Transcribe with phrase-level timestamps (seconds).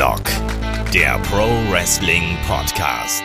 [0.00, 0.24] Headlock,
[0.94, 3.22] der Pro Wrestling Podcast.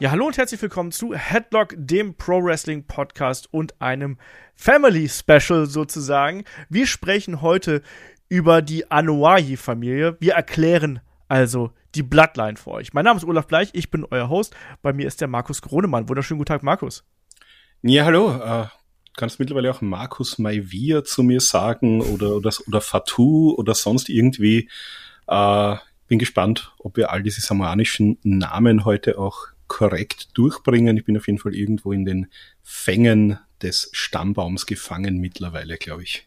[0.00, 4.18] Ja, hallo und herzlich willkommen zu Headlock, dem Pro Wrestling Podcast und einem
[4.56, 6.42] Family Special sozusagen.
[6.68, 7.82] Wir sprechen heute
[8.28, 10.16] über die Anoa'i-Familie.
[10.18, 10.98] Wir erklären
[11.28, 12.92] also die Bloodline für euch.
[12.92, 14.56] Mein Name ist Olaf Bleich, ich bin euer Host.
[14.82, 16.08] Bei mir ist der Markus Gronemann.
[16.08, 17.04] Wunderschönen guten Tag, Markus.
[17.82, 18.32] Ja, hallo.
[18.42, 18.66] Äh,
[19.16, 24.68] kannst mittlerweile auch Markus Maivia zu mir sagen oder, oder, oder Fatou oder sonst irgendwie.
[25.30, 25.76] Äh,
[26.08, 30.96] bin gespannt, ob wir all diese samoanischen Namen heute auch korrekt durchbringen.
[30.96, 32.26] Ich bin auf jeden Fall irgendwo in den
[32.64, 36.26] Fängen des Stammbaums gefangen mittlerweile, glaube ich.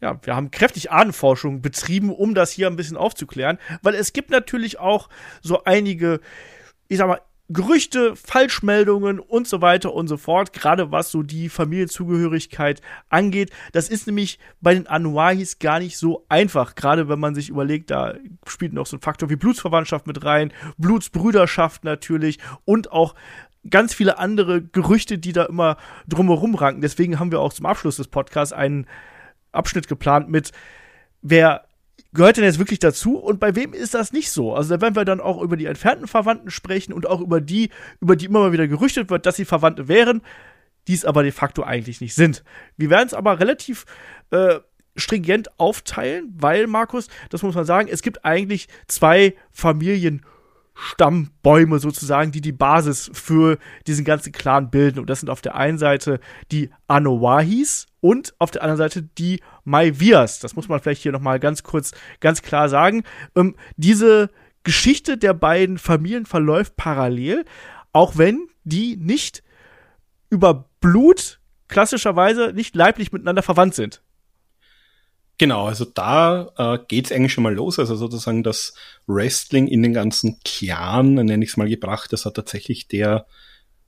[0.00, 4.30] Ja, wir haben kräftig Ahnenforschung betrieben, um das hier ein bisschen aufzuklären, weil es gibt
[4.30, 5.08] natürlich auch
[5.42, 6.20] so einige,
[6.86, 11.48] ich sag mal, Gerüchte, Falschmeldungen und so weiter und so fort, gerade was so die
[11.48, 13.50] Familienzugehörigkeit angeht.
[13.72, 17.90] Das ist nämlich bei den Anuahis gar nicht so einfach, gerade wenn man sich überlegt,
[17.90, 18.14] da
[18.46, 23.14] spielt noch so ein Faktor wie Blutsverwandtschaft mit rein, Blutsbrüderschaft natürlich und auch
[23.68, 25.76] ganz viele andere Gerüchte, die da immer
[26.08, 26.80] drumherum ranken.
[26.80, 28.86] Deswegen haben wir auch zum Abschluss des Podcasts einen
[29.52, 30.52] Abschnitt geplant mit,
[31.20, 31.66] wer
[32.14, 34.54] gehört denn jetzt wirklich dazu und bei wem ist das nicht so?
[34.54, 37.70] Also da werden wir dann auch über die entfernten Verwandten sprechen und auch über die,
[38.00, 40.22] über die immer mal wieder gerüchtet wird, dass sie Verwandte wären,
[40.88, 42.44] die es aber de facto eigentlich nicht sind.
[42.76, 43.86] Wir werden es aber relativ
[44.30, 44.60] äh,
[44.96, 50.22] stringent aufteilen, weil, Markus, das muss man sagen, es gibt eigentlich zwei Familien.
[50.74, 55.00] Stammbäume sozusagen, die die Basis für diesen ganzen Clan bilden.
[55.00, 56.18] Und das sind auf der einen Seite
[56.50, 60.38] die Anowahis und auf der anderen Seite die Maivias.
[60.40, 63.04] Das muss man vielleicht hier nochmal ganz kurz, ganz klar sagen.
[63.36, 64.30] Ähm, diese
[64.64, 67.44] Geschichte der beiden Familien verläuft parallel,
[67.92, 69.42] auch wenn die nicht
[70.30, 74.02] über Blut klassischerweise nicht leiblich miteinander verwandt sind.
[75.38, 77.78] Genau, also da äh, geht es eigentlich schon mal los.
[77.78, 78.74] Also sozusagen das
[79.06, 83.26] Wrestling in den ganzen Clan, nenne ich es mal gebracht, das hat tatsächlich der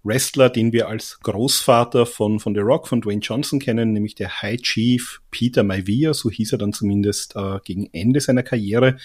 [0.04, 4.42] Wrestler, den wir als Großvater von, von The Rock, von Dwayne Johnson kennen, nämlich der
[4.42, 8.98] High Chief Peter Maivia, so hieß er dann zumindest äh, gegen Ende seiner Karriere.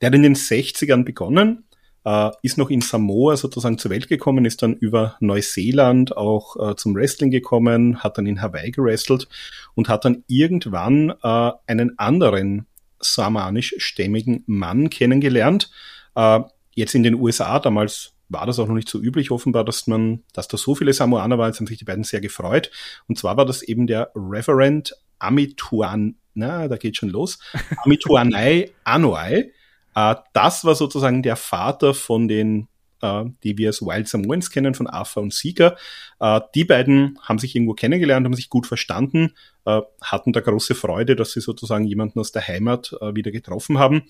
[0.00, 1.64] Der hat in den 60ern begonnen,
[2.04, 6.76] äh, ist noch in Samoa sozusagen zur Welt gekommen, ist dann über Neuseeland auch äh,
[6.76, 9.28] zum Wrestling gekommen, hat dann in Hawaii gewrestelt
[9.74, 12.66] und hat dann irgendwann äh, einen anderen
[12.98, 15.70] samanisch-stämmigen Mann kennengelernt.
[16.14, 16.40] Äh,
[16.74, 20.22] jetzt in den USA, damals war das auch noch nicht so üblich offenbar, dass man,
[20.32, 22.70] dass da so viele Samoaner waren, jetzt haben sich die beiden sehr gefreut.
[23.08, 27.38] Und zwar war das eben der Reverend Amituan, na, da geht schon los,
[27.84, 29.52] Amituanai Anoai,
[29.94, 32.68] äh, das war sozusagen der Vater von den,
[33.02, 35.76] äh, die wir als Wild Samoans kennen, von Arthur und Sieger.
[36.20, 40.76] Äh, die beiden haben sich irgendwo kennengelernt, haben sich gut verstanden, äh, hatten da große
[40.76, 44.04] Freude, dass sie sozusagen jemanden aus der Heimat äh, wieder getroffen haben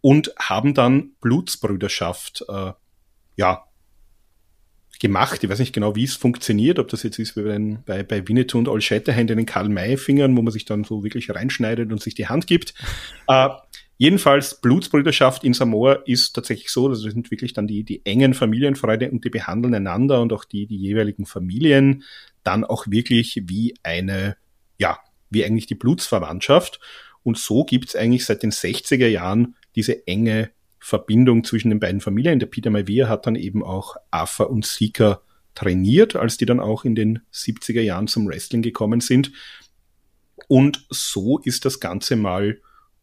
[0.00, 2.72] und haben dann Blutsbrüderschaft äh,
[3.38, 3.64] ja,
[5.00, 5.42] gemacht.
[5.42, 8.28] Ich weiß nicht genau, wie es funktioniert, ob das jetzt ist wie bei, bei, bei
[8.28, 12.02] Winnetou und All Shatterhand in den Karl-May-Fingern, wo man sich dann so wirklich reinschneidet und
[12.02, 12.74] sich die Hand gibt.
[13.30, 13.50] Äh,
[14.00, 18.32] Jedenfalls Blutsbrüderschaft in Samoa ist tatsächlich so, dass das sind wirklich dann die, die engen
[18.32, 22.04] Familienfreunde und die behandeln einander und auch die, die jeweiligen Familien
[22.44, 24.36] dann auch wirklich wie eine,
[24.78, 25.00] ja,
[25.30, 26.78] wie eigentlich die Blutsverwandtschaft.
[27.24, 30.50] Und so gibt's eigentlich seit den 60er Jahren diese enge
[30.80, 32.38] Verbindung zwischen den beiden Familien.
[32.38, 35.20] Der Peter Maivia hat dann eben auch Afa und Sika
[35.54, 39.32] trainiert, als die dann auch in den 70er Jahren zum Wrestling gekommen sind.
[40.46, 42.60] Und so ist das Ganze mal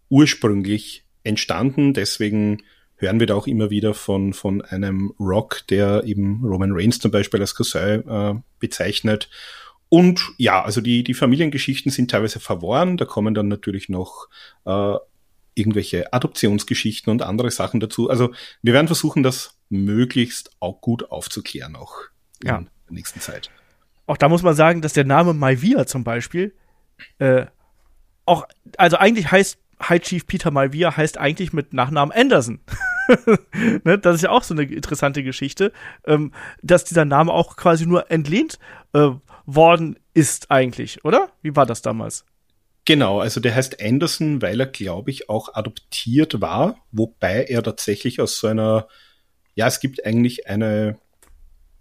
[0.09, 1.94] ursprünglich entstanden.
[1.94, 2.64] Deswegen
[2.96, 7.12] hören wir da auch immer wieder von, von einem Rock, der eben Roman Reigns zum
[7.12, 9.30] Beispiel als Cousin äh, bezeichnet.
[9.90, 12.97] Und ja, also die, die Familiengeschichten sind teilweise verworren.
[12.97, 14.28] Da kommen dann natürlich noch
[14.66, 14.96] äh,
[15.56, 18.10] irgendwelche Adoptionsgeschichten und andere Sachen dazu.
[18.10, 21.96] Also wir werden versuchen, das möglichst auch gut aufzuklären, auch
[22.42, 22.58] in ja.
[22.60, 23.50] der nächsten Zeit.
[24.06, 26.53] Auch da muss man sagen, dass der Name Maivia zum Beispiel
[27.18, 27.46] äh,
[28.26, 28.47] auch,
[28.78, 32.59] also eigentlich heißt High Chief Peter Malvia heißt eigentlich mit Nachnamen Anderson.
[33.84, 35.72] ne, das ist ja auch so eine interessante Geschichte,
[36.06, 36.32] ähm,
[36.62, 38.58] dass dieser Name auch quasi nur entlehnt
[38.94, 39.09] äh,
[39.46, 41.29] worden ist eigentlich, oder?
[41.41, 42.26] Wie war das damals?
[42.85, 48.22] Genau, also der heißt Anderson, weil er, glaube ich, auch adoptiert war, wobei er tatsächlich
[48.22, 48.87] aus so einer,
[49.55, 50.99] ja, es gibt eigentlich eine,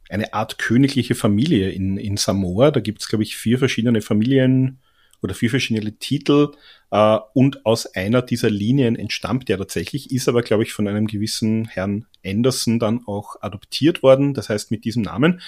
[0.08, 2.70] eine Art königliche Familie in, in Samoa.
[2.70, 4.80] Da gibt es, glaube ich, vier verschiedene Familien,
[5.24, 6.52] oder vier verschiedene Titel
[6.90, 11.06] äh, und aus einer dieser Linien entstammt er tatsächlich, ist aber, glaube ich, von einem
[11.06, 15.40] gewissen Herrn Anderson dann auch adoptiert worden, das heißt mit diesem Namen.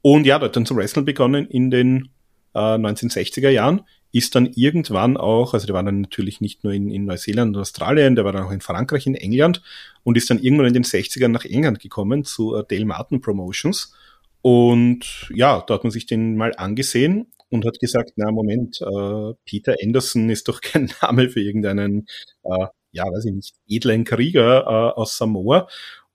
[0.00, 2.08] Und ja, der hat dann zum Wrestling begonnen in den
[2.54, 3.82] äh, 1960er Jahren,
[4.12, 7.60] ist dann irgendwann auch, also der war dann natürlich nicht nur in, in Neuseeland und
[7.60, 9.62] Australien, der war dann auch in Frankreich, in England
[10.04, 13.94] und ist dann irgendwann in den 60ern nach England gekommen zu äh, Dale Martin Promotions.
[14.42, 19.34] Und ja, da hat man sich den mal angesehen und hat gesagt, na Moment, äh,
[19.44, 22.06] Peter Anderson ist doch kein Name für irgendeinen,
[22.44, 25.68] äh, ja, weiß ich nicht, edlen Krieger äh, aus Samoa.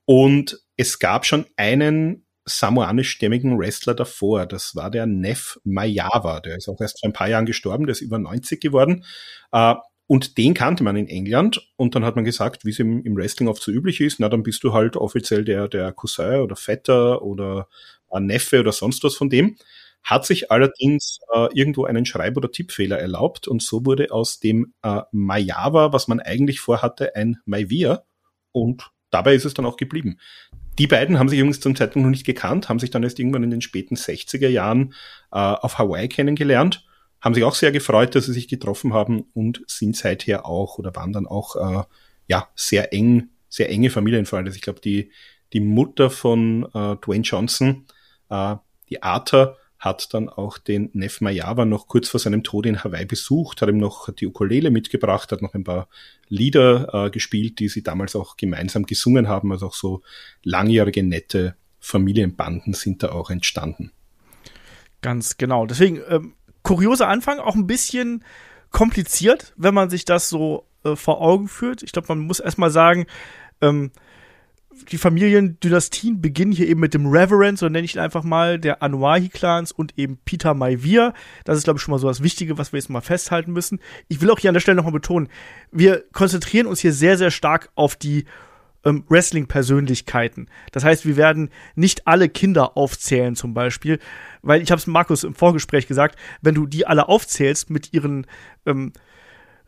[0.05, 2.25] Und es gab schon einen
[2.57, 4.45] samoanischstämmigen Wrestler davor.
[4.45, 6.39] Das war der Neff Mayawa.
[6.39, 9.05] Der ist auch erst vor ein paar Jahren gestorben, der ist über 90 geworden.
[9.51, 9.75] Äh,
[10.11, 13.15] und den kannte man in England und dann hat man gesagt, wie es im, im,
[13.15, 16.57] Wrestling oft so üblich ist, na dann bist du halt offiziell der, der Cousin oder
[16.57, 17.69] Vetter oder
[18.09, 19.55] ein Neffe oder sonst was von dem.
[20.03, 24.73] Hat sich allerdings äh, irgendwo einen Schreib- oder Tippfehler erlaubt und so wurde aus dem
[24.81, 28.03] äh, Mayawa, was man eigentlich vorhatte, ein Maivia
[28.51, 30.17] und dabei ist es dann auch geblieben.
[30.79, 33.43] Die beiden haben sich übrigens zum Zeitpunkt noch nicht gekannt, haben sich dann erst irgendwann
[33.43, 34.93] in den späten 60er Jahren
[35.31, 36.85] äh, auf Hawaii kennengelernt,
[37.19, 40.95] haben sich auch sehr gefreut, dass sie sich getroffen haben und sind seither auch oder
[40.95, 41.83] waren dann auch äh,
[42.27, 44.49] ja sehr eng, sehr enge Familienfreunde.
[44.49, 45.11] Also ich glaube, die,
[45.53, 47.85] die Mutter von äh, Dwayne Johnson,
[48.29, 48.55] äh,
[48.89, 53.05] die Arthur, hat dann auch den Neff Mayawa noch kurz vor seinem Tod in Hawaii
[53.05, 55.89] besucht, hat ihm noch die Ukulele mitgebracht, hat noch ein paar
[56.29, 59.51] Lieder äh, gespielt, die sie damals auch gemeinsam gesungen haben.
[59.51, 60.03] Also auch so
[60.43, 63.91] langjährige, nette Familienbanden sind da auch entstanden.
[65.01, 65.65] Ganz genau.
[65.65, 68.23] Deswegen, ähm, kurioser Anfang, auch ein bisschen
[68.69, 71.81] kompliziert, wenn man sich das so äh, vor Augen führt.
[71.81, 73.07] Ich glaube, man muss erstmal sagen,
[73.61, 73.91] ähm,
[74.91, 78.81] die Familiendynastien beginnen hier eben mit dem Reverend, so nenne ich ihn einfach mal, der
[78.81, 81.13] Anuahi-Clans und eben Peter Maivia.
[81.43, 83.79] Das ist, glaube ich, schon mal so das Wichtige, was wir jetzt mal festhalten müssen.
[84.07, 85.29] Ich will auch hier an der Stelle nochmal betonen,
[85.71, 88.25] wir konzentrieren uns hier sehr, sehr stark auf die
[88.83, 90.47] ähm, Wrestling-Persönlichkeiten.
[90.71, 93.99] Das heißt, wir werden nicht alle Kinder aufzählen zum Beispiel,
[94.41, 98.25] weil ich habe es Markus im Vorgespräch gesagt, wenn du die alle aufzählst mit ihren
[98.65, 98.93] ähm,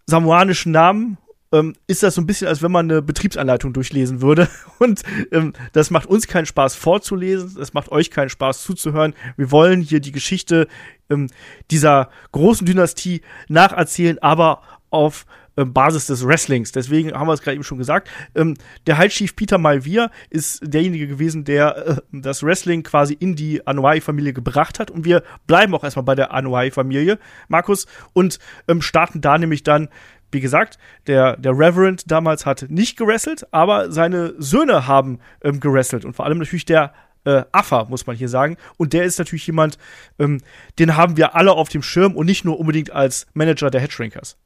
[0.05, 1.17] samoanischen Namen
[1.53, 4.49] ähm, ist das so ein bisschen, als wenn man eine Betriebsanleitung durchlesen würde.
[4.79, 9.13] Und ähm, das macht uns keinen Spaß vorzulesen, das macht euch keinen Spaß zuzuhören.
[9.37, 10.67] Wir wollen hier die Geschichte
[11.09, 11.29] ähm,
[11.71, 16.71] dieser großen Dynastie nacherzählen, aber auf ähm, Basis des Wrestlings.
[16.71, 18.09] Deswegen haben wir es gerade eben schon gesagt.
[18.33, 18.55] Ähm,
[18.87, 23.65] der High Chief Peter Malvier ist derjenige gewesen, der äh, das Wrestling quasi in die
[23.65, 24.89] Anuai-Familie gebracht hat.
[24.89, 27.19] Und wir bleiben auch erstmal bei der Anuai-Familie,
[27.49, 29.89] Markus, und ähm, starten da nämlich dann
[30.33, 30.77] wie gesagt,
[31.07, 36.25] der, der Reverend damals hat nicht gewrestelt, aber seine Söhne haben ähm, gewrestelt und vor
[36.25, 36.93] allem natürlich der
[37.25, 38.57] äh, Affa, muss man hier sagen.
[38.77, 39.77] Und der ist natürlich jemand,
[40.19, 40.41] ähm,
[40.79, 44.37] den haben wir alle auf dem Schirm und nicht nur unbedingt als Manager der Headshrinkers.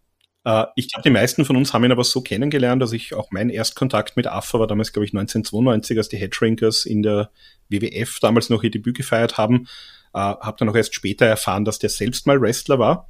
[0.44, 3.32] Äh, ich glaube, die meisten von uns haben ihn aber so kennengelernt, dass ich auch
[3.32, 7.32] mein Erstkontakt mit Affa war damals, glaube ich, 1992, als die Headshrinkers in der
[7.70, 9.68] WWF damals noch ihr Debüt gefeiert haben.
[10.14, 13.10] Äh, habe dann auch erst später erfahren, dass der selbst mal Wrestler war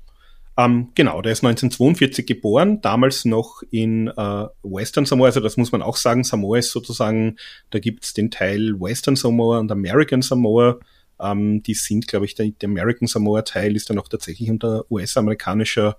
[0.58, 5.72] ähm, genau, der ist 1942 geboren, damals noch in äh, Western Samoa, also das muss
[5.72, 7.38] man auch sagen, Samoa ist sozusagen,
[7.70, 10.80] da gibt's den Teil Western Samoa und American Samoa.
[11.20, 15.98] Ähm, die sind, glaube ich, der, der American Samoa-Teil ist dann auch tatsächlich unter US-amerikanischer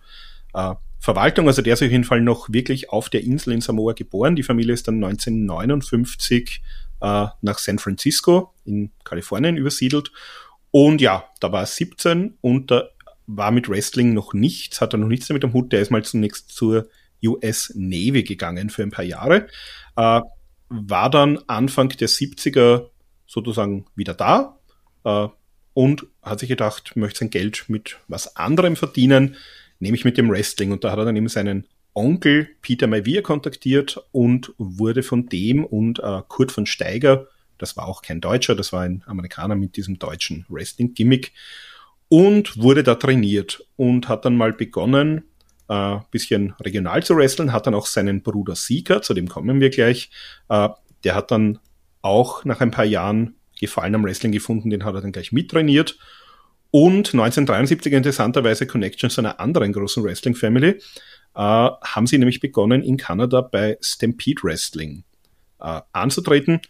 [0.54, 1.46] äh, Verwaltung.
[1.46, 4.34] Also der ist auf jeden Fall noch wirklich auf der Insel in Samoa geboren.
[4.34, 6.62] Die Familie ist dann 1959
[7.00, 10.10] äh, nach San Francisco in Kalifornien übersiedelt.
[10.70, 12.90] Und ja, da war er 17 und der
[13.28, 15.70] war mit Wrestling noch nichts, hat er noch nichts damit am Hut.
[15.70, 16.88] Der ist mal zunächst zur
[17.24, 19.48] US Navy gegangen für ein paar Jahre,
[19.96, 20.20] äh,
[20.68, 22.88] war dann Anfang der 70er
[23.26, 24.58] sozusagen wieder da
[25.04, 25.28] äh,
[25.74, 29.36] und hat sich gedacht, möchte sein Geld mit was anderem verdienen,
[29.78, 30.72] nämlich mit dem Wrestling.
[30.72, 35.64] Und da hat er dann eben seinen Onkel Peter Maivia kontaktiert und wurde von dem
[35.64, 37.26] und äh, Kurt von Steiger,
[37.58, 41.32] das war auch kein Deutscher, das war ein Amerikaner mit diesem deutschen Wrestling-Gimmick,
[42.08, 45.24] und wurde da trainiert und hat dann mal begonnen,
[45.68, 49.70] äh, bisschen regional zu wresteln, hat dann auch seinen Bruder Sieger, zu dem kommen wir
[49.70, 50.10] gleich,
[50.48, 50.68] äh,
[51.04, 51.58] der hat dann
[52.02, 55.98] auch nach ein paar Jahren Gefallen am Wrestling gefunden, den hat er dann gleich mittrainiert.
[56.70, 60.80] Und 1973 interessanterweise Connection zu einer anderen großen Wrestling-Family, äh,
[61.34, 65.04] haben sie nämlich begonnen in Kanada bei Stampede Wrestling
[65.60, 66.60] äh, anzutreten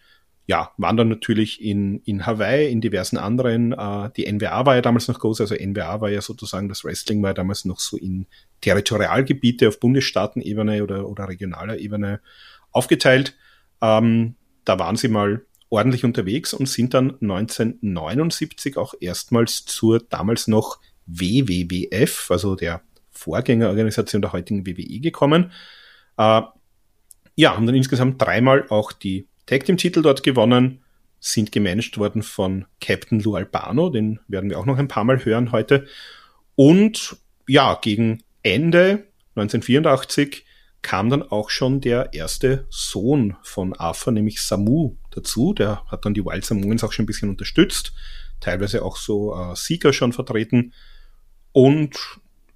[0.49, 3.73] ja, waren dann natürlich in, in Hawaii, in diversen anderen.
[3.73, 7.23] Äh, die NWA war ja damals noch groß, also NWA war ja sozusagen, das Wrestling
[7.23, 8.27] war ja damals noch so in
[8.63, 12.21] Territorialgebiete auf Bundesstaatenebene oder, oder regionaler Ebene
[12.73, 13.37] aufgeteilt.
[13.83, 20.49] Ähm, da waren sie mal ordentlich unterwegs und sind dann 1979 auch erstmals zur damals
[20.49, 25.53] noch WWWF, also der Vorgängerorganisation der heutigen WWE gekommen.
[26.17, 26.41] Äh,
[27.35, 30.83] ja, haben dann insgesamt dreimal auch die Tag Team Titel dort gewonnen,
[31.21, 35.25] sind gemanagt worden von Captain Lou Albano, den werden wir auch noch ein paar Mal
[35.25, 35.87] hören heute.
[36.55, 40.45] Und ja, gegen Ende 1984
[40.83, 45.55] kam dann auch schon der erste Sohn von Arthur, nämlich Samu, dazu.
[45.55, 47.95] Der hat dann die Wild Samoans auch schon ein bisschen unterstützt,
[48.41, 50.75] teilweise auch so äh, Sieger schon vertreten.
[51.53, 51.97] Und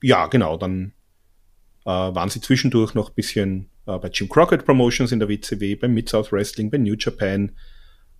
[0.02, 0.92] ja, genau, dann
[1.90, 5.94] waren sie zwischendurch noch ein bisschen äh, bei Jim Crockett Promotions in der WCW, beim
[5.94, 7.52] Mid-South Wrestling, bei New Japan.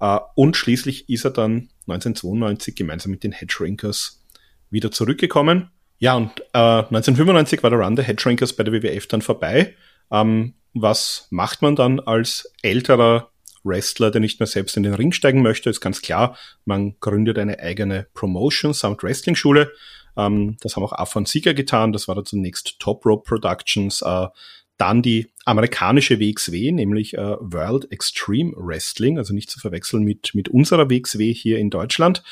[0.00, 4.24] Äh, und schließlich ist er dann 1992 gemeinsam mit den Headshrinkers
[4.70, 5.70] wieder zurückgekommen.
[5.98, 9.74] Ja, und äh, 1995 war der Run der Headshrinkers bei der WWF dann vorbei.
[10.10, 13.30] Ähm, was macht man dann als älterer
[13.62, 15.70] Wrestler, der nicht mehr selbst in den Ring steigen möchte?
[15.70, 19.70] Ist ganz klar, man gründet eine eigene Promotion samt Wrestling-Schule.
[20.16, 21.92] Ähm, das haben auch Afan Sieger getan.
[21.92, 24.02] Das war da zunächst Top Rope Productions.
[24.02, 24.28] Äh,
[24.78, 30.48] dann die amerikanische WXW, nämlich äh, World Extreme Wrestling, also nicht zu verwechseln mit, mit
[30.48, 32.22] unserer WXW hier in Deutschland.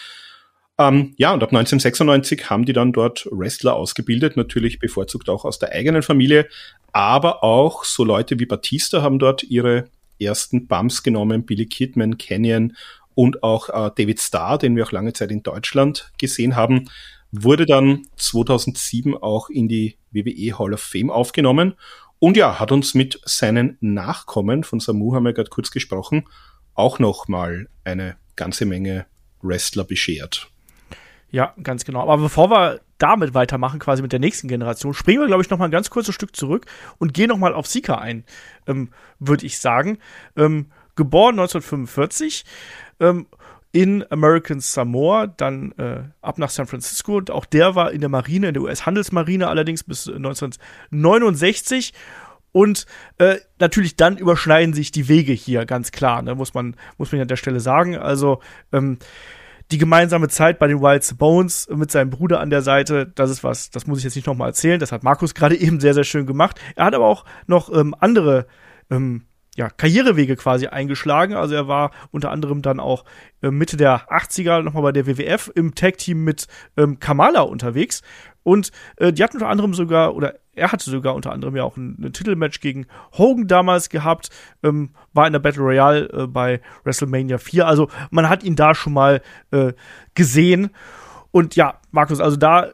[0.78, 5.58] Ähm, ja, und ab 1996 haben die dann dort Wrestler ausgebildet, natürlich bevorzugt auch aus
[5.58, 6.48] der eigenen Familie,
[6.92, 9.84] aber auch so Leute wie Batista haben dort ihre
[10.18, 12.76] ersten Bumps genommen, Billy Kidman, Canyon
[13.14, 16.88] und auch äh, David Starr, den wir auch lange Zeit in Deutschland gesehen haben,
[17.32, 21.74] wurde dann 2007 auch in die WWE Hall of Fame aufgenommen
[22.20, 26.28] und ja, hat uns mit seinen Nachkommen, von Samu haben wir gerade kurz gesprochen,
[26.74, 29.06] auch nochmal eine ganze Menge
[29.42, 30.50] Wrestler beschert.
[31.30, 32.02] Ja, ganz genau.
[32.02, 35.58] Aber bevor wir damit weitermachen, quasi mit der nächsten Generation, springen wir, glaube ich, noch
[35.58, 36.66] mal ein ganz kurzes Stück zurück
[36.98, 38.24] und gehen noch mal auf Sika ein,
[38.66, 39.98] ähm, würde ich sagen.
[40.36, 42.44] Ähm, geboren 1945
[43.00, 43.26] ähm,
[43.72, 47.16] in American Samoa, dann äh, ab nach San Francisco.
[47.16, 51.92] Und auch der war in der Marine, in der US-Handelsmarine allerdings bis 1969.
[52.52, 52.86] Und
[53.18, 57.20] äh, natürlich dann überschneiden sich die Wege hier, ganz klar, ne, muss man, muss man
[57.20, 57.96] an der Stelle sagen.
[57.96, 58.40] Also,
[58.72, 58.98] ähm,
[59.70, 63.44] die gemeinsame Zeit bei den Wild Bones mit seinem Bruder an der Seite, das ist
[63.44, 64.80] was, das muss ich jetzt nicht nochmal erzählen.
[64.80, 66.60] Das hat Markus gerade eben sehr, sehr schön gemacht.
[66.74, 68.46] Er hat aber auch noch ähm, andere
[68.90, 69.26] ähm,
[69.60, 71.34] ja, Karrierewege quasi eingeschlagen.
[71.34, 73.04] Also er war unter anderem dann auch
[73.42, 76.46] äh, Mitte der 80er nochmal bei der WWF im Tag-Team mit
[76.78, 78.00] ähm, Kamala unterwegs.
[78.42, 81.76] Und äh, die hatten unter anderem sogar, oder er hatte sogar unter anderem ja auch
[81.76, 82.86] ein, ein Titelmatch gegen
[83.18, 84.30] Hogan damals gehabt,
[84.62, 87.66] ähm, war in der Battle Royale äh, bei WrestleMania 4.
[87.66, 89.74] Also man hat ihn da schon mal äh,
[90.14, 90.70] gesehen.
[91.32, 92.70] Und ja, Markus, also da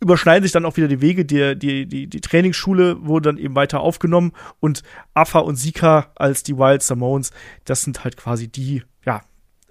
[0.00, 1.24] überschneiden sich dann auch wieder die Wege.
[1.24, 4.82] Die, die, die, die Trainingsschule wurde dann eben weiter aufgenommen und
[5.14, 7.30] Afa und Sika als die Wild Samoans,
[7.64, 9.20] das sind halt quasi die, ja,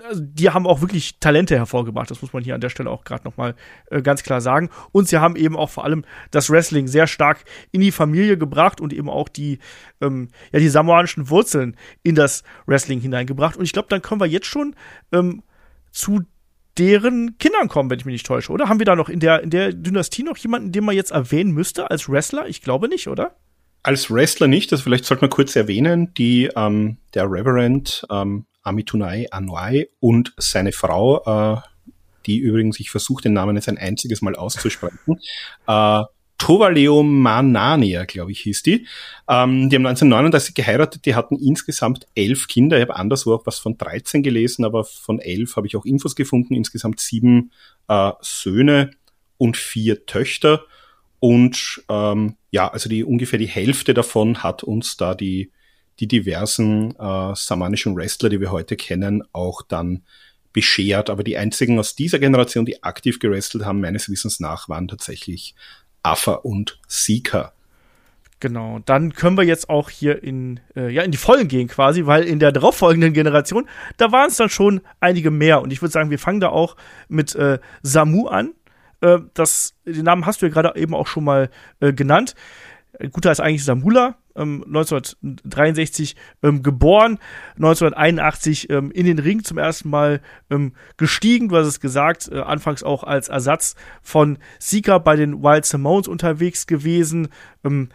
[0.07, 2.09] also die haben auch wirklich Talente hervorgebracht.
[2.09, 3.55] Das muss man hier an der Stelle auch gerade nochmal
[3.91, 4.69] äh, ganz klar sagen.
[4.91, 8.79] Und sie haben eben auch vor allem das Wrestling sehr stark in die Familie gebracht
[8.79, 9.59] und eben auch die,
[9.99, 13.57] ähm, ja, die samoanischen Wurzeln in das Wrestling hineingebracht.
[13.57, 14.75] Und ich glaube, dann kommen wir jetzt schon
[15.11, 15.43] ähm,
[15.91, 16.21] zu
[16.79, 18.69] deren Kindern kommen, wenn ich mich nicht täusche, oder?
[18.69, 21.51] Haben wir da noch in der, in der Dynastie noch jemanden, den man jetzt erwähnen
[21.51, 22.47] müsste als Wrestler?
[22.47, 23.35] Ich glaube nicht, oder?
[23.83, 29.27] Als Wrestler nicht, das vielleicht sollte man kurz erwähnen, die, ähm, der Reverend ähm, Amitunai
[29.31, 31.61] Anuai und seine Frau, äh,
[32.25, 35.19] die übrigens, ich versuche den Namen jetzt ein einziges Mal auszusprechen,
[35.67, 36.03] äh,
[36.39, 38.87] Tovaleo Manania, glaube ich, hieß die.
[39.27, 42.77] Ähm, die haben 1939 geheiratet, die hatten insgesamt elf Kinder.
[42.77, 46.15] Ich habe anderswo auch was von 13 gelesen, aber von elf habe ich auch Infos
[46.15, 46.55] gefunden.
[46.55, 47.51] Insgesamt sieben
[47.87, 48.91] äh, Söhne
[49.37, 50.63] und vier Töchter.
[51.19, 55.51] Und ähm, ja, also die ungefähr die Hälfte davon hat uns da die,
[55.99, 60.03] die diversen äh, samanischen Wrestler, die wir heute kennen, auch dann
[60.53, 61.09] beschert.
[61.09, 65.55] Aber die einzigen aus dieser Generation, die aktiv gewrestelt haben, meines Wissens nach, waren tatsächlich
[66.03, 67.53] Affa und Sika.
[68.41, 72.05] Genau, dann können wir jetzt auch hier in, äh, ja, in die Folgen gehen quasi,
[72.05, 75.61] weil in der darauffolgenden Generation, da waren es dann schon einige mehr.
[75.61, 76.77] Und ich würde sagen, wir fangen da auch
[77.09, 78.53] mit äh, Samu an.
[79.01, 81.49] Äh, das, den Namen hast du ja gerade eben auch schon mal
[81.81, 82.33] äh, genannt.
[83.07, 87.17] Guter ist eigentlich Samula, ähm, 1963 ähm, geboren,
[87.55, 92.39] 1981 ähm, in den Ring zum ersten Mal ähm, gestiegen, du hast es gesagt, äh,
[92.39, 97.29] anfangs auch als Ersatz von Sika bei den Wild Simones unterwegs gewesen,
[97.63, 97.89] ähm,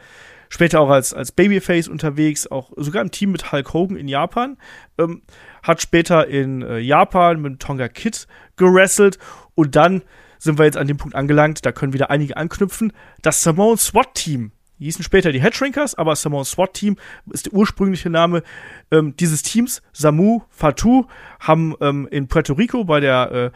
[0.48, 4.56] später auch als, als Babyface unterwegs, auch sogar im Team mit Hulk Hogan in Japan,
[4.98, 5.22] ähm,
[5.62, 9.18] hat später in äh, Japan mit Tonga Kid gerasselt
[9.54, 10.02] und dann
[10.38, 12.92] sind wir jetzt an dem Punkt angelangt, da können wieder einige anknüpfen,
[13.22, 16.96] das Samoan SWAT Team die hießen später die Headshrinkers, aber Samoan SWAT Team
[17.30, 18.42] ist der ursprüngliche Name
[18.90, 19.82] ähm, dieses Teams.
[19.92, 21.06] Samu, Fatu
[21.40, 23.50] haben ähm, in Puerto Rico bei der äh,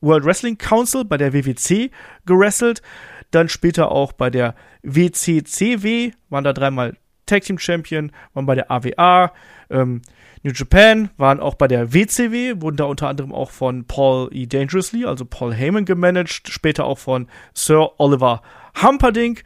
[0.00, 1.90] World Wrestling Council, bei der WWC
[2.26, 2.82] gerasselt.
[3.30, 8.70] Dann später auch bei der WCCW, waren da dreimal Tag Team Champion, waren bei der
[8.70, 9.32] AWA,
[9.70, 10.02] ähm,
[10.42, 14.46] New Japan, waren auch bei der WCW, wurden da unter anderem auch von Paul E.
[14.46, 18.42] Dangerously, also Paul Heyman gemanagt, später auch von Sir Oliver
[18.82, 19.44] Humperdinck.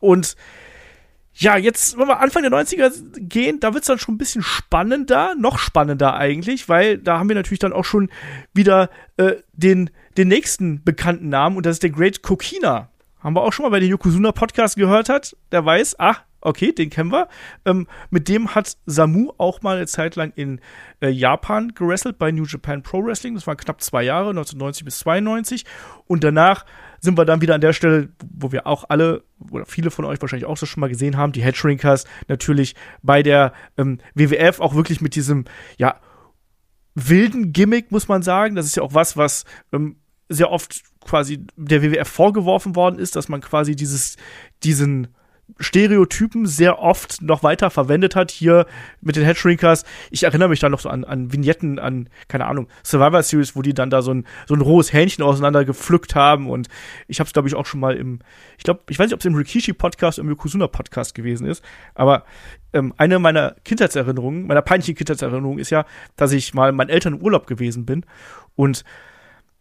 [0.00, 0.36] Und
[1.38, 5.34] ja, jetzt, wenn wir Anfang der 90er gehen, da wird's dann schon ein bisschen spannender,
[5.38, 8.08] noch spannender eigentlich, weil da haben wir natürlich dann auch schon
[8.54, 8.88] wieder
[9.18, 12.88] äh, den, den nächsten bekannten Namen und das ist der Great Kokina.
[13.20, 16.72] Haben wir auch schon mal bei den Yokozuna Podcast gehört hat, der weiß, ach, okay,
[16.72, 17.28] den kennen wir.
[17.64, 20.60] Ähm, mit dem hat Samu auch mal eine Zeit lang in
[21.00, 23.34] äh, Japan gewrestelt bei New Japan Pro Wrestling.
[23.34, 25.64] Das waren knapp zwei Jahre, 1990 bis 92.
[26.06, 26.64] Und danach
[27.00, 30.20] sind wir dann wieder an der Stelle, wo wir auch alle, oder viele von euch
[30.20, 34.74] wahrscheinlich auch so schon mal gesehen haben, die Headshrinkers natürlich bei der ähm, WWF auch
[34.74, 35.44] wirklich mit diesem,
[35.78, 36.00] ja,
[36.94, 38.56] wilden Gimmick, muss man sagen.
[38.56, 39.96] Das ist ja auch was, was ähm,
[40.28, 44.16] sehr oft quasi der WWF vorgeworfen worden ist, dass man quasi dieses,
[44.64, 45.08] diesen
[45.58, 48.66] Stereotypen sehr oft noch weiter verwendet hat, hier
[49.00, 49.84] mit den Headshrinkers.
[50.10, 53.62] Ich erinnere mich da noch so an, an Vignetten, an, keine Ahnung, Survivor Series, wo
[53.62, 56.50] die dann da so ein, so ein rohes Hähnchen auseinander gepflückt haben.
[56.50, 56.68] Und
[57.08, 58.18] ich habe es, glaube ich, auch schon mal im,
[58.58, 62.24] ich glaube, ich weiß nicht, ob es im Rikishi-Podcast oder im Yokozuna-Podcast gewesen ist, aber
[62.72, 65.86] ähm, eine meiner Kindheitserinnerungen, meiner peinlichen Kindheitserinnerungen ist ja,
[66.16, 68.04] dass ich mal meinen Eltern im Urlaub gewesen bin.
[68.56, 68.84] Und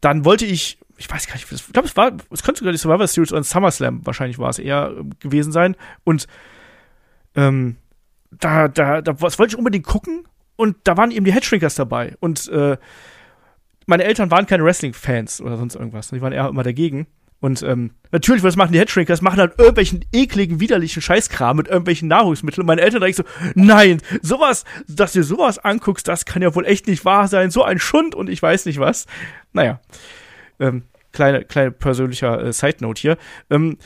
[0.02, 2.78] dann wollte ich ich weiß gar nicht, ich glaube, es war, es könnte sogar die
[2.78, 5.76] Survivor Series oder SummerSlam wahrscheinlich war es eher äh, gewesen sein.
[6.04, 6.28] Und
[7.36, 7.78] ähm,
[8.32, 12.16] da, da, da was wollte ich unbedingt gucken und da waren eben die Headshrinkers dabei.
[12.20, 12.78] Und äh,
[13.86, 16.10] meine Eltern waren keine Wrestling-Fans oder sonst irgendwas.
[16.10, 17.08] Die waren eher immer dagegen.
[17.42, 19.22] Und ähm, natürlich, was machen die Headshrinkers?
[19.22, 22.64] Machen halt irgendwelchen ekligen, widerlichen Scheißkram mit irgendwelchen Nahrungsmitteln.
[22.64, 26.66] Und meine Eltern denken so, nein, sowas, dass du sowas anguckst, das kann ja wohl
[26.66, 27.52] echt nicht wahr sein.
[27.52, 29.06] So ein Schund und ich weiß nicht was.
[29.54, 29.80] Naja.
[30.60, 33.18] Ähm, kleine, kleine persönlicher äh, Side Note hier.
[33.50, 33.78] Ähm,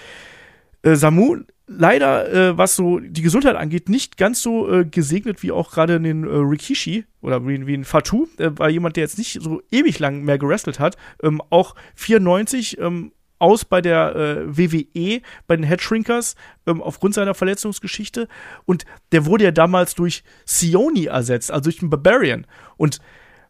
[0.81, 1.37] äh, Samu
[1.69, 5.95] leider, äh, was so die Gesundheit angeht, nicht ganz so äh, gesegnet wie auch gerade
[5.95, 9.39] in den äh, Rikishi oder wie, wie in Fatu, äh, war jemand, der jetzt nicht
[9.41, 10.97] so ewig lang mehr gewrestelt hat.
[11.21, 16.35] Ähm, auch 94 ähm, aus bei der äh, WWE, bei den Headshrinkers,
[16.67, 18.27] ähm, aufgrund seiner Verletzungsgeschichte.
[18.65, 22.45] Und der wurde ja damals durch Sioni ersetzt, also durch den Barbarian.
[22.75, 22.99] Und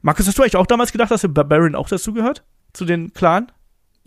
[0.01, 2.43] Markus, hast du eigentlich auch damals gedacht, dass der Barbarian auch dazu gehört?
[2.73, 3.51] Zu den Clan?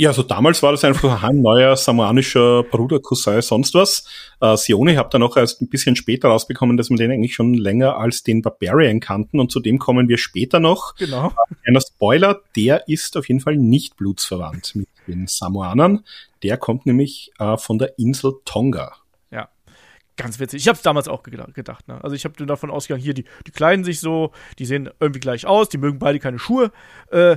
[0.03, 4.05] Ja, also damals war das einfach ein neuer samoanischer Bruder, Cousin, sonst was.
[4.41, 7.35] Äh, Sione, ich habe dann auch erst ein bisschen später rausbekommen, dass wir den eigentlich
[7.35, 10.97] schon länger als den Barbarian kannten und zu dem kommen wir später noch.
[10.97, 11.33] Genau.
[11.65, 16.05] Einer Spoiler, der ist auf jeden Fall nicht blutsverwandt mit den Samoanern.
[16.43, 18.95] Der kommt nämlich äh, von der Insel Tonga.
[19.31, 19.51] Ja,
[20.17, 20.63] ganz witzig.
[20.63, 21.87] Ich habe es damals auch gedacht.
[21.87, 22.03] Ne?
[22.03, 25.47] Also ich habe davon ausgegangen, hier, die, die kleiden sich so, die sehen irgendwie gleich
[25.47, 26.73] aus, die mögen beide keine Schuhe.
[27.11, 27.37] Äh,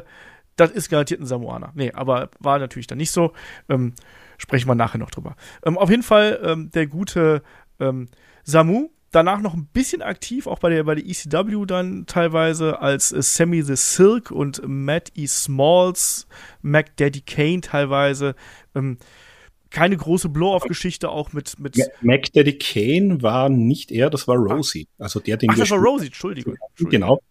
[0.55, 1.71] das ist garantiert ein Samoaner.
[1.75, 3.33] Nee, aber war natürlich dann nicht so.
[3.69, 3.93] Ähm,
[4.37, 5.35] sprechen wir nachher noch drüber.
[5.65, 7.41] Ähm, auf jeden Fall ähm, der gute
[7.79, 8.07] ähm,
[8.43, 13.11] Samu, danach noch ein bisschen aktiv, auch bei der, bei der ECW dann teilweise als
[13.11, 15.27] äh, Sammy the Silk und Matt E.
[15.27, 16.27] Smalls,
[16.61, 18.35] Mac Daddy Kane teilweise.
[18.75, 18.97] Ähm,
[19.71, 21.77] keine große Blow-off-Geschichte auch mit, mit.
[22.01, 24.87] Mac Daddy Kane war nicht er, das war Rosie.
[24.97, 26.55] Also der, den Ach, das war Rosie, Entschuldigung.
[26.69, 26.91] Entschuldigung.
[26.91, 27.21] Genau.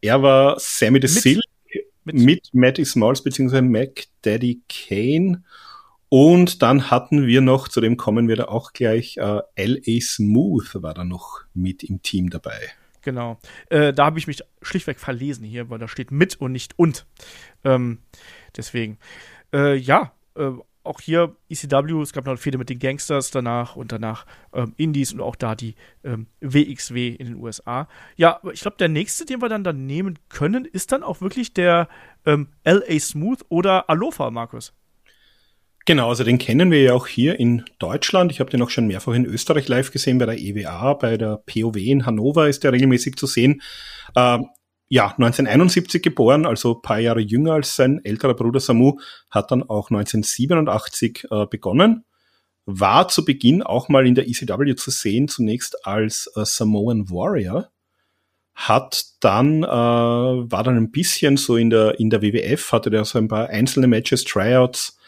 [0.00, 1.42] Er war Sammy the Silk
[2.12, 3.62] mit, mit Matty Smalls bzw.
[3.62, 5.42] Mac Daddy Kane.
[6.10, 10.00] Und dann hatten wir noch, zu dem kommen wir da auch gleich, äh, L.A.
[10.00, 12.58] Smooth war da noch mit im Team dabei.
[13.02, 13.38] Genau.
[13.68, 17.06] Äh, da habe ich mich schlichtweg verlesen hier, weil da steht mit und nicht und.
[17.64, 17.98] Ähm,
[18.56, 18.98] deswegen.
[19.52, 20.50] Äh, ja, äh,
[20.84, 25.12] auch hier ECW, es gab noch viele mit den Gangsters danach und danach ähm, Indies
[25.12, 27.88] und auch da die ähm, WXW in den USA.
[28.16, 31.52] Ja, ich glaube, der nächste, den wir dann dann nehmen können, ist dann auch wirklich
[31.52, 31.88] der
[32.26, 34.72] ähm, LA Smooth oder Alofa, Markus.
[35.88, 38.30] Genau, also den kennen wir ja auch hier in Deutschland.
[38.30, 41.38] Ich habe den auch schon mehrfach in Österreich live gesehen, bei der EWA, bei der
[41.46, 43.62] POW in Hannover ist der regelmäßig zu sehen.
[44.14, 44.48] Ähm,
[44.88, 48.98] ja, 1971 geboren, also paar Jahre jünger als sein älterer Bruder Samu,
[49.30, 52.04] hat dann auch 1987 äh, begonnen.
[52.64, 57.70] War zu Beginn auch mal in der ECW zu sehen, zunächst als äh, Samoan Warrior.
[58.54, 63.04] Hat dann, äh, war dann ein bisschen so in der, in der WWF, hatte der
[63.04, 64.98] so ein paar einzelne Matches, Tryouts,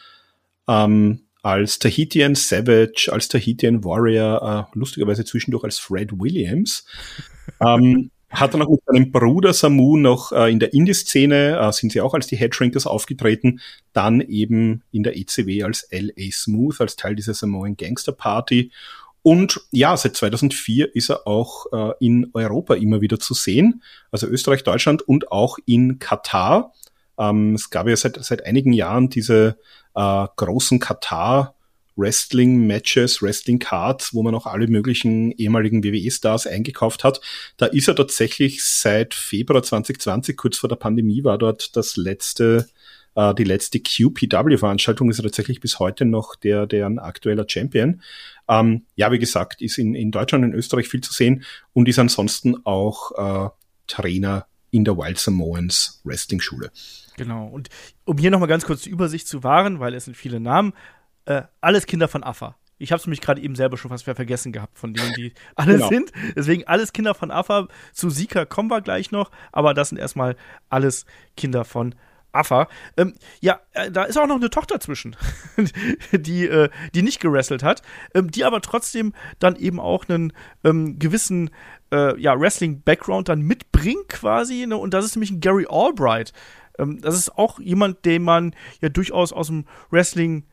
[0.68, 6.84] ähm, als Tahitian Savage, als Tahitian Warrior, äh, lustigerweise zwischendurch als Fred Williams.
[7.66, 11.92] ähm, hat dann auch mit seinem Bruder Samu noch äh, in der Indie-Szene, äh, sind
[11.92, 13.60] sie auch als die Headshrinkers aufgetreten,
[13.92, 16.30] dann eben in der ECW als L.A.
[16.30, 18.70] Smooth, als Teil dieser Samoan Gangster Party.
[19.22, 24.26] Und ja, seit 2004 ist er auch äh, in Europa immer wieder zu sehen, also
[24.26, 26.72] Österreich, Deutschland und auch in Katar.
[27.18, 29.58] Ähm, es gab ja seit, seit einigen Jahren diese
[29.94, 31.54] äh, großen Katar
[32.00, 37.20] Wrestling-Matches, Wrestling-Cards, wo man auch alle möglichen ehemaligen WWE-Stars eingekauft hat.
[37.56, 42.66] Da ist er tatsächlich seit Februar 2020, kurz vor der Pandemie, war dort das letzte
[43.14, 48.02] äh, die letzte QPW-Veranstaltung ist er tatsächlich bis heute noch der, der ein aktueller Champion.
[48.48, 51.98] Ähm, ja, wie gesagt, ist in, in Deutschland und Österreich viel zu sehen und ist
[51.98, 53.50] ansonsten auch äh,
[53.86, 56.70] Trainer in der Wild Samoans Wrestling Schule.
[57.16, 57.46] Genau.
[57.46, 57.68] Und
[58.04, 60.72] um hier nochmal ganz kurz die Übersicht zu wahren, weil es sind viele Namen,
[61.30, 62.56] äh, alles Kinder von AFA.
[62.78, 65.74] Ich habe es nämlich gerade eben selber schon fast vergessen gehabt, von denen die alle
[65.74, 65.88] genau.
[65.88, 66.12] sind.
[66.34, 67.68] Deswegen alles Kinder von AFA.
[67.92, 70.34] Zu Sika kommen wir gleich noch, aber das sind erstmal
[70.70, 71.04] alles
[71.36, 71.94] Kinder von
[72.32, 72.68] AFA.
[72.96, 75.14] Ähm, ja, äh, da ist auch noch eine Tochter zwischen,
[76.12, 77.82] die, äh, die nicht gerestelt hat,
[78.14, 80.32] ähm, die aber trotzdem dann eben auch einen
[80.64, 81.50] ähm, gewissen
[81.92, 84.66] äh, ja, Wrestling-Background dann mitbringt quasi.
[84.66, 84.76] Ne?
[84.76, 86.32] Und das ist nämlich ein Gary Albright.
[86.78, 90.44] Ähm, das ist auch jemand, den man ja durchaus aus dem Wrestling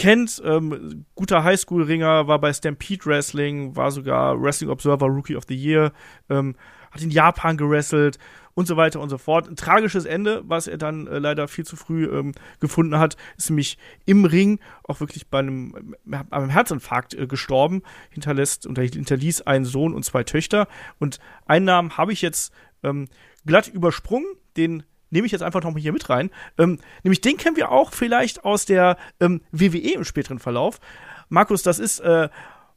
[0.00, 0.40] kennt.
[0.44, 5.92] Ähm, guter Highschool-Ringer, war bei Stampede Wrestling, war sogar Wrestling Observer Rookie of the Year,
[6.30, 6.56] ähm,
[6.90, 8.18] hat in Japan gewrestelt
[8.54, 9.46] und so weiter und so fort.
[9.46, 13.50] Ein tragisches Ende, was er dann äh, leider viel zu früh ähm, gefunden hat, ist
[13.50, 19.42] nämlich im Ring auch wirklich bei einem, äh, einem Herzinfarkt äh, gestorben, hinterlässt und hinterließ
[19.42, 20.66] einen Sohn und zwei Töchter.
[20.98, 23.08] Und einen Namen habe ich jetzt ähm,
[23.44, 26.30] glatt übersprungen, den nehme ich jetzt einfach noch mal hier mit rein.
[26.58, 30.80] Ähm, nämlich den kennen wir auch vielleicht aus der ähm, WWE im späteren Verlauf.
[31.28, 32.28] Markus, das ist äh,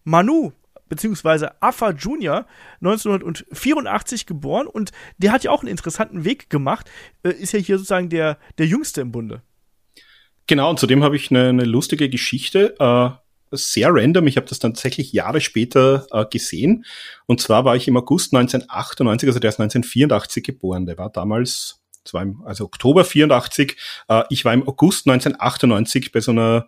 [0.04, 0.52] Manu
[0.90, 2.46] beziehungsweise Afa Junior
[2.82, 6.90] 1984 geboren und der hat ja auch einen interessanten Weg gemacht,
[7.24, 9.42] äh, ist ja hier sozusagen der, der Jüngste im Bunde.
[10.46, 12.76] Genau, und zudem habe ich eine, eine lustige Geschichte.
[12.80, 13.10] Äh,
[13.56, 14.28] sehr random.
[14.28, 16.86] Ich habe das dann tatsächlich Jahre später äh, gesehen.
[17.28, 20.86] Und zwar war ich im August 1998, also der ist 1984 geboren.
[20.86, 23.78] Der war damals war im, also Oktober 84.
[24.08, 26.68] Äh, ich war im August 1998 bei so einer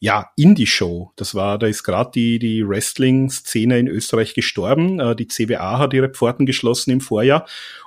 [0.00, 1.12] ja, Indie-Show.
[1.16, 4.98] Das war, da ist gerade die, die Wrestling-Szene in Österreich gestorben.
[4.98, 7.46] Äh, die CWA hat ihre Pforten geschlossen im Vorjahr.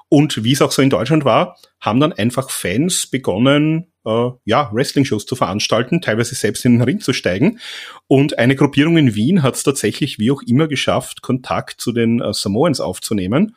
[0.10, 4.70] Und wie es auch so in Deutschland war, haben dann einfach Fans begonnen, äh, ja,
[4.72, 7.60] Wrestling-Shows zu veranstalten, teilweise selbst in den Ring zu steigen.
[8.06, 12.22] Und eine Gruppierung in Wien hat es tatsächlich wie auch immer geschafft, Kontakt zu den
[12.22, 13.56] äh, Samoans aufzunehmen.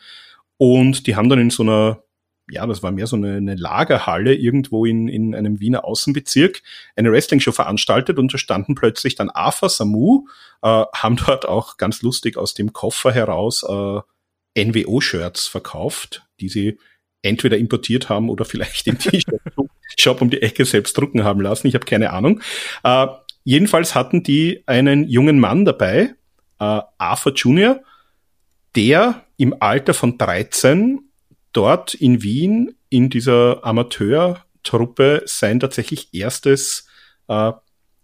[0.57, 2.03] Und die haben dann in so einer
[2.49, 6.63] ja, das war mehr so eine, eine Lagerhalle irgendwo in, in einem Wiener Außenbezirk,
[6.95, 10.27] eine Wrestling-Show veranstaltet und da standen plötzlich dann AFA, Samu,
[10.63, 14.01] äh, haben dort auch ganz lustig aus dem Koffer heraus äh,
[14.65, 16.79] NWO-Shirts verkauft, die sie
[17.23, 21.67] entweder importiert haben oder vielleicht im T-Shirt-Shop um die Ecke selbst drucken haben lassen.
[21.67, 22.41] Ich habe keine Ahnung.
[22.85, 23.09] Äh,
[23.45, 26.15] jedenfalls hatten die einen jungen Mann dabei,
[26.61, 27.81] äh, Arthur Junior,
[28.77, 31.01] der im Alter von 13
[31.57, 36.87] dort in Wien in dieser Amateurtruppe sein tatsächlich erstes
[37.29, 37.53] äh,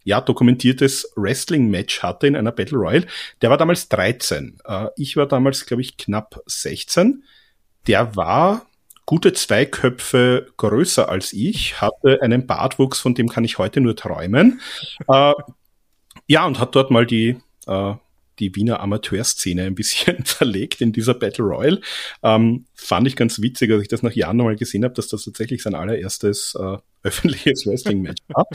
[0.05, 3.07] ja, dokumentiertes Wrestling-Match hatte in einer Battle Royale.
[3.41, 4.59] Der war damals 13.
[4.65, 7.25] Äh, ich war damals, glaube ich, knapp 16.
[7.87, 8.67] Der war
[9.07, 13.97] gute zwei Köpfe größer als ich, hatte einen Bartwuchs, von dem kann ich heute nur
[13.97, 14.61] träumen.
[15.09, 15.35] Äh,
[16.27, 17.95] ja, und hat dort mal die äh,
[18.39, 21.81] die Wiener Amateurszene ein bisschen zerlegt in dieser Battle Royale.
[22.23, 25.25] Ähm, fand ich ganz witzig, als ich das nach Jahren nochmal gesehen habe, dass das
[25.25, 28.47] tatsächlich sein allererstes äh, öffentliches Wrestling-Match war.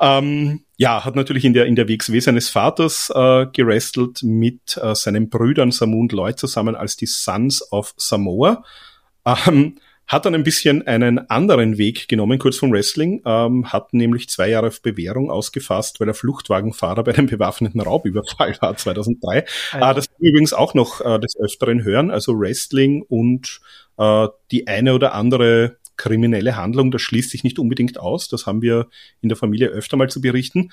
[0.00, 4.94] ähm, ja, hat natürlich in der, in der WXW seines Vaters äh, gerestelt mit äh,
[4.94, 8.64] seinen Brüdern Samu und Lloyd zusammen als die Sons of Samoa.
[9.26, 14.28] Ähm, hat dann ein bisschen einen anderen Weg genommen, kurz vom Wrestling, ähm, hat nämlich
[14.28, 19.44] zwei Jahre auf Bewährung ausgefasst, weil er Fluchtwagenfahrer bei einem bewaffneten Raubüberfall war 2003.
[19.72, 19.86] Also.
[19.86, 23.60] Äh, das wir übrigens auch noch äh, des Öfteren hören, also Wrestling und
[23.98, 28.62] äh, die eine oder andere kriminelle Handlung, das schließt sich nicht unbedingt aus, das haben
[28.62, 28.88] wir
[29.22, 30.70] in der Familie öfter mal zu berichten.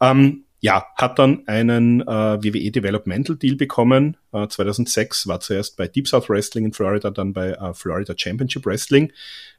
[0.00, 4.16] Ähm, ja, hat dann einen äh, WWE Developmental Deal bekommen.
[4.32, 8.64] Äh, 2006 war zuerst bei Deep South Wrestling in Florida, dann bei äh, Florida Championship
[8.64, 9.12] Wrestling.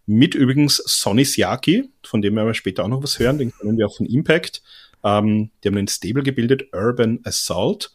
[0.08, 3.86] Mit übrigens Sonny Siaki, von dem wir später auch noch was hören, den kennen wir
[3.86, 4.64] auch von Impact.
[5.04, 7.92] Ähm, die haben einen Stable gebildet, Urban Assault.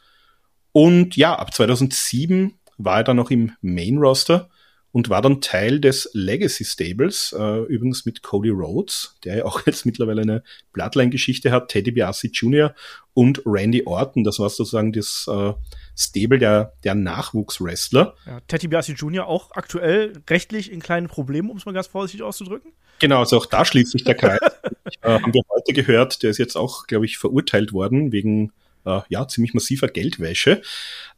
[0.70, 4.48] Und ja, ab 2007 war er dann noch im Main Roster
[4.92, 9.62] und war dann Teil des Legacy Stables, äh, übrigens mit Cody Rhodes, der ja auch
[9.66, 12.74] jetzt mittlerweile eine Bloodline-Geschichte hat, Teddy Biasi Jr.
[13.14, 14.24] und Randy Orton.
[14.24, 15.52] Das war sozusagen das äh,
[15.96, 18.14] Stable der, der Nachwuchswrestler.
[18.26, 19.26] Ja, Teddy Biasi Jr.
[19.26, 22.72] auch aktuell rechtlich in kleinen Problemen, um es mal ganz vorsichtig auszudrücken.
[22.98, 24.40] Genau, also auch da schließt sich der Kreis.
[25.02, 28.52] äh, haben wir heute gehört, der ist jetzt auch, glaube ich, verurteilt worden wegen
[28.84, 30.62] äh, ja ziemlich massiver Geldwäsche.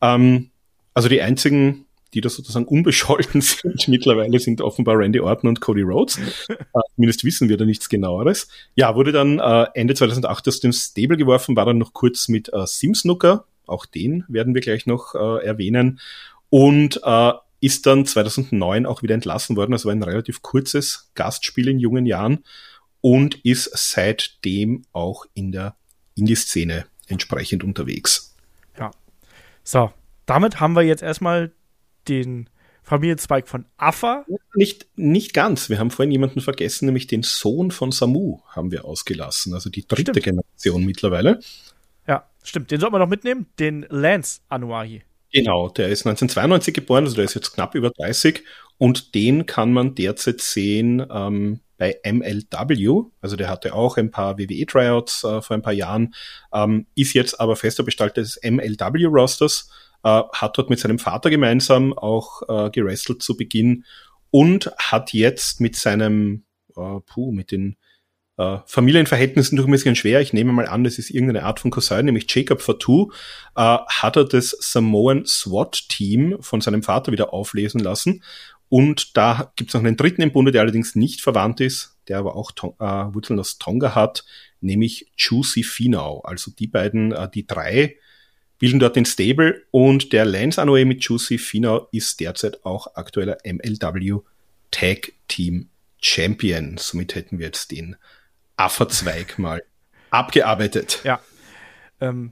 [0.00, 0.50] Ähm,
[0.94, 5.82] also die einzigen die da sozusagen unbescholten sind mittlerweile, sind offenbar Randy Orton und Cody
[5.82, 6.18] Rhodes.
[6.48, 6.56] äh,
[6.94, 8.48] zumindest wissen wir da nichts genaueres.
[8.74, 12.52] Ja, wurde dann äh, Ende 2008 aus dem Stable geworfen, war dann noch kurz mit
[12.52, 16.00] äh, Simsnooker, auch den werden wir gleich noch äh, erwähnen.
[16.50, 19.72] Und äh, ist dann 2009 auch wieder entlassen worden.
[19.72, 22.44] Also war ein relativ kurzes Gastspiel in jungen Jahren
[23.00, 25.76] und ist seitdem auch in der
[26.16, 28.34] Indie-Szene entsprechend unterwegs.
[28.78, 28.90] Ja.
[29.62, 29.92] So,
[30.26, 31.52] damit haben wir jetzt erstmal
[32.08, 32.48] den
[32.82, 34.24] Familienzweig von Affa.
[34.54, 35.70] Nicht, nicht ganz.
[35.70, 39.54] Wir haben vorhin jemanden vergessen, nämlich den Sohn von Samu haben wir ausgelassen.
[39.54, 40.24] Also die dritte stimmt.
[40.24, 41.40] Generation mittlerweile.
[42.06, 42.70] Ja, stimmt.
[42.70, 43.46] Den sollten wir noch mitnehmen.
[43.58, 45.02] Den Lance Anuahi.
[45.32, 48.44] Genau, der ist 1992 geboren, also der ist jetzt knapp über 30
[48.76, 53.04] und den kann man derzeit sehen ähm, bei MLW.
[53.22, 56.14] Also der hatte auch ein paar WWE-Tryouts äh, vor ein paar Jahren,
[56.52, 59.70] ähm, ist jetzt aber fester Bestandteil des MLW-Rosters,
[60.04, 63.84] äh, hat dort mit seinem Vater gemeinsam auch äh, gerestelt zu Beginn
[64.30, 66.44] und hat jetzt mit seinem,
[66.76, 67.76] äh, puh, mit den
[68.38, 70.20] äh, Familienverhältnissen durch ein bisschen schwer.
[70.20, 73.12] Ich nehme mal an, das ist irgendeine Art von Cousin, nämlich Jacob Fatou,
[73.56, 78.22] äh, hat er das Samoan SWAT-Team von seinem Vater wieder auflesen lassen.
[78.68, 82.18] Und da gibt es noch einen dritten im Bunde, der allerdings nicht verwandt ist, der
[82.18, 84.24] aber auch äh, Wurzeln aus Tonga hat,
[84.62, 86.20] nämlich Juicy Finau.
[86.22, 87.96] Also die beiden, äh, die drei,
[88.62, 93.38] bilden dort den Stable und der Lance Anoe mit Juicy Finau ist derzeit auch aktueller
[93.44, 94.20] MLW
[94.70, 95.68] Tag Team
[96.00, 96.76] Champion.
[96.78, 97.96] Somit hätten wir jetzt den
[98.56, 99.64] Afferzweig mal
[100.10, 101.00] abgearbeitet.
[101.02, 101.18] Ja.
[102.00, 102.30] Ähm,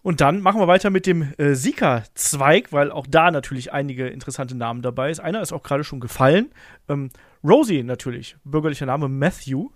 [0.00, 4.56] und dann machen wir weiter mit dem äh, Sika-Zweig, weil auch da natürlich einige interessante
[4.56, 5.20] Namen dabei ist.
[5.20, 6.50] Einer ist auch gerade schon gefallen.
[6.88, 7.10] Ähm,
[7.44, 9.68] Rosie natürlich, bürgerlicher Name Matthew.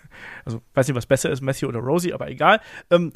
[0.44, 2.60] also weiß nicht, was besser ist, Matthew oder Rosie, aber egal.
[2.90, 3.12] Ähm,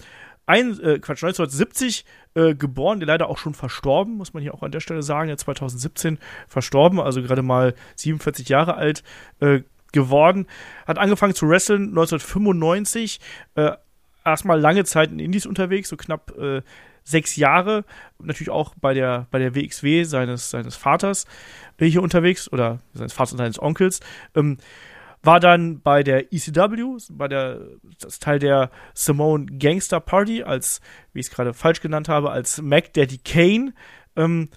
[0.46, 2.04] ein, äh, Quatsch, 1970
[2.34, 5.28] äh, geboren, der leider auch schon verstorben, muss man hier auch an der Stelle sagen,
[5.28, 9.02] der 2017 verstorben, also gerade mal 47 Jahre alt
[9.40, 9.60] äh,
[9.92, 10.46] geworden.
[10.86, 13.20] Hat angefangen zu wresteln 1995.
[13.54, 13.72] Äh,
[14.24, 16.62] erstmal lange Zeit in Indies unterwegs, so knapp äh,
[17.04, 17.84] sechs Jahre.
[18.18, 21.26] Natürlich auch bei der, bei der WXW seines, seines Vaters
[21.78, 24.00] äh, hier unterwegs oder seines Vaters und seines Onkels.
[24.34, 24.58] Ähm,
[25.24, 27.60] war dann bei der ECW, bei der,
[28.00, 30.80] das Teil der Simone Gangster Party, als,
[31.12, 33.74] wie ich es gerade falsch genannt habe, als Mac Daddy Kane.
[34.16, 34.50] Ähm,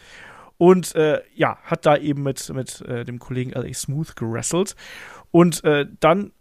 [0.58, 4.76] und äh, ja, hat da eben mit, mit äh, dem Kollegen LA Smooth gerasselt.
[5.32, 6.32] Und äh, dann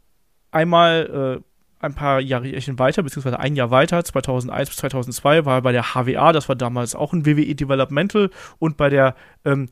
[0.51, 5.63] einmal äh, ein paar Jahre weiter, beziehungsweise ein Jahr weiter, 2001 bis 2002, war er
[5.63, 9.69] bei der HWA, das war damals auch ein WWE Developmental und bei der ähm,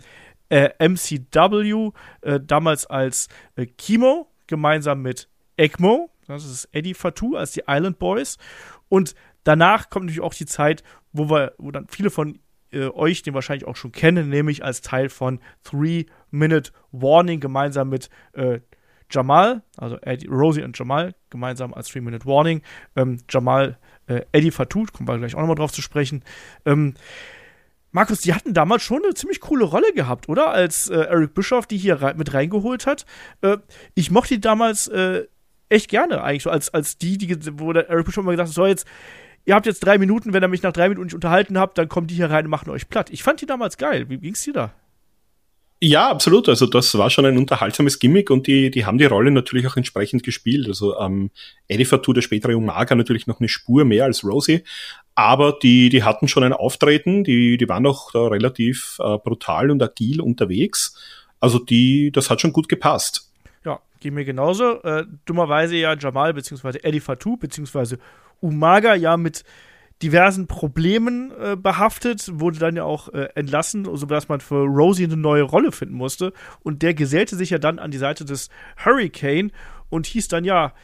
[0.51, 1.91] äh, MCW,
[2.21, 7.99] äh, damals als äh, Chemo, gemeinsam mit ECMO, das ist Eddie Fatou als die Island
[7.99, 8.39] Boys.
[8.89, 12.39] Und danach kommt natürlich auch die Zeit, wo wir, wo dann viele von
[12.73, 17.89] äh, euch den wahrscheinlich auch schon kennen, nämlich als Teil von Three Minute Warning gemeinsam
[17.89, 18.61] mit äh,
[19.11, 22.63] Jamal, also Eddie, Rosie und Jamal, gemeinsam als Three-Minute Warning.
[22.97, 26.25] Ähm, Jamal, äh, Eddie Fatou, kommen wir gleich auch nochmal drauf zu sprechen.
[26.65, 26.95] Ähm,
[27.95, 30.51] Markus, die hatten damals schon eine ziemlich coole Rolle gehabt, oder?
[30.51, 33.07] Als äh, Eric Bischoff die hier mit reingeholt hat.
[33.41, 33.59] Äh,
[33.95, 35.29] ich mochte die damals äh,
[35.69, 38.55] echt gerne, eigentlich so, als, als die, die, wo der Eric Bischoff immer gesagt hat,
[38.55, 38.85] so jetzt,
[39.45, 41.89] ihr habt jetzt drei Minuten, wenn ihr mich nach drei Minuten nicht unterhalten habt, dann
[41.89, 43.11] kommen die hier rein und machen euch platt.
[43.11, 44.09] Ich fand die damals geil.
[44.09, 44.75] Wie ging's dir da?
[45.81, 46.49] Ja, absolut.
[46.49, 49.77] Also das war schon ein unterhaltsames Gimmick und die, die haben die Rolle natürlich auch
[49.77, 50.67] entsprechend gespielt.
[50.67, 51.31] Also ähm,
[51.69, 54.65] Eddie Fatou, der spätere Umaga, natürlich noch eine Spur mehr als Rosie,
[55.15, 59.71] aber die, die hatten schon ein Auftreten, die, die waren auch da relativ äh, brutal
[59.71, 60.97] und agil unterwegs.
[61.39, 63.31] Also die, das hat schon gut gepasst.
[63.65, 64.83] Ja, geht mir genauso.
[64.83, 66.79] Äh, dummerweise ja Jamal bzw.
[66.83, 67.97] Eddie Fatou bzw.
[68.41, 69.45] Umaga ja mit
[70.03, 75.17] diversen Problemen äh, behaftet, wurde dann ja auch äh, entlassen, sodass man für Rosie eine
[75.17, 76.33] neue Rolle finden musste.
[76.61, 78.49] Und der gesellte sich ja dann an die Seite des
[78.85, 79.53] Hurricane
[79.89, 80.75] und hieß dann ja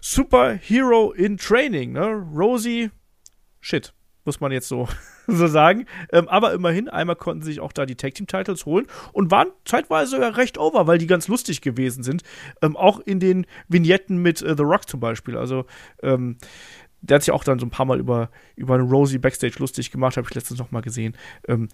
[0.00, 1.92] Superhero in Training.
[1.92, 2.06] Ne?
[2.34, 2.90] Rosie,
[3.60, 3.92] shit,
[4.24, 4.88] muss man jetzt so,
[5.26, 5.86] so sagen.
[6.12, 9.48] Ähm, aber immerhin, einmal konnten sich auch da die Tag Team Titles holen und waren
[9.64, 12.22] zeitweise sogar recht over, weil die ganz lustig gewesen sind.
[12.62, 15.36] Ähm, auch in den Vignetten mit äh, The Rock zum Beispiel.
[15.36, 15.66] Also,
[16.02, 16.38] ähm,
[17.06, 19.90] der hat sich auch dann so ein paar Mal über, über eine Rosie Backstage lustig
[19.90, 21.16] gemacht, habe ich letztens noch mal gesehen.
[21.48, 21.68] Ähm,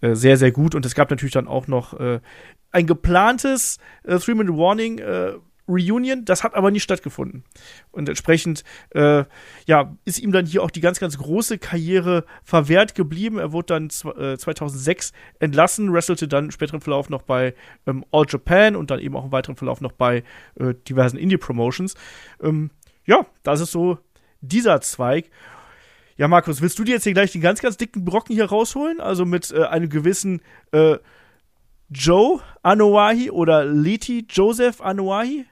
[0.00, 0.74] äh, sehr, sehr gut.
[0.74, 2.20] Und es gab natürlich dann auch noch äh,
[2.70, 5.32] ein geplantes äh, Three-Minute Warning äh,
[5.68, 7.44] Reunion, das hat aber nie stattgefunden.
[7.90, 9.24] Und entsprechend, äh,
[9.66, 13.38] ja, ist ihm dann hier auch die ganz, ganz große Karriere verwehrt geblieben.
[13.38, 17.54] Er wurde dann 2006 äh, entlassen, wrestelte dann im späteren Verlauf noch bei
[17.86, 20.24] ähm, All Japan und dann eben auch im weiteren Verlauf noch bei
[20.58, 21.94] äh, diversen Indie-Promotions.
[22.42, 22.70] Ähm,
[23.04, 23.98] ja, das ist so
[24.40, 25.30] dieser Zweig.
[26.16, 29.00] Ja, Markus, willst du dir jetzt hier gleich den ganz, ganz dicken Brocken hier rausholen?
[29.00, 30.96] Also mit äh, einem gewissen äh,
[31.90, 35.44] Joe Anoa'i oder Leti Joseph Anoa'i?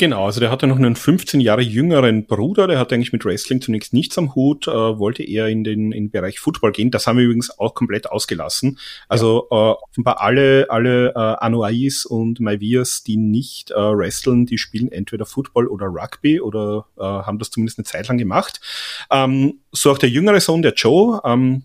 [0.00, 3.60] Genau, also der hatte noch einen 15 Jahre jüngeren Bruder, der hatte eigentlich mit Wrestling
[3.60, 6.90] zunächst nichts am Hut, äh, wollte eher in den, in den Bereich Football gehen.
[6.90, 8.78] Das haben wir übrigens auch komplett ausgelassen.
[9.08, 9.72] Also ja.
[9.72, 15.26] äh, offenbar alle, alle äh, Anuais und Maivias, die nicht äh, wresteln, die spielen entweder
[15.26, 18.62] Football oder Rugby oder äh, haben das zumindest eine Zeit lang gemacht.
[19.10, 21.64] Ähm, so auch der jüngere Sohn, der Joe, ähm,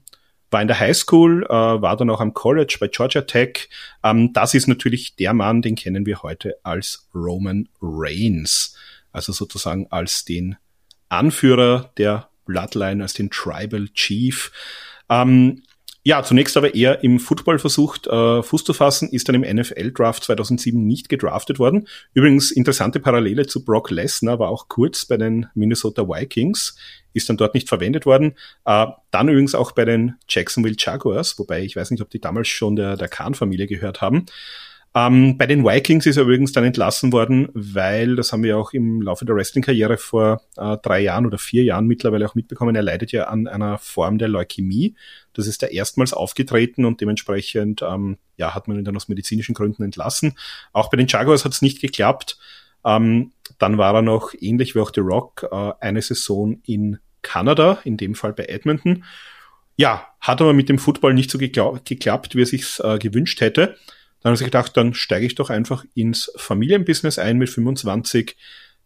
[0.55, 3.67] war in der Highschool, äh, war dann auch am College bei Georgia Tech.
[4.05, 8.73] Ähm, das ist natürlich der Mann, den kennen wir heute als Roman Reigns.
[9.11, 10.55] Also sozusagen als den
[11.09, 14.53] Anführer der Bloodline, als den Tribal Chief.
[15.09, 15.61] Ähm,
[16.03, 20.23] ja, zunächst aber er im Football versucht, äh, Fuß zu fassen, ist dann im NFL-Draft
[20.23, 21.85] 2007 nicht gedraftet worden.
[22.13, 26.77] Übrigens interessante Parallele zu Brock Lesnar, war auch kurz bei den Minnesota Vikings,
[27.15, 28.33] ist dann dort nicht verwendet worden.
[28.65, 32.47] Äh, dann übrigens auch bei den Jacksonville Jaguars, wobei ich weiß nicht, ob die damals
[32.47, 34.25] schon der, der Khan-Familie gehört haben.
[34.97, 38.71] Ähm, bei den Vikings ist er übrigens dann entlassen worden, weil, das haben wir auch
[38.71, 42.81] im Laufe der Wrestling-Karriere vor äh, drei Jahren oder vier Jahren mittlerweile auch mitbekommen, er
[42.81, 44.95] leidet ja an einer Form der Leukämie.
[45.33, 49.53] Das ist da erstmals aufgetreten und dementsprechend ähm, ja, hat man ihn dann aus medizinischen
[49.53, 50.37] Gründen entlassen.
[50.71, 52.37] Auch bei den Jaguars hat es nicht geklappt.
[52.85, 57.79] Ähm, dann war er noch, ähnlich wie auch The Rock, äh, eine Saison in Kanada,
[57.83, 59.03] in dem Fall bei Edmonton.
[59.75, 63.77] Ja, hat aber mit dem Football nicht so geklappt, wie er sich äh, gewünscht hätte.
[64.21, 67.37] Dann hat er sich gedacht, dann steige ich doch einfach ins Familienbusiness ein.
[67.37, 68.37] Mit 25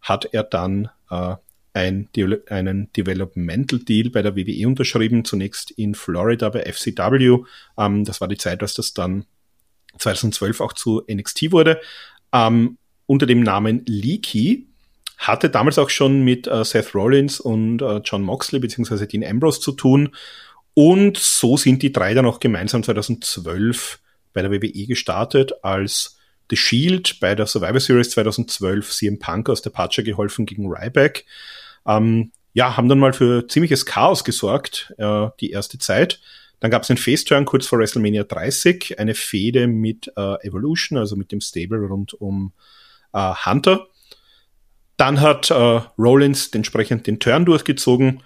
[0.01, 1.35] hat er dann äh,
[1.73, 2.09] ein,
[2.49, 7.43] einen Developmental Deal bei der WWE unterschrieben, zunächst in Florida bei FCW.
[7.77, 9.25] Ähm, das war die Zeit, als das dann
[9.97, 11.79] 2012 auch zu NXT wurde.
[12.33, 12.77] Ähm,
[13.09, 14.67] unter dem Namen Leaky
[15.17, 19.59] hatte damals auch schon mit äh, Seth Rollins und äh, John Moxley beziehungsweise Dean Ambrose
[19.59, 20.15] zu tun.
[20.75, 23.99] Und so sind die drei dann auch gemeinsam 2012
[24.31, 26.19] bei der WWE gestartet als
[26.51, 31.25] The Shield bei der Survivor Series 2012 CM Punk aus der Patsche geholfen gegen Ryback.
[31.87, 36.21] Ähm, ja, haben dann mal für ziemliches Chaos gesorgt, äh, die erste Zeit.
[36.59, 41.15] Dann gab es einen Face-Turn kurz vor WrestleMania 30, eine Fehde mit äh, Evolution, also
[41.15, 42.53] mit dem Stable rund um
[43.13, 43.87] äh, Hunter.
[44.97, 48.21] Dann hat äh, Rollins entsprechend den Turn durchgezogen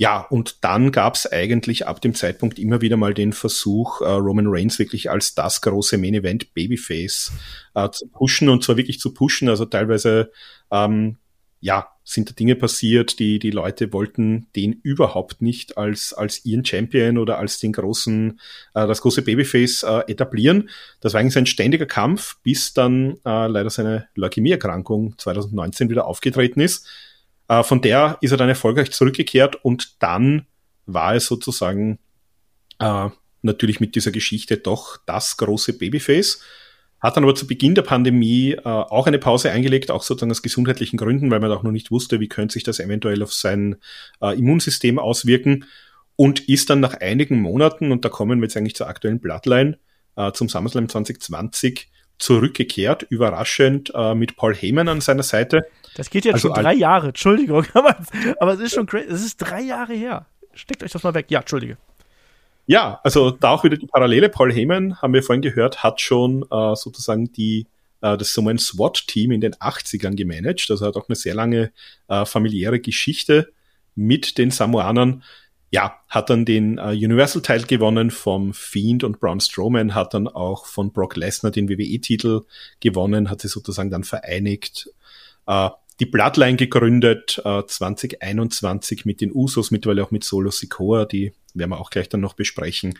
[0.00, 4.04] ja, und dann gab es eigentlich ab dem Zeitpunkt immer wieder mal den Versuch, äh,
[4.04, 7.32] Roman Reigns wirklich als das große Main Event Babyface
[7.74, 9.48] äh, zu pushen und zwar wirklich zu pushen.
[9.48, 10.30] Also teilweise
[10.70, 11.18] ähm,
[11.58, 16.64] ja, sind da Dinge passiert, die die Leute wollten den überhaupt nicht als als ihren
[16.64, 18.40] Champion oder als den großen
[18.74, 20.70] äh, das große Babyface äh, etablieren.
[21.00, 26.60] Das war eigentlich ein ständiger Kampf, bis dann äh, leider seine Leukämieerkrankung 2019 wieder aufgetreten
[26.60, 26.86] ist
[27.48, 30.46] äh, von der ist er dann erfolgreich zurückgekehrt und dann
[30.86, 31.98] war es sozusagen
[32.78, 33.08] äh,
[33.42, 36.40] natürlich mit dieser Geschichte doch das große Babyface.
[37.00, 40.42] Hat dann aber zu Beginn der Pandemie äh, auch eine Pause eingelegt, auch sozusagen aus
[40.42, 43.76] gesundheitlichen Gründen, weil man auch noch nicht wusste, wie könnte sich das eventuell auf sein
[44.20, 45.64] äh, Immunsystem auswirken
[46.16, 49.78] und ist dann nach einigen Monaten, und da kommen wir jetzt eigentlich zur aktuellen Bloodline,
[50.16, 55.66] äh, zum SummerSlam 2020 zurückgekehrt, überraschend äh, mit Paul Heyman an seiner Seite.
[55.94, 57.96] Das geht jetzt also schon drei Jahre, Entschuldigung, aber,
[58.40, 60.26] aber es ist schon crazy, es ist drei Jahre her.
[60.54, 61.26] Steckt euch das mal weg.
[61.28, 61.76] Ja, Entschuldige.
[62.68, 64.28] Ja, also da auch wieder die Parallele.
[64.28, 67.66] Paul Heyman, haben wir vorhin gehört, hat schon äh, sozusagen die
[68.02, 70.66] äh, das so SWAT-Team in den 80ern gemanagt.
[70.70, 71.72] Also hat auch eine sehr lange
[72.08, 73.52] äh, familiäre Geschichte
[73.94, 75.22] mit den Samoanern
[75.70, 80.66] ja, hat dann den äh, Universal-Teil gewonnen vom Fiend und Braun Strowman, hat dann auch
[80.66, 82.42] von Brock Lesnar den WWE-Titel
[82.80, 84.90] gewonnen, hat sie sozusagen dann vereinigt,
[85.46, 85.68] äh,
[86.00, 91.70] die Bloodline gegründet, äh, 2021 mit den Usos, mittlerweile auch mit Solo Sikoa, die werden
[91.70, 92.98] wir auch gleich dann noch besprechen.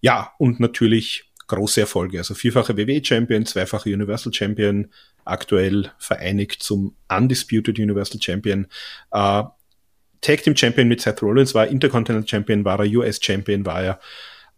[0.00, 4.88] Ja, und natürlich große Erfolge, also vierfache WWE-Champion, zweifache Universal Champion,
[5.24, 8.66] aktuell vereinigt zum Undisputed Universal Champion.
[9.10, 9.42] Äh,
[10.20, 14.00] Tag Team Champion mit Seth Rollins war, Intercontinental Champion war er, US Champion war er.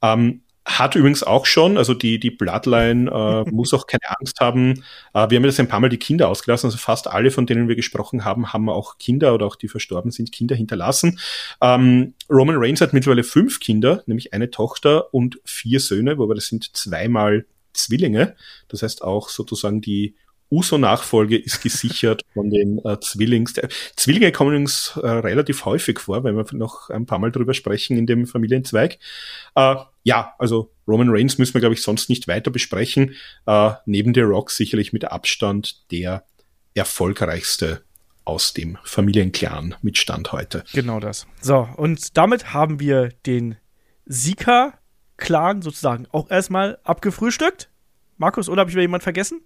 [0.02, 4.84] Ähm, hat übrigens auch schon, also die, die Bloodline äh, muss auch keine Angst haben.
[5.14, 7.68] Äh, wir haben jetzt ein paar Mal die Kinder ausgelassen, also fast alle, von denen
[7.68, 11.18] wir gesprochen haben, haben auch Kinder oder auch die verstorben sind, Kinder hinterlassen.
[11.60, 16.46] Ähm, Roman Reigns hat mittlerweile fünf Kinder, nämlich eine Tochter und vier Söhne, wobei das
[16.46, 18.36] sind zweimal Zwillinge.
[18.68, 20.14] Das heißt auch sozusagen die
[20.52, 23.54] Uso-Nachfolge ist gesichert von den äh, Zwillings.
[23.96, 27.96] Zwillinge kommen übrigens äh, relativ häufig vor, wenn wir noch ein paar Mal drüber sprechen
[27.96, 28.98] in dem Familienzweig.
[29.54, 33.14] Äh, ja, also Roman Reigns müssen wir, glaube ich, sonst nicht weiter besprechen.
[33.46, 36.24] Äh, neben The Rock sicherlich mit Abstand der
[36.74, 37.82] erfolgreichste
[38.24, 40.64] aus dem Familienclan mit Stand heute.
[40.72, 41.26] Genau das.
[41.40, 43.56] So, und damit haben wir den
[44.06, 47.70] Sika-Clan sozusagen auch erstmal abgefrühstückt.
[48.16, 49.40] Markus, oder habe ich wieder jemand vergessen?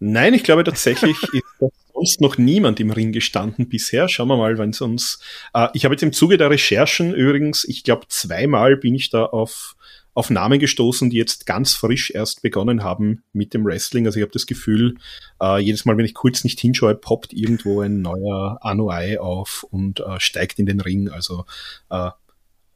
[0.00, 4.08] Nein, ich glaube tatsächlich ist sonst noch niemand im Ring gestanden bisher.
[4.08, 5.18] Schauen wir mal, wenn es uns.
[5.54, 9.24] Äh, ich habe jetzt im Zuge der Recherchen übrigens, ich glaube, zweimal bin ich da
[9.24, 9.76] auf,
[10.14, 14.06] auf Namen gestoßen, die jetzt ganz frisch erst begonnen haben mit dem Wrestling.
[14.06, 14.96] Also ich habe das Gefühl,
[15.42, 20.00] äh, jedes Mal, wenn ich kurz nicht hinschaue, poppt irgendwo ein neuer Anuai auf und
[20.00, 21.08] äh, steigt in den Ring.
[21.08, 21.44] Also
[21.90, 22.10] äh,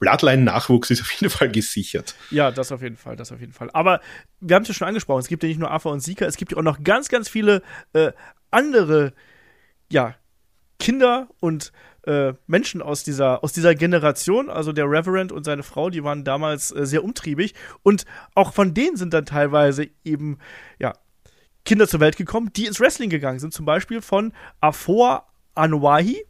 [0.02, 2.16] Bloodline-Nachwuchs ist auf jeden Fall gesichert.
[2.32, 3.70] Ja, das auf jeden Fall, das auf jeden Fall.
[3.72, 4.00] Aber
[4.40, 6.36] wir haben es ja schon angesprochen, es gibt ja nicht nur Afa und Sika, es
[6.36, 8.10] gibt ja auch noch ganz, ganz viele äh,
[8.50, 9.12] andere,
[9.92, 10.16] ja,
[10.80, 11.72] Kinder und
[12.04, 16.24] äh, Menschen aus dieser, aus dieser Generation, also der Reverend und seine Frau, die waren
[16.24, 20.38] damals äh, sehr umtriebig und auch von denen sind dann teilweise eben,
[20.80, 20.94] ja,
[21.64, 23.54] Kinder zur Welt gekommen, die ins Wrestling gegangen sind.
[23.54, 26.24] Zum Beispiel von Afoa Anuahi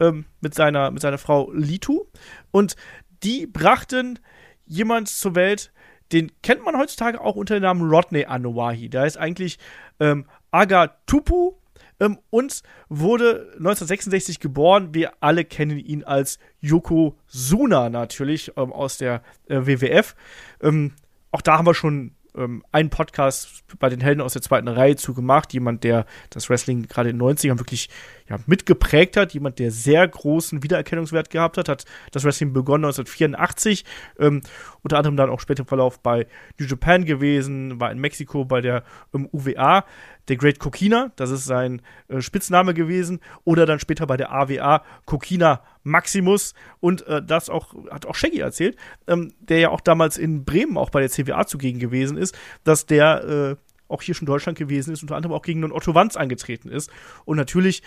[0.00, 2.04] ähm, mit, seiner, mit seiner Frau Litu.
[2.50, 2.76] Und
[3.22, 4.18] die brachten
[4.66, 5.72] jemand zur Welt,
[6.12, 8.88] den kennt man heutzutage auch unter dem Namen Rodney Anoahi.
[8.88, 9.58] Der ist eigentlich
[9.98, 11.54] ähm, Agatupu
[12.00, 14.94] ähm, und wurde 1966 geboren.
[14.94, 20.14] Wir alle kennen ihn als Yokozuna natürlich ähm, aus der äh, WWF.
[20.60, 20.92] Ähm,
[21.30, 24.96] auch da haben wir schon ähm, einen Podcast bei den Helden aus der zweiten Reihe
[24.96, 25.52] zugemacht.
[25.52, 27.88] Jemand, der das Wrestling gerade in den 90ern wirklich
[28.28, 29.34] ja, mitgeprägt hat.
[29.34, 31.68] Jemand, der sehr großen Wiedererkennungswert gehabt hat.
[31.68, 33.84] Hat das Wrestling begonnen 1984.
[34.18, 34.42] Ähm,
[34.82, 36.26] unter anderem dann auch später im Verlauf bei
[36.58, 37.80] New Japan gewesen.
[37.80, 39.84] War in Mexiko bei der ähm, UWA
[40.28, 44.84] der Great Kokina, das ist sein äh, Spitzname gewesen, oder dann später bei der AWA
[45.04, 48.76] Kokina Maximus und äh, das auch hat auch Shaggy erzählt,
[49.06, 52.86] ähm, der ja auch damals in Bremen auch bei der CWA zugegen gewesen ist, dass
[52.86, 53.56] der äh,
[53.88, 56.90] auch hier schon Deutschland gewesen ist, unter anderem auch gegen den Otto Wanz angetreten ist
[57.24, 57.82] und natürlich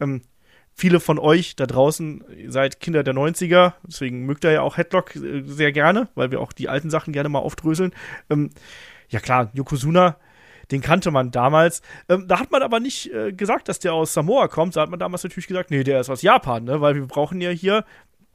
[0.00, 0.22] ähm,
[0.72, 5.16] viele von euch da draußen seid Kinder der 90er, deswegen mögt ihr ja auch Headlock
[5.16, 7.92] äh, sehr gerne, weil wir auch die alten Sachen gerne mal aufdröseln.
[8.30, 8.50] Ähm,
[9.08, 10.16] ja klar, Yokozuna
[10.70, 11.82] den kannte man damals.
[12.08, 14.76] Ähm, da hat man aber nicht äh, gesagt, dass der aus Samoa kommt.
[14.76, 16.80] Da hat man damals natürlich gesagt, nee, der ist aus Japan, ne?
[16.80, 17.84] weil wir brauchen ja hier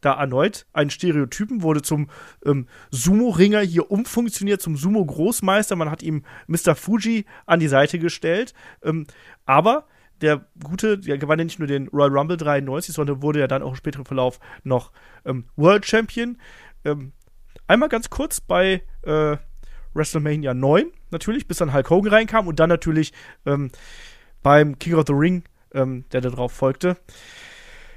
[0.01, 2.09] da erneut einen Stereotypen, wurde zum
[2.45, 5.75] ähm, Sumo-Ringer hier umfunktioniert, zum Sumo-Großmeister.
[5.75, 6.75] Man hat ihm Mr.
[6.75, 8.53] Fuji an die Seite gestellt.
[8.83, 9.07] Ähm,
[9.45, 9.87] aber
[10.21, 13.63] der gute, der gewann ja nicht nur den Royal Rumble 93, sondern wurde ja dann
[13.63, 14.91] auch im späteren Verlauf noch
[15.25, 16.37] ähm, World Champion.
[16.83, 17.11] Ähm,
[17.67, 19.37] einmal ganz kurz bei äh,
[19.93, 23.13] WrestleMania 9 natürlich, bis dann Hulk Hogan reinkam und dann natürlich
[23.45, 23.71] ähm,
[24.43, 25.43] beim King of the Ring,
[25.73, 26.97] ähm, der darauf folgte.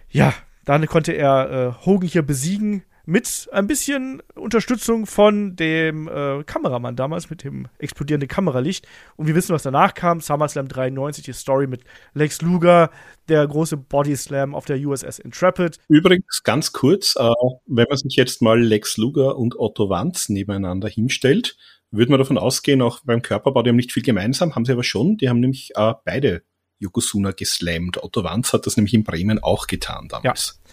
[0.09, 0.33] Ja,
[0.65, 6.95] dann konnte er äh, Hogan hier besiegen mit ein bisschen Unterstützung von dem äh, Kameramann
[6.95, 8.87] damals, mit dem explodierenden Kameralicht.
[9.17, 10.21] Und wir wissen, was danach kam.
[10.21, 12.91] SummerSlam 93, die Story mit Lex Luger,
[13.31, 15.79] der große Body Slam auf der USS Intrepid.
[15.89, 17.31] Übrigens, ganz kurz, äh,
[17.65, 21.57] wenn man sich jetzt mal Lex Luger und Otto Wanz nebeneinander hinstellt,
[21.91, 24.85] würde man davon ausgehen, auch beim Körperbau, die haben nicht viel gemeinsam, haben sie aber
[24.85, 25.17] schon.
[25.17, 26.43] Die haben nämlich äh, beide
[26.79, 28.03] Yokozuna geslammt.
[28.03, 30.61] Otto Wanz hat das nämlich in Bremen auch getan damals.
[30.65, 30.73] Ja,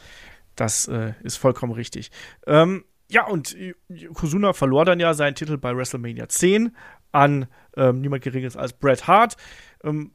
[0.55, 2.11] das äh, ist vollkommen richtig.
[2.45, 3.55] Ähm, ja, und
[3.87, 6.75] Yokozuna verlor dann ja seinen Titel bei WrestleMania 10
[7.11, 7.47] an
[7.77, 9.37] ähm, niemand Geringeres als Bret Hart.
[9.83, 10.11] Ähm,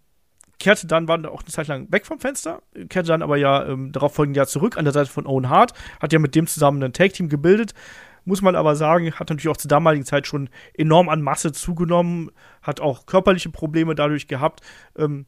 [0.59, 3.93] kehrte dann, war auch eine Zeit lang weg vom Fenster, kehrte dann aber ja ähm,
[3.93, 6.83] darauf folgenden Jahr zurück an der Seite von Owen Hart, hat ja mit dem zusammen
[6.83, 7.73] ein Tag-Team gebildet,
[8.31, 12.31] muss man aber sagen, hat natürlich auch zur damaligen Zeit schon enorm an Masse zugenommen,
[12.63, 14.61] hat auch körperliche Probleme dadurch gehabt.
[14.97, 15.27] Ähm,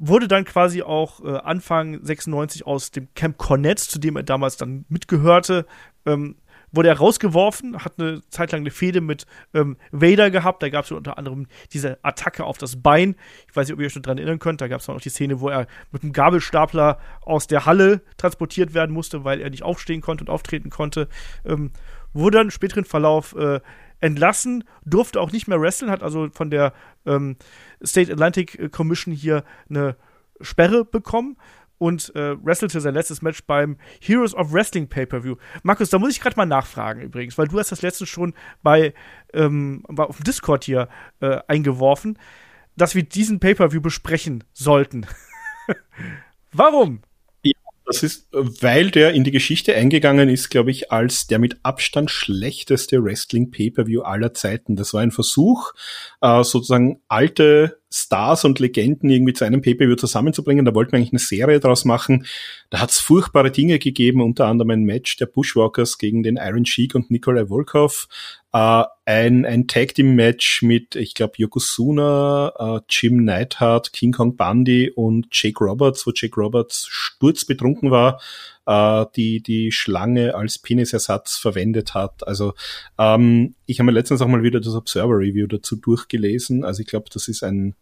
[0.00, 4.56] wurde dann quasi auch äh, Anfang 96 aus dem Camp Cornett, zu dem er damals
[4.56, 5.66] dann mitgehörte,
[6.04, 6.34] ähm,
[6.72, 9.24] wurde er rausgeworfen, hat eine Zeit lang eine Fehde mit
[9.54, 10.62] ähm, Vader gehabt.
[10.62, 13.14] Da gab es unter anderem diese Attacke auf das Bein.
[13.48, 14.60] Ich weiß nicht, ob ihr euch noch daran erinnern könnt.
[14.60, 18.74] Da gab es noch die Szene, wo er mit einem Gabelstapler aus der Halle transportiert
[18.74, 21.08] werden musste, weil er nicht aufstehen konnte und auftreten konnte.
[21.44, 21.70] Ähm,
[22.16, 23.60] wurde dann im späteren Verlauf äh,
[24.00, 26.72] entlassen, durfte auch nicht mehr wresteln, hat also von der
[27.06, 27.36] ähm,
[27.84, 29.96] State Atlantic Commission hier eine
[30.40, 31.36] Sperre bekommen
[31.78, 35.36] und äh, wrestelte sein letztes Match beim Heroes of Wrestling Pay-Per-View.
[35.62, 38.94] Markus, da muss ich gerade mal nachfragen übrigens, weil du hast das letzte schon bei
[39.32, 40.88] ähm, auf dem Discord hier
[41.20, 42.18] äh, eingeworfen,
[42.76, 45.06] dass wir diesen Pay-Per-View besprechen sollten.
[46.52, 47.02] Warum?
[47.86, 52.10] Das ist, weil der in die Geschichte eingegangen ist, glaube ich, als der mit Abstand
[52.10, 54.74] schlechteste Wrestling-Pay-Per-View aller Zeiten.
[54.74, 55.72] Das war ein Versuch,
[56.20, 60.64] äh, sozusagen alte Stars und Legenden irgendwie zu einem Pay-Per-View zusammenzubringen.
[60.64, 62.26] Da wollten wir eigentlich eine Serie draus machen.
[62.70, 66.66] Da hat es furchtbare Dinge gegeben, unter anderem ein Match der Bushwalkers gegen den Iron
[66.66, 68.08] Sheik und Nikolai Volkov.
[68.52, 74.36] Äh, ein, ein Tag Team Match mit, ich glaube, Yokozuna, äh, Jim Neidhart, King Kong
[74.36, 78.20] Bundy und Jake Roberts, wo Jake Roberts sturzbetrunken war.
[78.66, 82.26] äh, die die Schlange als Penisersatz verwendet hat.
[82.26, 82.54] Also
[82.98, 86.64] ähm, ich habe mir letztens auch mal wieder das Observer Review dazu durchgelesen.
[86.64, 87.74] Also ich glaube, das ist ein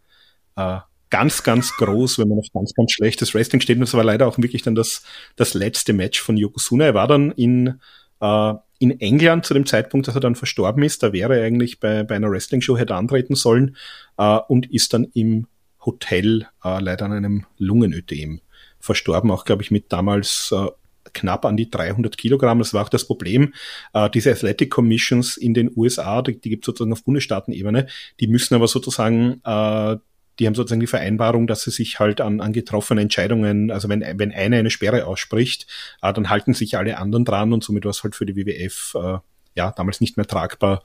[0.55, 0.79] äh,
[1.09, 3.77] ganz, ganz groß, wenn man auf ganz, ganz schlechtes Wrestling steht.
[3.77, 5.03] Und das war leider auch wirklich dann das,
[5.35, 6.85] das letzte Match von Yokozuna.
[6.85, 7.79] Er war dann in,
[8.19, 11.03] äh, in England zu dem Zeitpunkt, dass er dann verstorben ist.
[11.03, 13.77] Da wäre er eigentlich bei, bei einer Wrestling-Show hätte antreten sollen
[14.17, 15.47] äh, und ist dann im
[15.85, 18.41] Hotel äh, leider an einem Lungenödem
[18.79, 19.31] verstorben.
[19.31, 20.67] Auch, glaube ich, mit damals äh,
[21.13, 22.59] knapp an die 300 Kilogramm.
[22.59, 23.53] Das war auch das Problem.
[23.93, 27.87] Äh, diese Athletic Commissions in den USA, die, die gibt es sozusagen auf Bundesstaatenebene,
[28.19, 29.97] die müssen aber sozusagen äh,
[30.39, 34.01] die haben sozusagen die Vereinbarung, dass sie sich halt an, an getroffene Entscheidungen, also wenn,
[34.19, 35.67] wenn einer eine Sperre ausspricht,
[36.01, 38.95] äh, dann halten sich alle anderen dran und somit war es halt für die WWF
[38.95, 39.17] äh,
[39.55, 40.83] ja damals nicht mehr tragbar,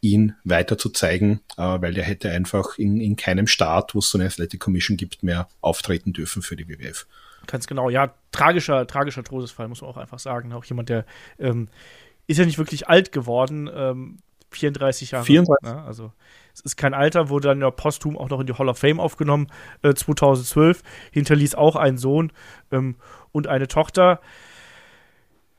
[0.00, 4.10] ihn weiter zu zeigen, äh, weil der hätte einfach in, in keinem Staat, wo es
[4.10, 7.06] so eine Athletic Commission gibt, mehr auftreten dürfen für die WWF.
[7.46, 10.52] Ganz genau, ja, tragischer, tragischer Todesfall, muss man auch einfach sagen.
[10.52, 11.06] Auch jemand, der
[11.38, 11.68] ähm,
[12.26, 14.18] ist ja nicht wirklich alt geworden, ähm,
[14.50, 15.24] 34 Jahre.
[15.24, 15.74] 34.
[15.74, 15.82] Ne?
[15.82, 16.12] Also
[16.54, 19.00] es ist kein Alter, wurde dann ja posthum auch noch in die Hall of Fame
[19.00, 19.48] aufgenommen,
[19.82, 20.82] äh, 2012.
[21.10, 22.32] Hinterließ auch einen Sohn
[22.70, 22.96] ähm,
[23.32, 24.20] und eine Tochter.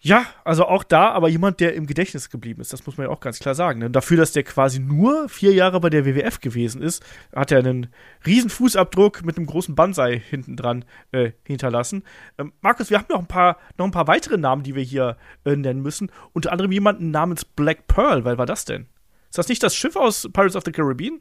[0.06, 3.14] Ja, also auch da, aber jemand, der im Gedächtnis geblieben ist, das muss man ja
[3.14, 3.80] auch ganz klar sagen.
[3.80, 3.89] Ne?
[3.89, 7.02] Dafür, dass der quasi nur vier Jahre bei der WWF gewesen ist,
[7.34, 7.88] hat er einen
[8.26, 10.84] riesen Fußabdruck mit einem großen Banzai hinten dran
[11.14, 12.04] äh, hinterlassen.
[12.38, 15.16] Ähm, Markus, wir haben noch ein paar, noch ein paar weitere Namen, die wir hier
[15.46, 16.12] äh, nennen müssen.
[16.34, 18.26] Unter anderem jemanden namens Black Pearl.
[18.26, 18.88] Weil war das denn?
[19.34, 21.19] Ist das nicht das Schiff aus Pirates of the Caribbean?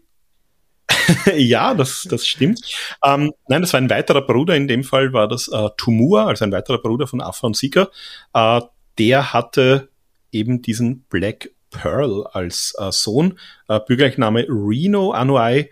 [1.34, 2.60] ja, das, das stimmt.
[3.02, 4.54] Ähm, nein, das war ein weiterer Bruder.
[4.54, 7.88] In dem Fall war das äh, Tumua, also ein weiterer Bruder von und Sika.
[8.34, 8.60] Äh,
[8.98, 9.88] der hatte
[10.30, 13.38] eben diesen Black Pearl als äh, Sohn.
[13.68, 15.70] Äh, Bürgername Reno Anuai.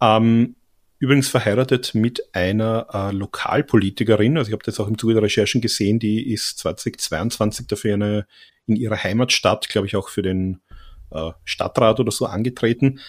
[0.00, 0.56] Ähm,
[0.98, 4.36] übrigens verheiratet mit einer äh, Lokalpolitikerin.
[4.36, 6.00] Also ich habe das auch im Zuge der Recherchen gesehen.
[6.00, 8.26] Die ist 2022 dafür eine,
[8.66, 10.62] in ihrer Heimatstadt, glaube ich, auch für den
[11.10, 13.00] äh, Stadtrat oder so angetreten.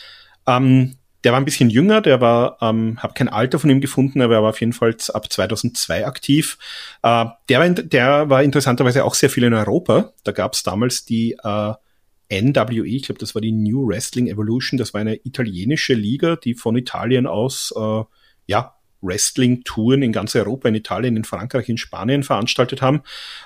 [0.46, 4.22] Ähm, der war ein bisschen jünger, der war, ähm, habe kein Alter von ihm gefunden,
[4.22, 6.58] aber er war auf jeden Fall ab 2002 aktiv.
[7.04, 10.14] Äh, der, war, der war interessanterweise auch sehr viel in Europa.
[10.24, 11.74] Da gab es damals die äh,
[12.30, 16.54] NWE, ich glaube, das war die New Wrestling Evolution, das war eine italienische Liga, die
[16.54, 18.04] von Italien aus äh,
[18.46, 23.02] ja Wrestling-Touren in ganz Europa, in Italien, in Frankreich, in Spanien veranstaltet haben.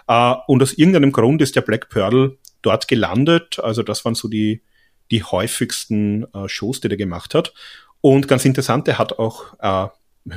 [0.07, 3.59] Äh, und aus irgendeinem Grund ist der Black Pearl dort gelandet.
[3.59, 4.61] Also das waren so die,
[5.09, 7.53] die häufigsten äh, Shows, die der gemacht hat.
[8.01, 9.87] Und ganz interessant, er hat auch, äh,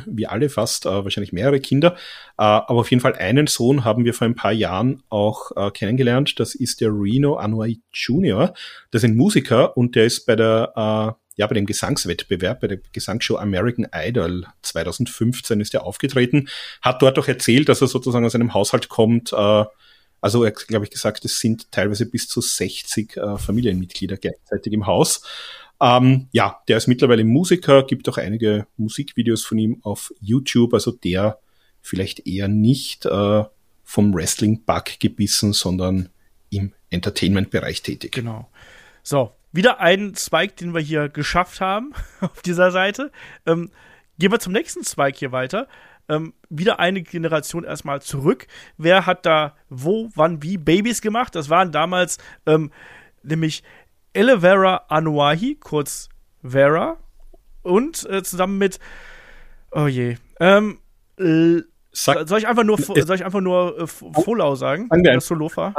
[0.06, 1.94] wie alle fast, äh, wahrscheinlich mehrere Kinder.
[2.38, 5.70] Äh, aber auf jeden Fall einen Sohn haben wir vor ein paar Jahren auch äh,
[5.70, 6.38] kennengelernt.
[6.40, 8.54] Das ist der Reno Anuai Jr.
[8.90, 10.72] Das ist ein Musiker und der ist bei der
[11.16, 16.48] äh, ja, bei dem Gesangswettbewerb, bei der Gesangsshow American Idol 2015 ist er aufgetreten,
[16.80, 19.64] hat dort auch erzählt, dass er sozusagen aus einem Haushalt kommt, äh,
[20.24, 24.72] also er hat, glaube ich, gesagt, es sind teilweise bis zu 60 äh, Familienmitglieder gleichzeitig
[24.72, 25.20] im Haus.
[25.82, 30.92] Ähm, ja, der ist mittlerweile Musiker, gibt auch einige Musikvideos von ihm auf YouTube, also
[30.92, 31.40] der
[31.82, 33.44] vielleicht eher nicht äh,
[33.82, 36.08] vom Wrestling-Bug gebissen, sondern
[36.48, 38.12] im Entertainment-Bereich tätig.
[38.12, 38.48] Genau.
[39.02, 43.12] So, wieder ein Zweig, den wir hier geschafft haben auf dieser Seite.
[43.44, 43.70] Ähm,
[44.18, 45.68] gehen wir zum nächsten Zweig hier weiter
[46.08, 48.46] ähm, wieder eine Generation erstmal zurück.
[48.76, 51.34] Wer hat da wo, wann, wie Babys gemacht?
[51.34, 52.70] Das waren damals ähm,
[53.22, 53.62] nämlich
[54.12, 56.08] Elevera Anuahi, kurz
[56.42, 56.98] Vera,
[57.62, 58.78] und äh, zusammen mit,
[59.72, 60.78] oh je, ähm,
[61.96, 64.88] Sag, soll ich einfach nur, soll ich einfach nur äh, Volau sagen?
[64.90, 65.72] Das Solofa?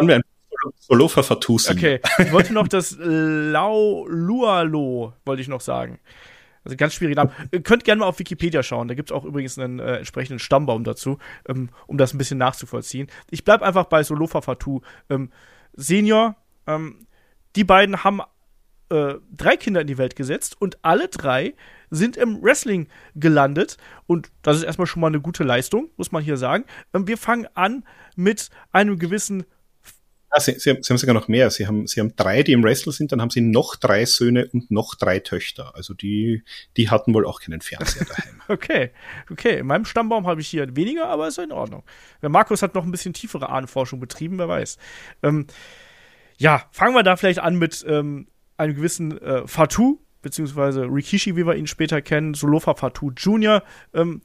[0.79, 1.73] Solofa Fatusi.
[1.73, 5.99] Okay, ich wollte noch das Lau Lualo, wollte ich noch sagen.
[6.65, 7.31] Also ganz schwierig Namen.
[7.51, 8.87] Ihr könnt gerne mal auf Wikipedia schauen.
[8.87, 12.39] Da gibt es auch übrigens einen äh, entsprechenden Stammbaum dazu, ähm, um das ein bisschen
[12.39, 13.07] nachzuvollziehen.
[13.29, 15.31] Ich bleibe einfach bei Solofa Fatou ähm,
[15.73, 16.35] Senior.
[16.67, 17.07] Ähm,
[17.55, 18.21] die beiden haben
[18.89, 21.53] äh, drei Kinder in die Welt gesetzt und alle drei
[21.89, 23.77] sind im Wrestling gelandet.
[24.07, 26.65] Und das ist erstmal schon mal eine gute Leistung, muss man hier sagen.
[26.93, 27.83] Ähm, wir fangen an
[28.15, 29.45] mit einem gewissen
[30.37, 31.49] Ah, sie, sie, sie, haben sogar noch mehr.
[31.49, 34.49] Sie haben, sie haben drei, die im Wrestler sind, dann haben sie noch drei Söhne
[34.51, 35.73] und noch drei Töchter.
[35.75, 36.43] Also die,
[36.75, 38.41] die hatten wohl auch keinen Fernseher daheim.
[38.49, 38.91] okay,
[39.31, 39.59] okay.
[39.59, 41.83] In meinem Stammbaum habe ich hier weniger, aber ist in Ordnung.
[42.21, 44.77] Der Markus hat noch ein bisschen tiefere Ahnenforschung betrieben, wer weiß.
[45.23, 45.47] Ähm,
[46.37, 48.27] ja, fangen wir da vielleicht an mit ähm,
[48.57, 53.63] einem gewissen äh, Fatou, beziehungsweise Rikishi, wie wir ihn später kennen, Solofa Fatou Jr.,
[53.93, 54.21] ähm,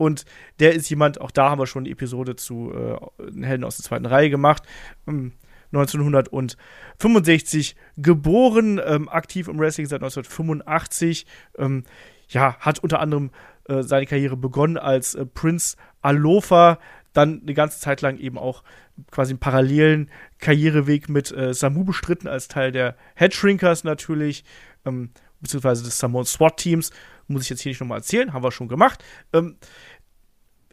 [0.00, 0.24] und
[0.60, 3.84] der ist jemand, auch da haben wir schon eine Episode zu äh, Helden aus der
[3.84, 4.62] zweiten Reihe gemacht.
[5.06, 5.32] Ähm,
[5.72, 11.24] 1965 geboren, ähm, aktiv im Wrestling seit 1985.
[11.58, 11.84] Ähm,
[12.28, 13.30] ja, hat unter anderem
[13.68, 16.78] äh, seine Karriere begonnen als äh, Prince Alofa,
[17.12, 18.62] dann eine ganze Zeit lang eben auch
[19.10, 24.44] quasi einen parallelen Karriereweg mit äh, Samu bestritten als Teil der Headshrinkers natürlich,
[24.84, 25.10] ähm,
[25.40, 26.90] beziehungsweise des Samoan SWAT-Teams.
[27.26, 29.04] Muss ich jetzt hier nicht nochmal erzählen, haben wir schon gemacht.
[29.32, 29.56] Ähm,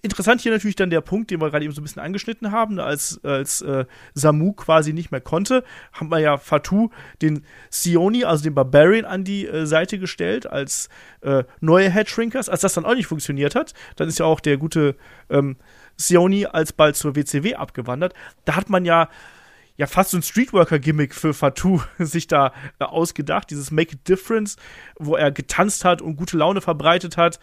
[0.08, 2.80] interessant hier natürlich dann der Punkt, den wir gerade eben so ein bisschen angeschnitten haben,
[2.80, 6.90] als, als äh, Samu quasi nicht mehr konnte, haben wir ja Fatou
[7.22, 10.90] den Sioni, also den Barbarian, an die äh, Seite gestellt als
[11.22, 12.50] äh, neue Headshrinkers.
[12.50, 14.96] Als das dann auch nicht funktioniert hat, dann ist ja auch der gute
[15.30, 15.58] ähm,
[15.98, 18.14] Sioni alsbald zur WCW abgewandert.
[18.46, 19.10] Da hat man ja
[19.78, 24.58] ja fast so ein Streetworker-Gimmick für Fatou sich da äh, ausgedacht, dieses Make a Difference,
[24.98, 27.40] wo er getanzt hat und gute Laune verbreitet hat.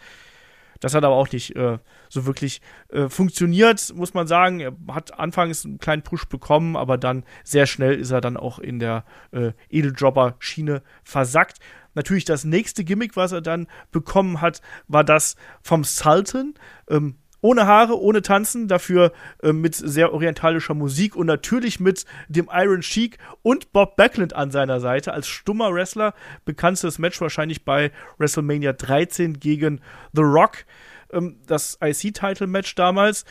[0.79, 1.77] Das hat aber auch nicht äh,
[2.09, 4.59] so wirklich äh, funktioniert, muss man sagen.
[4.59, 8.59] Er hat anfangs einen kleinen Push bekommen, aber dann sehr schnell ist er dann auch
[8.59, 11.59] in der äh, Edeldropper-Schiene versackt.
[11.93, 16.53] Natürlich das nächste Gimmick, was er dann bekommen hat, war das vom Sultan.
[16.89, 17.15] Ähm,
[17.45, 19.11] ohne Haare, ohne Tanzen, dafür
[19.43, 24.49] äh, mit sehr orientalischer Musik und natürlich mit dem Iron Sheik und Bob Backlund an
[24.49, 26.15] seiner Seite als stummer Wrestler.
[26.43, 29.79] Bekanntes Match wahrscheinlich bei WrestleMania 13 gegen
[30.13, 30.65] The Rock,
[31.13, 33.25] ähm, das IC-Title-Match damals.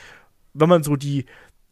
[0.52, 1.24] Wenn man so die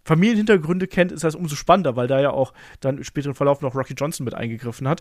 [0.05, 3.77] Familienhintergründe kennt, ist das umso spannender, weil da ja auch dann im späteren Verlauf noch
[3.77, 5.01] Rocky Johnson mit eingegriffen hat.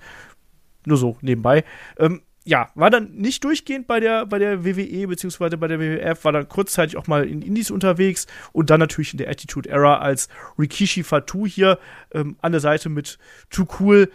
[0.86, 1.64] Nur so nebenbei.
[1.98, 6.24] Ähm, ja, war dann nicht durchgehend bei der, bei der WWE beziehungsweise bei der WWF,
[6.26, 10.00] war dann kurzzeitig auch mal in Indies unterwegs und dann natürlich in der Attitude Era
[10.00, 10.28] als
[10.58, 11.78] Rikishi Fatu hier
[12.14, 13.20] ähm, an der Seite mit
[13.52, 14.12] Too Cool.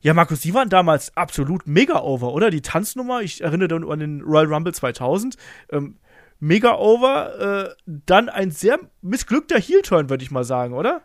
[0.00, 2.50] Ja, Markus, die waren damals absolut mega over, oder?
[2.50, 5.36] Die Tanznummer, ich erinnere dann an den Royal Rumble 2000,
[5.70, 5.96] ähm,
[6.40, 11.02] mega over, äh, dann ein sehr missglückter Heel-Turn, würde ich mal sagen, oder?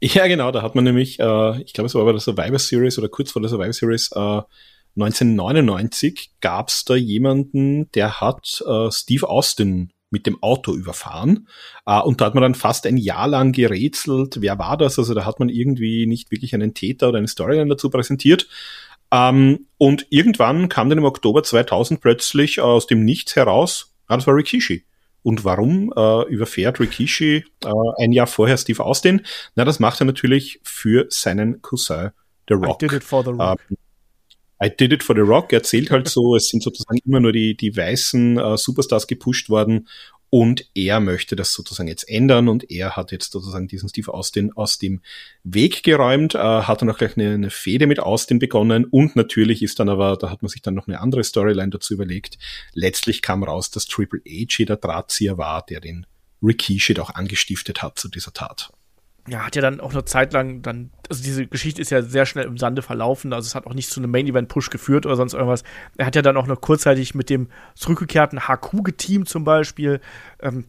[0.00, 2.98] Ja, genau, da hat man nämlich, äh, ich glaube, es war bei der Survivor Series
[2.98, 4.42] oder kurz vor der Survivor Series, äh,
[4.96, 11.48] 1999 gab es da jemanden, der hat äh, Steve Austin mit dem Auto überfahren.
[11.86, 14.98] Äh, und da hat man dann fast ein Jahr lang gerätselt, wer war das?
[14.98, 18.48] Also da hat man irgendwie nicht wirklich einen Täter oder eine Storyline dazu präsentiert.
[19.12, 24.26] Ähm, und irgendwann kam dann im Oktober 2000 plötzlich aus dem Nichts heraus, ah, das
[24.26, 24.84] war Rikishi.
[25.22, 27.68] Und warum äh, überfährt Rikishi äh,
[27.98, 29.22] ein Jahr vorher Steve Austin?
[29.54, 32.10] Na, das macht er natürlich für seinen Cousin,
[32.48, 32.82] The Rock.
[32.82, 33.60] I did it for The Rock.
[33.68, 33.76] Ähm,
[34.62, 37.56] I Did It for the Rock erzählt halt so, es sind sozusagen immer nur die,
[37.56, 39.88] die weißen äh, Superstars gepusht worden
[40.28, 44.52] und er möchte das sozusagen jetzt ändern und er hat jetzt sozusagen diesen Steve Austin
[44.52, 45.00] aus dem
[45.42, 49.62] Weg geräumt, äh, hat dann auch gleich eine, eine Fehde mit Austin begonnen und natürlich
[49.62, 52.38] ist dann aber, da hat man sich dann noch eine andere Storyline dazu überlegt.
[52.74, 56.06] Letztlich kam raus, dass Triple H der Drahtzieher war, der den
[56.42, 58.70] Rikishi auch angestiftet hat zu dieser Tat
[59.28, 62.26] ja, hat ja dann auch eine Zeit lang dann, also diese Geschichte ist ja sehr
[62.26, 65.34] schnell im Sande verlaufen, also es hat auch nicht zu einem Main-Event-Push geführt oder sonst
[65.34, 65.62] irgendwas.
[65.96, 70.00] Er hat ja dann auch noch kurzzeitig mit dem zurückgekehrten HQ geteamt zum Beispiel.
[70.40, 70.64] Ähm,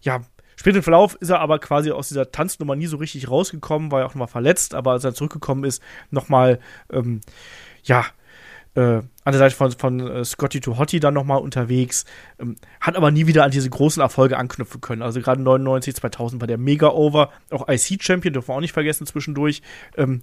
[0.00, 0.20] ja,
[0.56, 4.00] später im Verlauf ist er aber quasi aus dieser Tanznummer nie so richtig rausgekommen, war
[4.00, 6.60] ja auch nochmal verletzt, aber als er zurückgekommen ist, nochmal,
[6.92, 7.20] ähm,
[7.82, 8.04] ja,
[8.78, 12.04] äh, an der Seite von, von äh, Scotty to Hottie dann nochmal unterwegs,
[12.38, 15.02] ähm, hat aber nie wieder an diese großen Erfolge anknüpfen können.
[15.02, 19.06] Also gerade 99, 2000 war der mega over, auch IC-Champion, dürfen wir auch nicht vergessen
[19.06, 19.62] zwischendurch,
[19.96, 20.22] ähm,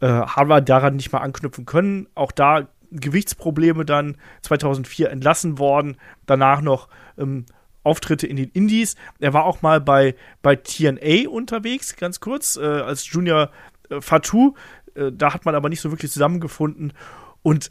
[0.00, 2.08] äh, haben wir daran nicht mal anknüpfen können.
[2.14, 6.88] Auch da Gewichtsprobleme dann 2004 entlassen worden, danach noch
[7.18, 7.44] ähm,
[7.82, 8.96] Auftritte in den Indies.
[9.20, 13.50] Er war auch mal bei, bei TNA unterwegs, ganz kurz, äh, als Junior
[13.90, 14.54] äh, Fatou.
[14.94, 16.94] Äh, da hat man aber nicht so wirklich zusammengefunden.
[17.42, 17.70] Und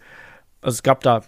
[0.62, 1.24] also es gab da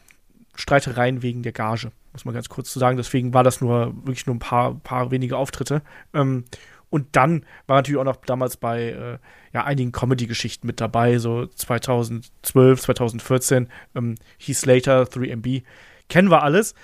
[0.56, 2.98] Streitereien wegen der Gage, muss man ganz kurz zu sagen.
[2.98, 5.82] Deswegen war das nur wirklich nur ein paar, paar wenige Auftritte.
[6.14, 6.46] Ähm,
[6.90, 9.18] und dann war natürlich auch noch damals bei äh,
[9.54, 15.64] ja, einigen Comedy-Geschichten mit dabei, so 2012, 2014, ähm, Heath Slater, 3MB.
[16.10, 16.76] Kennen wir alles.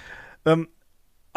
[0.45, 0.69] Ähm,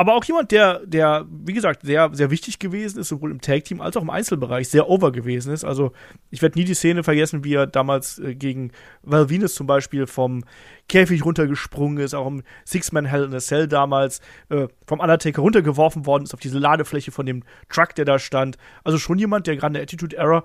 [0.01, 3.83] aber auch jemand, der, der, wie gesagt, sehr, sehr wichtig gewesen ist, sowohl im Tag-Team
[3.83, 5.63] als auch im Einzelbereich, sehr over gewesen ist.
[5.63, 5.93] Also,
[6.31, 8.73] ich werde nie die Szene vergessen, wie er damals äh, gegen
[9.03, 10.45] Val Venus zum Beispiel vom
[10.89, 16.07] Käfig runtergesprungen ist, auch im Six-Man Hell in a Cell damals äh, vom Undertaker runtergeworfen
[16.07, 18.57] worden ist auf diese Ladefläche von dem Truck, der da stand.
[18.85, 20.45] Also schon jemand, der gerade in der Attitude Era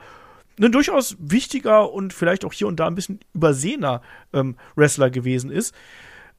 [0.60, 4.02] ein durchaus wichtiger und vielleicht auch hier und da ein bisschen übersehener
[4.34, 5.74] ähm, Wrestler gewesen ist.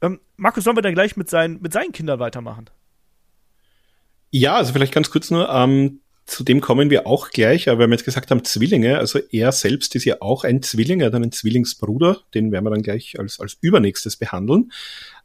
[0.03, 2.69] Ähm, Markus, sollen wir dann gleich mit seinen, mit seinen Kindern weitermachen?
[4.31, 7.85] Ja, also vielleicht ganz kurz nur, ähm, zu dem kommen wir auch gleich, aber wir
[7.85, 11.15] haben jetzt gesagt haben Zwillinge, also er selbst ist ja auch ein Zwilling, er hat
[11.15, 14.73] einen Zwillingsbruder, den werden wir dann gleich als, als übernächstes behandeln.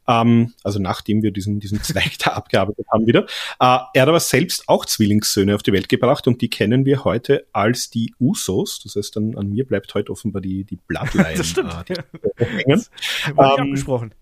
[0.06, 3.24] Ähm, also nachdem wir diesen, diesen Zweig da abgearbeitet haben wieder.
[3.60, 7.04] Äh, er hat aber selbst auch Zwillingssöhne auf die Welt gebracht und die kennen wir
[7.04, 8.80] heute als die Usos.
[8.82, 11.34] Das heißt, dann an mir bleibt heute offenbar die, die Bloodline.
[11.36, 11.72] das stimmt.
[11.88, 11.94] Äh,
[12.38, 12.64] die hängen.
[12.66, 12.90] Das
[13.28, 14.14] ähm, abgesprochen.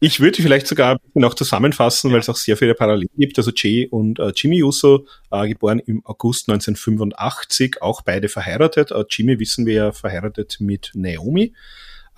[0.00, 2.14] Ich würde vielleicht sogar noch zusammenfassen, ja.
[2.14, 3.36] weil es auch sehr viele Parallelen gibt.
[3.38, 8.92] Also Jay und äh, Jimmy Uso, äh, geboren im August 1985, auch beide verheiratet.
[8.92, 11.54] Äh, Jimmy wissen wir ja verheiratet mit Naomi.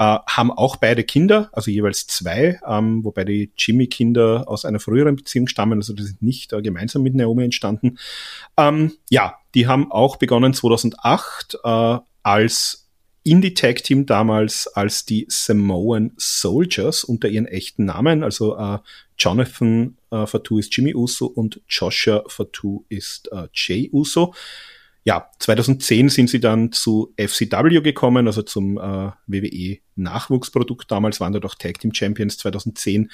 [0.01, 5.17] Äh, haben auch beide Kinder, also jeweils zwei, ähm, wobei die Jimmy-Kinder aus einer früheren
[5.17, 7.99] Beziehung stammen, also die sind nicht äh, gemeinsam mit Naomi entstanden.
[8.57, 12.80] Ähm, ja, die haben auch begonnen 2008 äh, als
[13.23, 18.23] Indie-Tag-Team damals als die Samoan Soldiers unter ihren echten Namen.
[18.23, 18.79] Also äh,
[19.19, 24.35] Jonathan äh, Fatu ist Jimmy Uso und Joshua Fatu ist äh, Jay Uso.
[25.05, 30.91] Ja, 2010 sind sie dann zu FCW gekommen, also zum äh, WWE Nachwuchsprodukt.
[30.91, 33.11] Damals waren dort auch Tag Team Champions 2010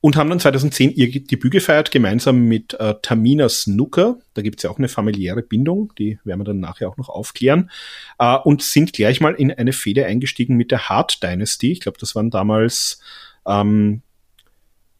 [0.00, 4.18] und haben dann 2010 ihr Debüt gefeiert, gemeinsam mit äh, Tamina Snooker.
[4.32, 7.70] Da gibt's ja auch eine familiäre Bindung, die werden wir dann nachher auch noch aufklären.
[8.18, 11.72] Äh, und sind gleich mal in eine Fehde eingestiegen mit der Hart Dynasty.
[11.72, 13.00] Ich glaube, das waren damals
[13.46, 14.02] ähm,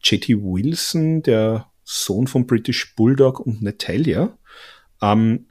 [0.03, 4.37] JT Wilson, der Sohn von British Bulldog und Natalia.
[5.01, 5.47] Ähm,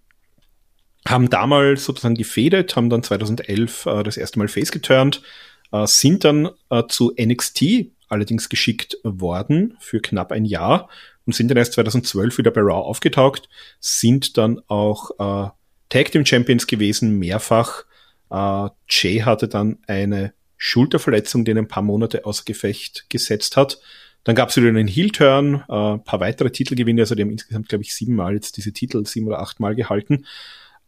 [1.08, 5.22] haben damals sozusagen gefädet, haben dann 2011 äh, das erste Mal face geturnt,
[5.72, 10.88] äh, sind dann äh, zu NXT allerdings geschickt worden für knapp ein Jahr
[11.24, 13.48] und sind dann erst 2012 wieder bei Raw aufgetaucht,
[13.78, 15.50] sind dann auch äh,
[15.88, 17.84] Tag Team Champions gewesen, mehrfach.
[18.30, 23.80] Äh, Jay hatte dann eine Schulterverletzung, die ihn ein paar Monate außer Gefecht gesetzt hat.
[24.24, 27.82] Dann gab es wieder einen Heel-Turn, äh, paar weitere Titelgewinne, also die haben insgesamt, glaube
[27.82, 30.26] ich, siebenmal jetzt diese Titel, sieben oder achtmal gehalten.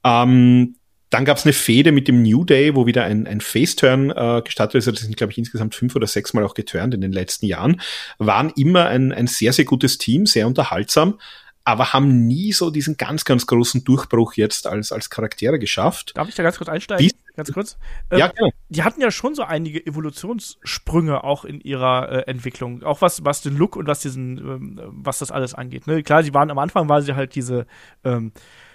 [0.05, 0.77] Ähm,
[1.13, 4.41] dann gab es eine Fehde mit dem New Day, wo wieder ein, ein Face-Turn äh,
[4.43, 4.87] gestartet ist.
[4.87, 7.83] Das sind, glaube ich, insgesamt fünf oder sechs Mal auch geturnt in den letzten Jahren.
[8.19, 11.19] Waren immer ein, ein sehr, sehr gutes Team, sehr unterhaltsam,
[11.65, 16.13] aber haben nie so diesen ganz, ganz großen Durchbruch jetzt als, als Charaktere geschafft.
[16.17, 17.07] Darf ich da ganz kurz einsteigen?
[17.07, 17.77] Dies, ganz kurz.
[18.11, 18.51] Ähm, ja, genau.
[18.71, 22.83] Die hatten ja schon so einige Evolutionssprünge auch in ihrer äh, Entwicklung.
[22.85, 25.87] Auch was, was den Look und was diesen, ähm, was das alles angeht.
[25.87, 26.03] Ne?
[26.03, 27.67] Klar, sie waren am Anfang, waren sie halt diese,
[28.03, 28.33] ähm,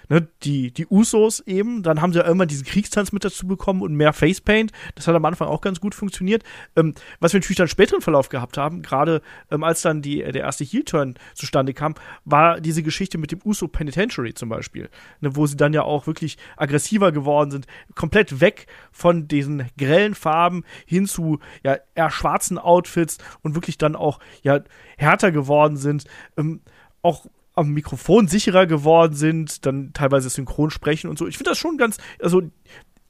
[0.08, 3.82] ne, die, die Usos eben, dann haben sie ja irgendwann diesen Kriegstanz mit dazu bekommen
[3.82, 4.72] und mehr Facepaint.
[4.94, 6.42] Das hat am Anfang auch ganz gut funktioniert.
[6.76, 10.42] Ähm, was wir natürlich dann späteren Verlauf gehabt haben, gerade ähm, als dann die, der
[10.42, 11.94] erste Heel-Turn zustande kam,
[12.24, 14.88] war diese Geschichte mit dem Uso Penitentiary zum Beispiel,
[15.20, 20.14] ne, wo sie dann ja auch wirklich aggressiver geworden sind, komplett weg von diesen grellen
[20.14, 24.60] Farben hin zu ja, eher schwarzen Outfits und wirklich dann auch ja
[24.96, 26.04] härter geworden sind.
[26.36, 26.60] Ähm,
[27.02, 27.26] auch
[27.58, 31.26] am Mikrofon sicherer geworden sind, dann teilweise synchron sprechen und so.
[31.26, 32.42] Ich finde das schon ganz, also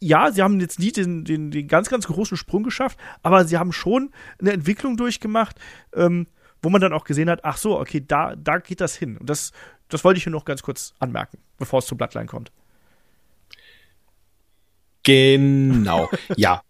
[0.00, 3.58] ja, sie haben jetzt nie den, den, den ganz, ganz großen Sprung geschafft, aber sie
[3.58, 5.56] haben schon eine Entwicklung durchgemacht,
[5.94, 6.28] ähm,
[6.62, 9.16] wo man dann auch gesehen hat, ach so, okay, da, da geht das hin.
[9.18, 9.52] Und das,
[9.88, 12.52] das wollte ich hier noch ganz kurz anmerken, bevor es zum Bloodline kommt.
[15.02, 16.62] Genau, ja.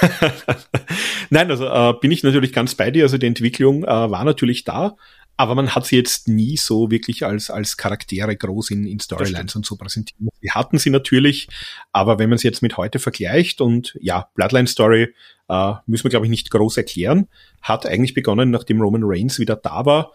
[1.30, 3.04] Nein, also äh, bin ich natürlich ganz bei dir.
[3.04, 4.96] Also die Entwicklung äh, war natürlich da
[5.36, 9.56] aber man hat sie jetzt nie so wirklich als, als Charaktere groß in, in Storylines
[9.56, 10.18] und so präsentiert.
[10.40, 11.48] Wir hatten sie natürlich,
[11.90, 15.14] aber wenn man sie jetzt mit heute vergleicht und ja, Bloodline Story
[15.48, 17.28] äh, müssen wir, glaube ich, nicht groß erklären,
[17.62, 20.12] hat eigentlich begonnen, nachdem Roman Reigns wieder da war,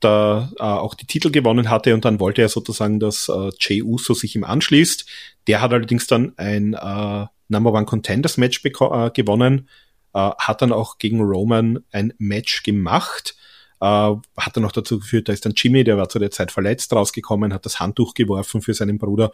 [0.00, 3.82] da äh, auch die Titel gewonnen hatte und dann wollte er sozusagen, dass äh, Jay
[3.82, 5.06] Uso sich ihm anschließt.
[5.48, 9.68] Der hat allerdings dann ein äh, Number One Contenders Match äh, gewonnen,
[10.14, 13.36] äh, hat dann auch gegen Roman ein Match gemacht
[13.82, 16.52] äh, hat dann noch dazu geführt, da ist dann Jimmy, der war zu der Zeit
[16.52, 19.32] verletzt, rausgekommen, hat das Handtuch geworfen für seinen Bruder.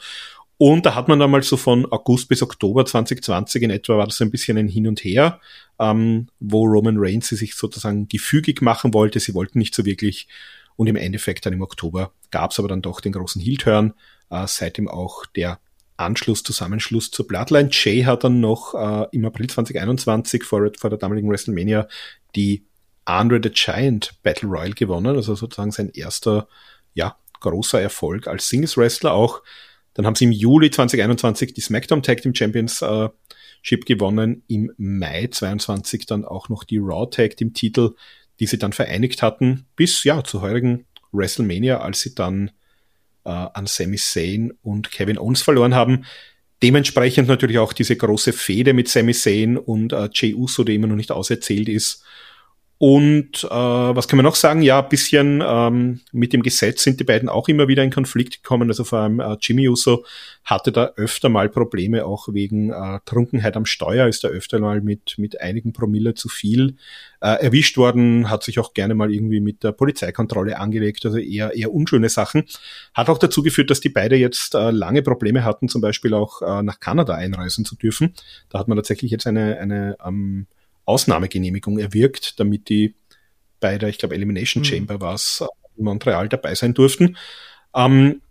[0.57, 4.07] Und da hat man dann mal so von August bis Oktober 2020 in etwa war
[4.07, 5.41] das so ein bisschen ein Hin und Her,
[5.79, 9.21] ähm, wo Roman Reigns sich sozusagen gefügig machen wollte.
[9.21, 10.27] Sie wollten nicht so wirklich.
[10.77, 13.93] Und im Endeffekt dann im Oktober gab es aber dann doch den großen Heel-Turn,
[14.31, 15.61] äh, seitdem auch der
[15.99, 17.69] Anschluss, Zusammenschluss zur Bloodline.
[17.71, 21.87] Jay hat dann noch äh, im April 2021 vor, vor der damaligen WrestleMania
[22.35, 22.65] die
[23.09, 26.49] Andre the Giant Battle Royal gewonnen, also sozusagen sein erster,
[26.95, 29.43] ja, großer Erfolg als Singles Wrestler auch.
[29.95, 33.13] Dann haben sie im Juli 2021 die SmackDown Tag Team Championship
[33.71, 37.95] äh, gewonnen, im Mai 22 dann auch noch die Raw Tag Team Titel,
[38.41, 42.51] die sie dann vereinigt hatten, bis ja zur heurigen WrestleMania, als sie dann
[43.25, 46.05] äh, an Sami Zayn und Kevin Owens verloren haben.
[46.63, 50.89] Dementsprechend natürlich auch diese große Fehde mit Sami Zayn und äh, Jey Uso, die immer
[50.89, 52.05] noch nicht auserzählt ist.
[52.81, 54.63] Und äh, was kann man noch sagen?
[54.63, 58.45] Ja, ein bisschen ähm, mit dem Gesetz sind die beiden auch immer wieder in Konflikt
[58.45, 58.69] gekommen.
[58.69, 60.05] Also vor allem äh, Jimmy Uso
[60.45, 64.81] hatte da öfter mal Probleme, auch wegen äh, Trunkenheit am Steuer, ist da öfter mal
[64.81, 66.77] mit, mit einigen Promille zu viel
[67.21, 71.57] äh, erwischt worden, hat sich auch gerne mal irgendwie mit der Polizeikontrolle angelegt, also eher,
[71.57, 72.45] eher unschöne Sachen.
[72.95, 76.43] Hat auch dazu geführt, dass die beide jetzt äh, lange Probleme hatten, zum Beispiel auch
[76.43, 78.15] äh, nach Kanada einreisen zu dürfen.
[78.51, 80.47] Da hat man tatsächlich jetzt eine, eine ähm,
[80.89, 82.95] Ausnahmegenehmigung erwirkt, damit die
[83.61, 84.67] bei der, ich glaube, Elimination mhm.
[84.67, 85.45] Chamber war es,
[85.77, 87.17] in Montreal dabei sein durften.
[87.75, 88.23] Ähm,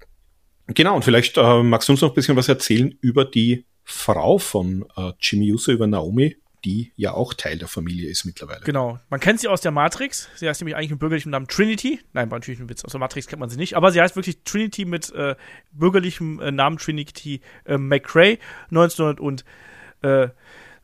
[0.67, 4.37] genau, und vielleicht äh, magst du uns noch ein bisschen was erzählen über die Frau
[4.37, 6.35] von äh, Jimmy Uso, über Naomi,
[6.65, 8.61] die ja auch Teil der Familie ist mittlerweile.
[8.65, 8.99] Genau.
[9.09, 10.27] Man kennt sie aus der Matrix.
[10.35, 12.01] Sie heißt nämlich eigentlich im bürgerlichen Namen Trinity.
[12.11, 12.83] Nein, war natürlich ein Witz.
[12.83, 13.75] Aus der Matrix kennt man sie nicht.
[13.75, 15.35] Aber sie heißt wirklich Trinity mit äh,
[15.71, 18.39] bürgerlichem äh, Namen Trinity äh, McRae.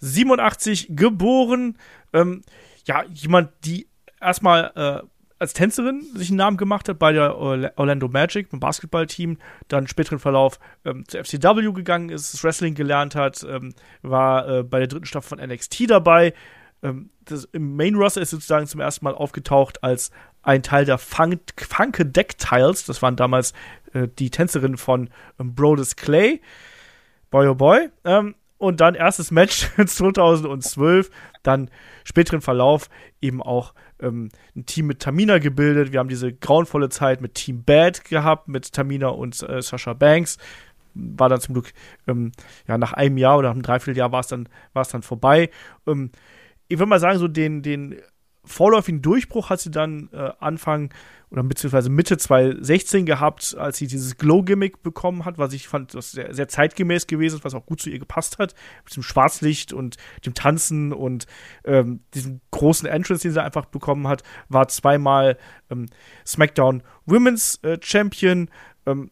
[0.04, 1.78] 1987 geboren.
[2.12, 2.42] Ähm,
[2.86, 3.88] ja, jemand, die
[4.20, 5.08] erstmal äh,
[5.40, 9.38] als Tänzerin sich einen Namen gemacht hat bei der Orlando Magic, beim Basketballteam,
[9.68, 14.64] dann späteren Verlauf ähm, zur FCW gegangen ist, das Wrestling gelernt hat, ähm, war äh,
[14.64, 16.34] bei der dritten Staffel von NXT dabei.
[16.82, 20.12] Ähm, das, Im Main Roster ist sozusagen zum ersten Mal aufgetaucht als
[20.44, 22.86] ein Teil der Fun Funke Deck Tiles.
[22.86, 23.54] Das waren damals
[23.94, 26.42] äh, die Tänzerinnen von ähm, Brodus Clay.
[27.32, 27.90] Boy oh boy.
[28.06, 31.10] Ähm, und dann erstes Match 2012,
[31.44, 31.70] dann
[32.04, 32.90] späteren Verlauf
[33.22, 35.92] eben auch ähm, ein Team mit Tamina gebildet.
[35.92, 40.38] Wir haben diese grauenvolle Zeit mit Team Bad gehabt, mit Tamina und äh, Sasha Banks.
[40.94, 41.74] War dann zum Glück,
[42.08, 42.32] ähm,
[42.68, 45.50] ja, nach einem Jahr oder nach einem Dreivierteljahr war es dann, dann vorbei.
[45.88, 46.12] Ähm,
[46.68, 48.00] ich würde mal sagen, so den, den
[48.46, 50.94] vorläufigen Durchbruch hat sie dann äh, Anfang
[51.34, 56.12] oder beziehungsweise Mitte 2016 gehabt, als sie dieses Glow-Gimmick bekommen hat, was ich fand, das
[56.12, 58.54] sehr, sehr zeitgemäß gewesen ist, was auch gut zu ihr gepasst hat,
[58.86, 61.26] mit dem Schwarzlicht und dem Tanzen und
[61.66, 65.40] ähm, diesem großen Entrance, den sie einfach bekommen hat, war zweimal
[65.72, 65.88] ähm,
[66.26, 68.48] SmackDown Women's äh, Champion.
[68.86, 69.10] Ähm,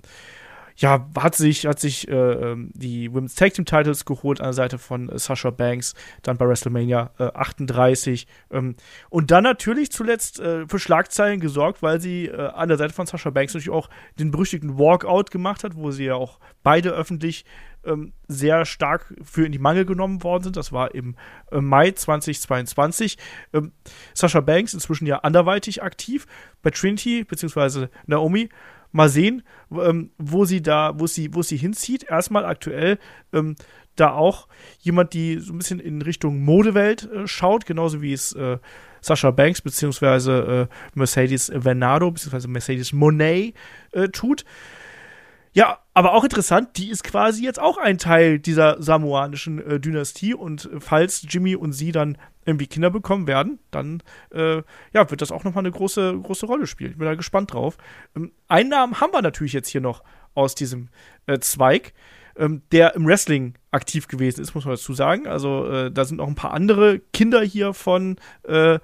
[0.81, 4.53] ja, hat sich, hat sich äh, ähm, die Women's Tag Team Titles geholt an der
[4.53, 8.25] Seite von äh, Sasha Banks, dann bei WrestleMania äh, 38.
[8.49, 8.75] Ähm,
[9.09, 13.05] und dann natürlich zuletzt äh, für Schlagzeilen gesorgt, weil sie äh, an der Seite von
[13.05, 17.45] Sasha Banks natürlich auch den berüchtigten Walkout gemacht hat, wo sie ja auch beide öffentlich
[17.83, 20.57] ähm, sehr stark für in die Mangel genommen worden sind.
[20.57, 21.15] Das war im
[21.51, 23.19] äh, Mai 2022.
[23.53, 23.71] Ähm,
[24.15, 26.25] Sasha Banks inzwischen ja anderweitig aktiv
[26.63, 27.87] bei Trinity bzw.
[28.07, 28.49] Naomi
[28.91, 32.03] mal sehen, ähm, wo sie da, wo sie, wo sie hinzieht.
[32.03, 32.97] Erstmal aktuell
[33.33, 33.55] ähm,
[33.95, 34.47] da auch
[34.79, 38.57] jemand, die so ein bisschen in Richtung Modewelt äh, schaut, genauso wie es äh,
[39.01, 43.55] Sascha Banks beziehungsweise äh, Mercedes Venado beziehungsweise Mercedes Monet
[43.91, 44.45] äh, tut.
[45.53, 50.33] Ja, aber auch interessant, die ist quasi jetzt auch ein Teil dieser samoanischen äh, Dynastie
[50.33, 54.63] und falls Jimmy und sie dann irgendwie Kinder bekommen werden, dann äh,
[54.93, 56.91] ja, wird das auch nochmal eine große, große Rolle spielen.
[56.91, 57.77] Ich bin da gespannt drauf.
[58.15, 60.89] Ähm, Einnahmen haben wir natürlich jetzt hier noch aus diesem
[61.27, 61.93] äh, Zweig,
[62.35, 65.27] ähm, der im Wrestling aktiv gewesen ist, muss man dazu sagen.
[65.27, 68.17] Also äh, da sind noch ein paar andere Kinder hier von
[68.47, 68.79] äh,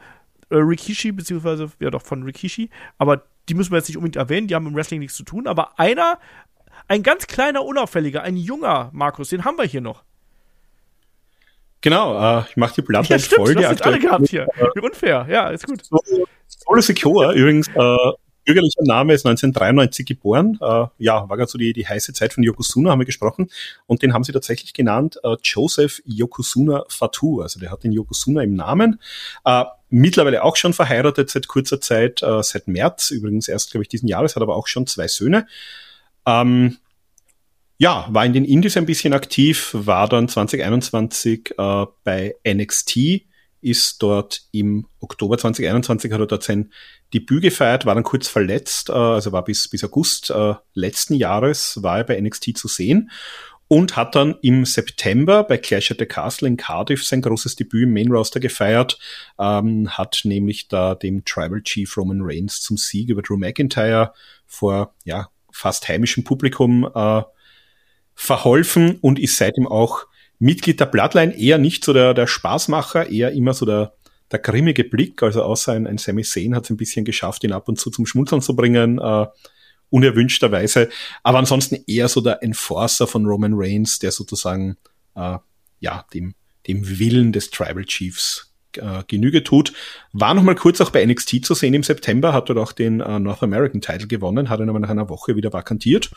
[0.49, 4.47] äh, Rikishi, beziehungsweise ja doch von Rikishi, aber die müssen wir jetzt nicht unbedingt erwähnen,
[4.47, 6.19] die haben im Wrestling nichts zu tun, aber einer,
[6.87, 10.03] ein ganz kleiner, unauffälliger, ein junger Markus, den haben wir hier noch.
[11.81, 13.55] Genau, äh, ich mache die Bloodline ja, stimmt, voll.
[13.55, 14.47] Die alle gehabt hier.
[14.75, 15.27] Wie unfair.
[15.29, 15.83] Ja, ist gut.
[16.47, 17.97] Solo Secure, übrigens, äh,
[18.47, 20.57] bürgerlicher Name ist 1993 geboren.
[20.61, 23.51] Äh, ja, war ganz so die, die heiße Zeit von Yokozuna, haben wir gesprochen.
[23.85, 27.41] Und den haben sie tatsächlich genannt äh, Joseph Yokozuna Fatu.
[27.41, 29.01] Also der hat den Yokozuna im Namen.
[29.45, 33.89] Äh, mittlerweile auch schon verheiratet seit kurzer Zeit, äh, seit März übrigens erst, glaube ich,
[33.89, 35.45] diesen Jahres, hat aber auch schon zwei Söhne.
[36.25, 36.77] Ähm,
[37.77, 43.21] ja, war in den Indies ein bisschen aktiv, war dann 2021 äh, bei NXT,
[43.61, 46.71] ist dort im Oktober 2021 hat er dort sein
[47.13, 51.81] Debüt gefeiert, war dann kurz verletzt, äh, also war bis, bis August äh, letzten Jahres
[51.83, 53.11] war er bei NXT zu sehen
[53.67, 57.83] und hat dann im September bei Clash at the Castle in Cardiff sein großes Debüt
[57.83, 58.97] im Main Roster gefeiert,
[59.39, 64.13] ähm, hat nämlich da dem Tribal Chief Roman Reigns zum Sieg über Drew McIntyre
[64.45, 67.21] vor ja fast heimischem Publikum äh,
[68.17, 70.07] verholfen und ist seitdem auch
[70.39, 73.93] Mitglied der Bloodline, eher nicht so der, der Spaßmacher, eher immer so der,
[74.31, 77.53] der grimmige Blick, also außer ein, ein Sami Zayn hat es ein bisschen geschafft, ihn
[77.53, 79.27] ab und zu zum Schmunzeln zu bringen, äh,
[79.91, 80.89] unerwünschterweise,
[81.21, 84.77] aber ansonsten eher so der Enforcer von Roman Reigns, der sozusagen
[85.15, 85.37] äh,
[85.79, 86.33] ja dem,
[86.65, 89.73] dem Willen des Tribal Chiefs äh, Genüge tut.
[90.11, 92.99] War noch mal kurz auch bei NXT zu sehen im September, hat dort auch den
[92.99, 96.09] äh, North American Title gewonnen, hat ihn aber nach einer Woche wieder vakantiert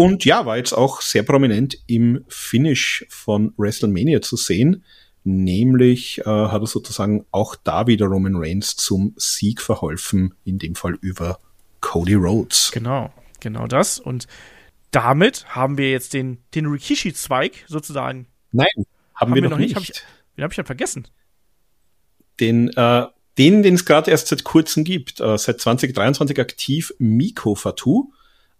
[0.00, 4.84] und ja, war jetzt auch sehr prominent im Finish von WrestleMania zu sehen.
[5.24, 10.76] Nämlich äh, hat er sozusagen auch da wieder Roman Reigns zum Sieg verholfen, in dem
[10.76, 11.40] Fall über
[11.80, 12.70] Cody Rhodes.
[12.72, 13.98] Genau, genau das.
[13.98, 14.28] Und
[14.92, 18.28] damit haben wir jetzt den, den Rikishi-Zweig sozusagen.
[18.52, 18.86] Nein, haben,
[19.16, 19.74] haben wir, wir, noch nicht.
[19.74, 19.76] nicht.
[19.76, 20.02] Hab ich,
[20.36, 21.08] den habe ich ja vergessen.
[22.38, 27.56] Den, äh, den, den es gerade erst seit kurzem gibt, äh, seit 2023 aktiv, Miko
[27.56, 28.12] Fatu.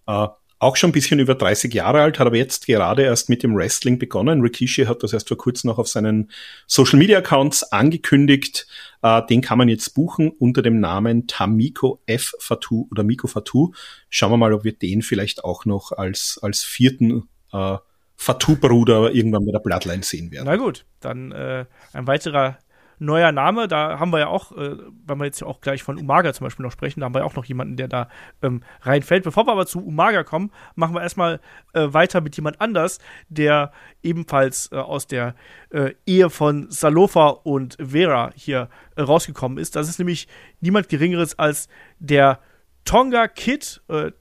[0.08, 0.26] Äh,
[0.58, 3.54] auch schon ein bisschen über 30 Jahre alt, hat aber jetzt gerade erst mit dem
[3.54, 4.40] Wrestling begonnen.
[4.40, 6.30] Rikishi hat das erst vor kurzem noch auf seinen
[6.66, 8.66] Social Media Accounts angekündigt.
[9.02, 12.34] Äh, den kann man jetzt buchen unter dem Namen Tamiko F.
[12.40, 13.72] Fatou oder Miko Fatou.
[14.10, 17.76] Schauen wir mal, ob wir den vielleicht auch noch als, als vierten äh,
[18.16, 20.46] Fatou-Bruder irgendwann mit der Bloodline sehen werden.
[20.46, 22.58] Na gut, dann äh, ein weiterer
[22.98, 23.68] neuer Name.
[23.68, 24.76] Da haben wir ja auch, äh,
[25.06, 27.20] wenn wir jetzt ja auch gleich von Umaga zum Beispiel noch sprechen, da haben wir
[27.20, 28.08] ja auch noch jemanden, der da
[28.42, 29.24] ähm, reinfällt.
[29.24, 31.40] Bevor wir aber zu Umaga kommen, machen wir erstmal
[31.72, 33.72] äh, weiter mit jemand anders, der
[34.02, 35.34] ebenfalls äh, aus der
[35.70, 39.76] äh, Ehe von Salofa und Vera hier äh, rausgekommen ist.
[39.76, 40.28] Das ist nämlich
[40.60, 41.68] niemand Geringeres als
[41.98, 42.40] der
[42.84, 44.12] Tonga Kid, äh,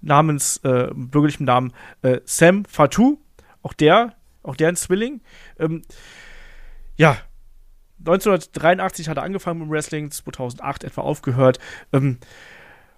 [0.00, 1.72] namens, äh, bürgerlichem Namen
[2.02, 3.18] äh, Sam Fatou.
[3.62, 5.22] Auch der, auch der ein Zwilling.
[5.58, 5.82] Ähm,
[6.96, 7.16] ja,
[8.06, 11.58] 1983 hat er angefangen mit Wrestling, 2008 etwa aufgehört.
[11.92, 12.18] Ähm,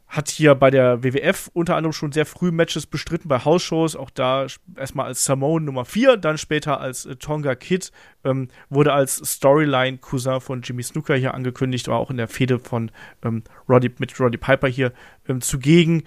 [0.08, 4.10] hat hier bei der WWF unter anderem schon sehr früh Matches bestritten bei Hausshows, auch
[4.10, 4.46] da
[4.76, 7.90] erstmal als Samoan Nummer 4, dann später als äh, Tonga Kid,
[8.24, 12.90] ähm, wurde als Storyline-Cousin von Jimmy Snooker hier angekündigt, war auch in der Fehde von
[13.24, 14.92] ähm, Roddy, mit Roddy Piper hier
[15.28, 16.04] ähm, zugegen.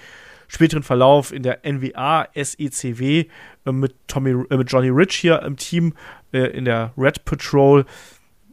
[0.48, 3.26] Späteren Verlauf in der NWA SECW
[3.66, 5.94] äh, mit, Tommy, äh, mit Johnny Rich hier im Team
[6.32, 7.86] äh, in der Red Patrol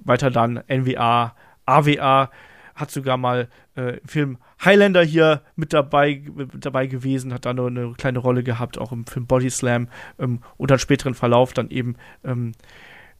[0.06, 1.34] weiter dann NWA,
[1.66, 2.30] AWA,
[2.74, 7.54] hat sogar mal äh, im Film Highlander hier mit dabei, mit dabei gewesen, hat da
[7.54, 9.88] nur eine kleine Rolle gehabt, auch im Film Body Slam
[10.18, 12.52] ähm, und dann späteren Verlauf dann eben, ähm,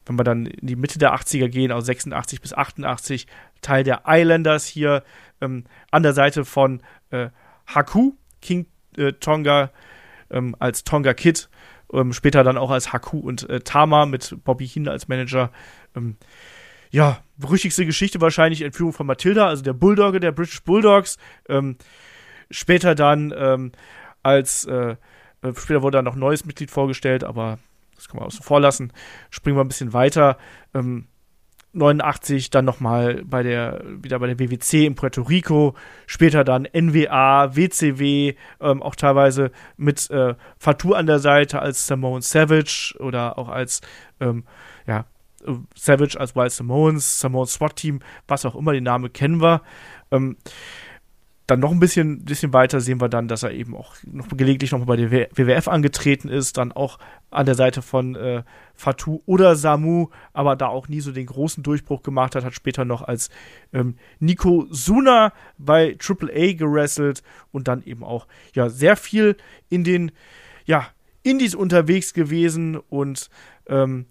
[0.05, 3.27] wenn wir dann in die Mitte der 80er gehen, also 86 bis 88,
[3.61, 5.03] Teil der Islanders hier
[5.41, 7.29] ähm, an der Seite von äh,
[7.65, 9.71] Haku, King äh, Tonga
[10.29, 11.49] ähm, als Tonga Kid,
[11.91, 15.51] ähm, später dann auch als Haku und äh, Tama mit Bobby Hine als Manager.
[16.91, 21.17] Ja, berüchtigste Geschichte wahrscheinlich Entführung von Matilda, also der Bulldogge der British Bulldogs.
[21.49, 21.77] Ähm,
[22.49, 23.71] später dann ähm,
[24.23, 24.95] als äh,
[25.41, 27.59] äh, später wurde dann noch ein neues Mitglied vorgestellt, aber
[27.95, 28.91] das kann man außen vor lassen.
[29.29, 30.37] Springen wir ein bisschen weiter.
[30.73, 31.07] Ähm,
[31.73, 35.75] 89 dann nochmal bei der, wieder bei der WWC in Puerto Rico,
[36.07, 42.21] später dann NWA, WCW, ähm, auch teilweise mit äh, Fatou an der Seite als Samoan
[42.21, 43.81] Savage oder auch als
[44.19, 44.45] ähm,
[44.87, 45.05] ja,
[45.75, 49.61] Savage als Wild Samoans, Samoan SWAT Team, was auch immer, den Namen kennen wir.
[50.11, 50.37] Ähm,
[51.47, 54.73] dann noch ein bisschen, bisschen weiter sehen wir dann, dass er eben auch noch gelegentlich
[54.73, 56.99] noch bei der WWF angetreten ist, dann auch
[57.31, 58.43] an der Seite von äh,
[58.75, 62.83] Fatou oder Samu, aber da auch nie so den großen Durchbruch gemacht hat, hat später
[62.83, 63.29] noch als
[63.71, 67.23] ähm, Nico Suna bei AAA gerasselt
[67.53, 69.37] und dann eben auch ja sehr viel
[69.69, 70.11] in den
[70.65, 70.87] ja
[71.23, 73.29] Indies unterwegs gewesen und
[73.67, 74.05] ähm,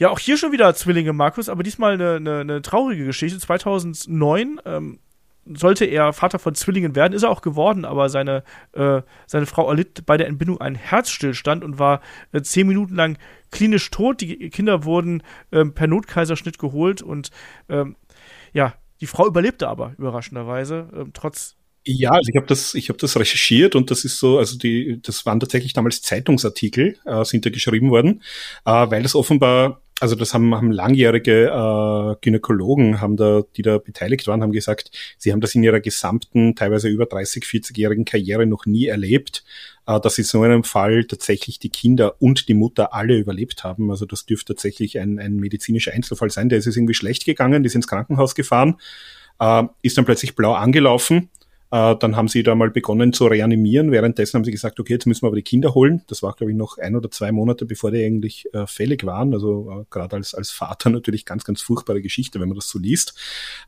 [0.00, 3.38] ja, auch hier schon wieder Zwillinge, Markus, aber diesmal eine, eine, eine traurige Geschichte.
[3.38, 4.98] 2009 ähm,
[5.44, 8.42] sollte er Vater von Zwillingen werden, ist er auch geworden, aber seine,
[8.72, 12.00] äh, seine Frau erlitt bei der Entbindung einen Herzstillstand und war
[12.32, 13.18] äh, zehn Minuten lang
[13.50, 14.22] klinisch tot.
[14.22, 17.30] Die Kinder wurden äh, per Notkaiserschnitt geholt und
[17.68, 17.94] ähm,
[18.54, 18.72] ja,
[19.02, 23.74] die Frau überlebte aber überraschenderweise, ähm, trotz ja, also ich habe das, ich das recherchiert
[23.74, 27.90] und das ist so, also die, das waren tatsächlich damals Zeitungsartikel, äh, sind da geschrieben
[27.90, 28.22] worden,
[28.66, 33.78] äh, weil das offenbar also das haben, haben langjährige äh, Gynäkologen, haben da, die da
[33.78, 38.46] beteiligt waren, haben gesagt, sie haben das in ihrer gesamten, teilweise über 30, 40-jährigen Karriere
[38.46, 39.44] noch nie erlebt,
[39.86, 43.90] äh, dass in so einem Fall tatsächlich die Kinder und die Mutter alle überlebt haben.
[43.90, 46.48] Also das dürfte tatsächlich ein, ein medizinischer Einzelfall sein.
[46.48, 48.76] Der ist es irgendwie schlecht gegangen, die ist ins Krankenhaus gefahren,
[49.38, 51.28] äh, ist dann plötzlich blau angelaufen
[51.70, 53.92] äh, dann haben sie da mal begonnen zu reanimieren.
[53.92, 56.02] Währenddessen haben sie gesagt, okay, jetzt müssen wir aber die Kinder holen.
[56.08, 59.32] Das war, glaube ich, noch ein oder zwei Monate, bevor die eigentlich äh, fällig waren.
[59.32, 62.78] Also äh, gerade als, als Vater natürlich ganz, ganz furchtbare Geschichte, wenn man das so
[62.78, 63.14] liest.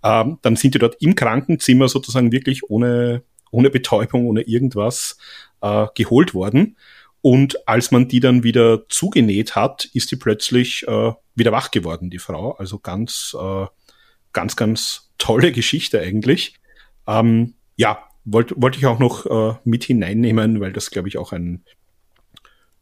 [0.02, 5.16] Ähm, dann sind die dort im Krankenzimmer sozusagen wirklich ohne, ohne Betäubung, ohne irgendwas
[5.60, 6.76] äh, geholt worden.
[7.20, 12.10] Und als man die dann wieder zugenäht hat, ist die plötzlich äh, wieder wach geworden,
[12.10, 12.52] die Frau.
[12.52, 13.66] Also ganz, äh,
[14.32, 16.56] ganz, ganz tolle Geschichte eigentlich.
[17.06, 21.32] Ähm, ja, wollte wollte ich auch noch äh, mit hineinnehmen, weil das, glaube ich, auch
[21.32, 21.64] ein,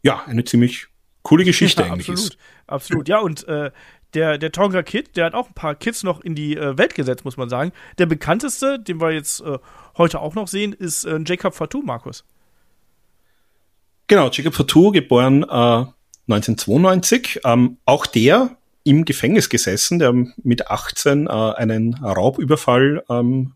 [0.03, 0.89] ja, eine ziemlich
[1.23, 2.39] coole Geschichte ja, eigentlich absolut, ist.
[2.67, 3.71] Absolut, ja, und äh,
[4.15, 6.95] der, der Tonga Kid, der hat auch ein paar Kids noch in die äh, Welt
[6.95, 7.73] gesetzt, muss man sagen.
[7.99, 9.59] Der bekannteste, den wir jetzt äh,
[9.97, 12.25] heute auch noch sehen, ist äh, Jacob Fatou, Markus.
[14.09, 15.87] Genau, Jacob Fatou, geboren äh,
[16.29, 17.41] 1992.
[17.45, 20.13] Ähm, auch der im Gefängnis gesessen, der
[20.43, 23.53] mit 18 äh, einen Raubüberfall ähm,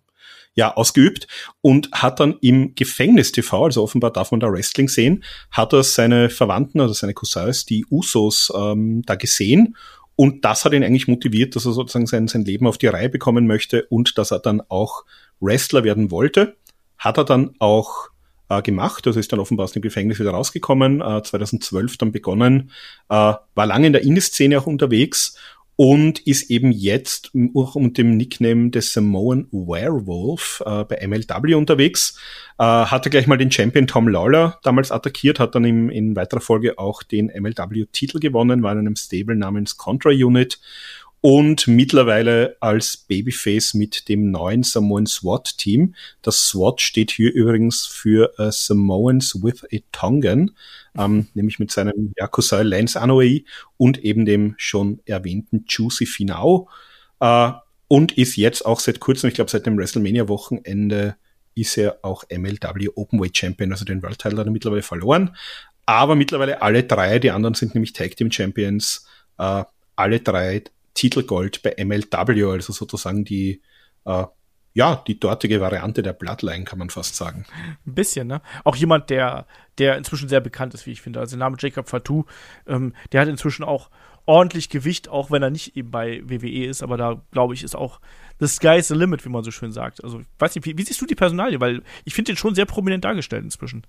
[0.54, 1.26] ja, ausgeübt
[1.60, 5.82] und hat dann im Gefängnis TV, also offenbar darf man da Wrestling sehen, hat er
[5.82, 9.76] seine Verwandten, also seine Cousins, die Usos, ähm, da gesehen
[10.16, 13.08] und das hat ihn eigentlich motiviert, dass er sozusagen sein, sein Leben auf die Reihe
[13.08, 15.04] bekommen möchte und dass er dann auch
[15.40, 16.56] Wrestler werden wollte.
[16.98, 18.10] Hat er dann auch
[18.48, 19.06] äh, gemacht.
[19.06, 22.70] Also ist dann offenbar aus dem Gefängnis wieder rausgekommen, äh, 2012 dann begonnen,
[23.08, 25.36] äh, war lange in der Indie-Szene auch unterwegs
[25.76, 32.18] und ist eben jetzt auch unter dem Nickname des Samoan Werewolf äh, bei MLW unterwegs.
[32.58, 36.40] Äh, hatte gleich mal den Champion Tom Lawler damals attackiert, hat dann im, in weiterer
[36.40, 40.60] Folge auch den MLW-Titel gewonnen, war in einem Stable namens Contra Unit
[41.24, 45.94] und mittlerweile als Babyface mit dem neuen Samoan SWAT Team.
[46.20, 50.50] Das SWAT steht hier übrigens für uh, Samoans with a Tongan,
[50.98, 53.46] ähm, nämlich mit seinem Cousin Lance Anoa'i
[53.78, 56.68] und eben dem schon erwähnten Juicy Finau.
[57.20, 57.52] Äh,
[57.88, 61.16] und ist jetzt auch seit kurzem, ich glaube seit dem WrestleMania-Wochenende,
[61.54, 65.34] ist er auch MLW Openweight Champion, also den World Title hat er mittlerweile verloren.
[65.86, 69.06] Aber mittlerweile alle drei, die anderen sind nämlich Tag Team Champions,
[69.38, 69.64] äh,
[69.96, 70.64] alle drei
[70.94, 73.62] Titelgold bei MLW, also sozusagen die,
[74.04, 74.24] äh,
[74.72, 77.44] ja, die dortige Variante der Bloodline, kann man fast sagen.
[77.86, 78.42] Ein bisschen, ne?
[78.64, 79.46] Auch jemand, der,
[79.78, 81.20] der inzwischen sehr bekannt ist, wie ich finde.
[81.20, 82.24] Also der Name Jacob Fatou,
[82.66, 83.90] ähm, der hat inzwischen auch
[84.26, 87.76] ordentlich Gewicht, auch wenn er nicht eben bei WWE ist, aber da glaube ich, ist
[87.76, 88.00] auch
[88.40, 90.02] the sky's the limit, wie man so schön sagt.
[90.02, 91.60] Also, weiß nicht, wie, wie siehst du die Personalie?
[91.60, 93.86] Weil ich finde den schon sehr prominent dargestellt inzwischen.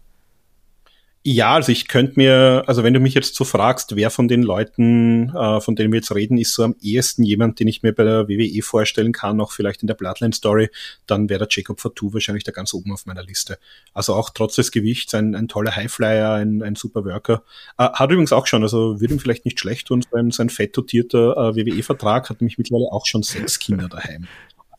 [1.27, 4.43] Ja, also ich könnte mir, also wenn du mich jetzt so fragst, wer von den
[4.43, 7.93] Leuten, äh, von denen wir jetzt reden, ist so am ehesten jemand, den ich mir
[7.93, 10.69] bei der WWE vorstellen kann, auch vielleicht in der Bloodline Story,
[11.07, 13.57] dann wäre der Jacob Fatou wahrscheinlich da ganz oben auf meiner Liste.
[13.91, 17.41] Also auch trotz des Gewichts ein, ein toller Highflyer, ein, ein super Worker.
[17.79, 20.77] Äh, hat übrigens auch schon, also würde ihm vielleicht nicht schlecht tun, sein, sein fett
[20.77, 24.27] dotierter äh, WWE-Vertrag hat nämlich mittlerweile auch schon sechs Kinder daheim.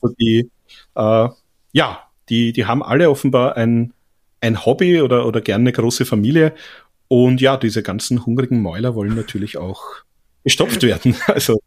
[0.01, 0.49] Also die,
[0.95, 1.29] äh,
[1.73, 3.93] ja, die, die haben alle offenbar ein,
[4.47, 6.55] ein Hobby oder, oder gerne eine große Familie.
[7.09, 9.83] Und ja, diese ganzen hungrigen Mäuler wollen natürlich auch
[10.45, 11.15] gestopft werden.
[11.27, 11.61] Also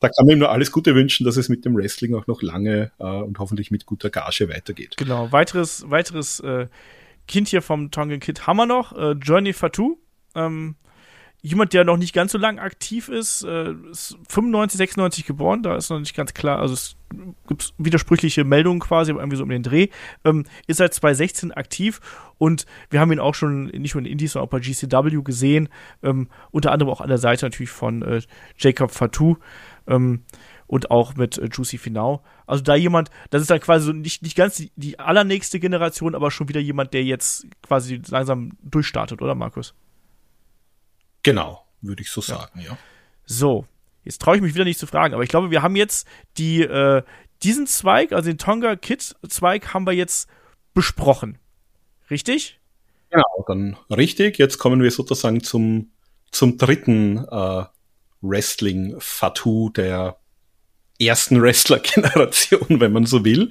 [0.00, 2.42] da kann man ihm nur alles Gute wünschen, dass es mit dem Wrestling auch noch
[2.42, 4.96] lange äh, und hoffentlich mit guter Gage weitergeht.
[4.96, 6.68] Genau, weiteres, weiteres äh,
[7.26, 9.98] Kind hier vom Tongan Kid haben wir noch, äh, Journey Fatou.
[10.34, 10.76] Ähm,
[11.44, 15.76] jemand, der noch nicht ganz so lang aktiv ist, äh, ist 95, 96 geboren, da
[15.76, 16.96] ist noch nicht ganz klar, also es
[17.46, 19.88] gibt widersprüchliche Meldungen quasi, aber irgendwie so um den Dreh,
[20.24, 22.00] ähm, ist seit 2016 aktiv
[22.38, 25.68] und wir haben ihn auch schon nicht nur in Indies, sondern auch bei GCW gesehen,
[26.02, 28.22] ähm, unter anderem auch an der Seite natürlich von äh,
[28.56, 29.36] Jacob Fatou
[29.86, 30.22] ähm,
[30.66, 32.22] und auch mit äh, Juicy Finau.
[32.46, 36.14] Also da jemand, das ist dann quasi so nicht, nicht ganz die, die allernächste Generation,
[36.14, 39.74] aber schon wieder jemand, der jetzt quasi langsam durchstartet, oder Markus?
[41.24, 42.78] Genau, würde ich so sagen, ja.
[43.26, 43.66] So,
[44.04, 46.06] jetzt traue ich mich wieder nicht zu fragen, aber ich glaube, wir haben jetzt
[46.36, 47.02] die, äh,
[47.42, 50.28] diesen Zweig, also den Tonga Kid Zweig, haben wir jetzt
[50.74, 51.38] besprochen.
[52.10, 52.60] Richtig?
[53.10, 54.38] Genau, dann richtig.
[54.38, 55.92] Jetzt kommen wir sozusagen zum,
[56.30, 57.64] zum dritten äh,
[58.20, 60.18] Wrestling-Fatu der
[61.00, 63.50] ersten Wrestler-Generation, wenn man so will.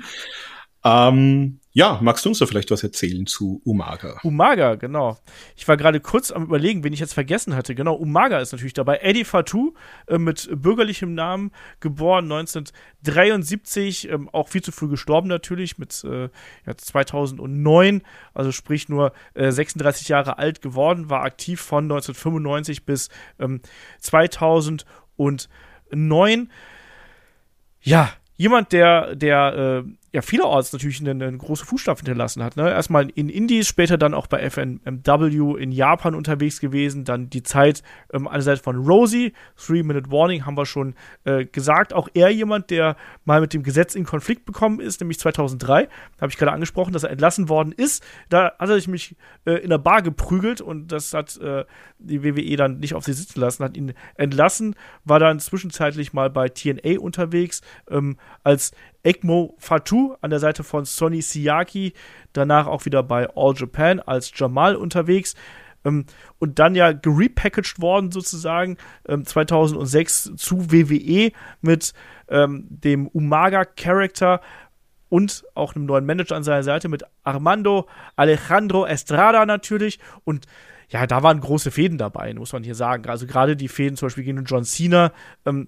[0.86, 4.20] Ähm, ja, magst du uns da vielleicht was erzählen zu Umaga?
[4.22, 5.18] Umaga, genau.
[5.56, 7.74] Ich war gerade kurz am überlegen, wen ich jetzt vergessen hatte.
[7.74, 8.98] Genau, Umaga ist natürlich dabei.
[9.02, 9.74] Eddie Fatou
[10.08, 16.30] äh, mit bürgerlichem Namen, geboren 1973, ähm, auch viel zu früh gestorben natürlich, mit äh,
[16.68, 18.04] ja, 2009,
[18.36, 23.10] also sprich nur äh, 36 Jahre alt geworden, war aktiv von 1995 bis
[23.40, 23.62] ähm,
[24.00, 24.86] 2009.
[27.82, 32.55] Ja, jemand, der, der äh, ja vielerorts natürlich eine, eine große Fußstapfen hinterlassen hat.
[32.55, 32.70] Ne?
[32.70, 37.82] Erstmal in Indies, später dann auch bei FNMW in Japan unterwegs gewesen, dann die Zeit
[38.14, 40.93] ähm, einerseits von Rosie, Three Minute Warning haben wir schon
[41.24, 42.95] äh, gesagt, auch er jemand, der
[43.26, 45.89] mal mit dem Gesetz in Konflikt bekommen ist, nämlich 2003,
[46.22, 48.03] habe ich gerade angesprochen, dass er entlassen worden ist.
[48.30, 51.66] Da hat er sich mich äh, in der Bar geprügelt und das hat äh,
[51.97, 56.30] die WWE dann nicht auf sich sitzen lassen, hat ihn entlassen, war dann zwischenzeitlich mal
[56.30, 58.74] bei TNA unterwegs ähm, als
[59.04, 61.93] Egmo Fatou an der Seite von Sonny Siaki,
[62.32, 65.36] danach auch wieder bei All Japan als Jamal unterwegs.
[65.86, 66.06] Ähm,
[66.39, 71.94] und dann ja gerepackaged worden sozusagen ähm, 2006 zu WWE mit
[72.30, 74.41] ähm, dem Umaga-Charakter
[75.10, 80.48] und auch einem neuen Manager an seiner Seite mit Armando Alejandro Estrada natürlich und
[80.90, 83.10] ja, da waren große Fäden dabei, muss man hier sagen.
[83.10, 85.11] Also gerade die Fäden zum Beispiel gegen John Cena,
[85.45, 85.68] ähm,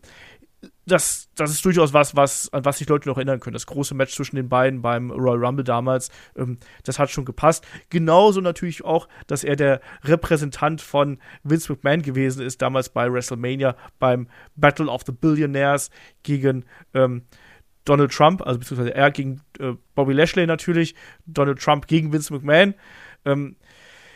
[0.85, 3.53] das, das ist durchaus was, was, an was sich Leute noch erinnern können.
[3.53, 7.65] Das große Match zwischen den beiden beim Royal Rumble damals, ähm, das hat schon gepasst.
[7.89, 13.75] Genauso natürlich auch, dass er der Repräsentant von Vince McMahon gewesen ist, damals bei WrestleMania
[13.99, 15.89] beim Battle of the Billionaires
[16.23, 17.23] gegen ähm,
[17.85, 22.73] Donald Trump, also beziehungsweise er gegen äh, Bobby Lashley natürlich, Donald Trump gegen Vince McMahon.
[23.25, 23.55] Ähm,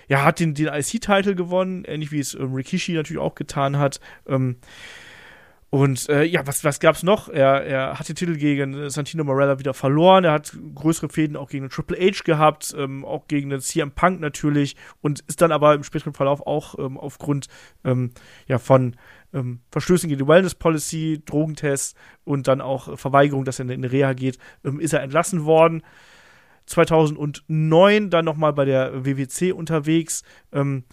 [0.07, 3.99] ja, hat den, den IC-Title gewonnen, ähnlich wie es ähm, Rikishi natürlich auch getan hat.
[4.27, 4.57] Ähm,
[5.71, 7.29] Und äh, ja, was, was gab's noch?
[7.29, 10.23] Er, er hat den Titel gegen Santino Morella wieder verloren.
[10.23, 13.91] Er hat größere Fäden auch gegen den Triple H gehabt, ähm, auch gegen den CM
[13.91, 17.47] Punk natürlich und ist dann aber im späteren Verlauf auch ähm, aufgrund
[17.83, 18.11] ähm,
[18.47, 18.95] ja, von
[19.31, 21.93] ähm, Verstößen gegen die Wellness Policy, Drogentests
[22.23, 25.83] und dann auch Verweigerung, dass er in Reha geht, ähm, ist er entlassen worden.
[26.65, 30.23] 2009 dann nochmal bei der WWC unterwegs.
[30.51, 30.83] Ähm,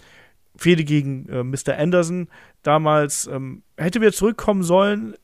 [0.57, 1.79] Fehde gegen äh, Mr.
[1.79, 2.29] Anderson
[2.63, 3.27] damals.
[3.27, 5.15] Ähm, hätte wieder zurückkommen sollen,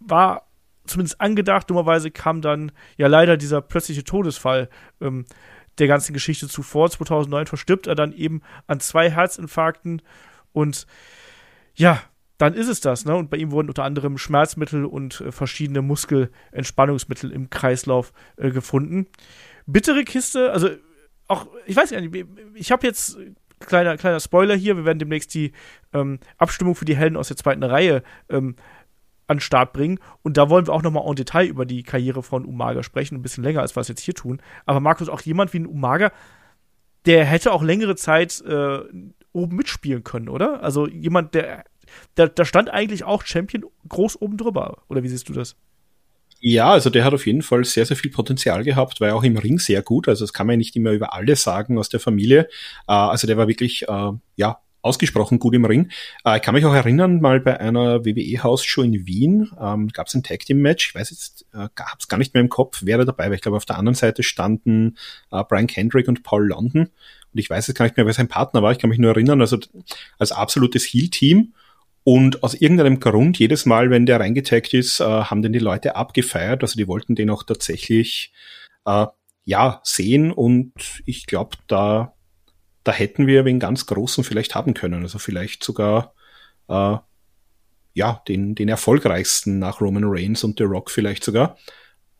[0.00, 0.46] war
[0.86, 1.68] zumindest angedacht.
[1.68, 4.68] Dummerweise kam dann ja leider dieser plötzliche Todesfall
[5.00, 5.24] ähm,
[5.78, 6.90] der ganzen Geschichte zuvor.
[6.90, 10.02] 2009 verstirbt er dann eben an zwei Herzinfarkten
[10.52, 10.86] und
[11.74, 12.00] ja,
[12.38, 13.04] dann ist es das.
[13.04, 13.14] Ne?
[13.14, 19.06] Und bei ihm wurden unter anderem Schmerzmittel und äh, verschiedene Muskelentspannungsmittel im Kreislauf äh, gefunden.
[19.66, 20.70] Bittere Kiste, also
[21.28, 23.18] auch, ich weiß gar nicht, ich habe jetzt
[23.60, 25.52] kleiner, kleiner Spoiler hier, wir werden demnächst die
[25.92, 28.56] ähm, Abstimmung für die Helden aus der zweiten Reihe ähm,
[29.26, 29.98] an den Start bringen.
[30.22, 33.22] Und da wollen wir auch nochmal en Detail über die Karriere von Umaga sprechen, ein
[33.22, 34.40] bisschen länger, als wir es jetzt hier tun.
[34.64, 36.12] Aber Markus, auch jemand wie ein Umaga,
[37.06, 38.80] der hätte auch längere Zeit äh,
[39.32, 40.62] oben mitspielen können, oder?
[40.62, 41.64] Also jemand, der,
[42.16, 44.82] der, da stand eigentlich auch Champion groß oben drüber.
[44.88, 45.56] Oder wie siehst du das?
[46.48, 49.36] Ja, also der hat auf jeden Fall sehr, sehr viel Potenzial gehabt, war auch im
[49.36, 50.06] Ring sehr gut.
[50.06, 52.48] Also das kann man ja nicht immer über alle sagen aus der Familie.
[52.86, 55.90] Äh, also der war wirklich, äh, ja, ausgesprochen gut im Ring.
[56.24, 60.14] Äh, ich kann mich auch erinnern, mal bei einer WWE-Hausshow in Wien ähm, gab es
[60.14, 60.90] ein Tag Team Match.
[60.90, 63.32] Ich weiß jetzt, äh, gab es gar nicht mehr im Kopf, wer da dabei war.
[63.32, 64.96] Ich glaube, auf der anderen Seite standen
[65.32, 66.82] äh, Brian Kendrick und Paul London.
[66.82, 68.70] Und ich weiß jetzt gar nicht mehr, wer sein Partner war.
[68.70, 69.58] Ich kann mich nur erinnern, also
[70.16, 71.54] als absolutes Heel-Team.
[72.08, 75.96] Und aus irgendeinem Grund, jedes Mal, wenn der reingetaggt ist, äh, haben den die Leute
[75.96, 76.62] abgefeiert.
[76.62, 78.32] Also die wollten den auch tatsächlich
[78.84, 79.06] äh,
[79.44, 80.30] ja sehen.
[80.30, 80.72] Und
[81.04, 82.14] ich glaube, da,
[82.84, 85.02] da hätten wir den ganz Großen vielleicht haben können.
[85.02, 86.14] Also vielleicht sogar
[86.68, 86.96] äh,
[87.94, 91.58] ja, den, den erfolgreichsten nach Roman Reigns und The Rock vielleicht sogar.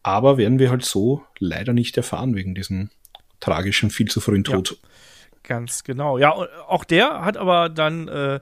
[0.03, 2.91] Aber werden wir halt so leider nicht erfahren wegen diesem
[3.39, 4.81] tragischen, viel zu frühen Tod.
[4.83, 6.19] Ja, ganz genau.
[6.19, 8.41] Ja, auch der hat aber dann äh,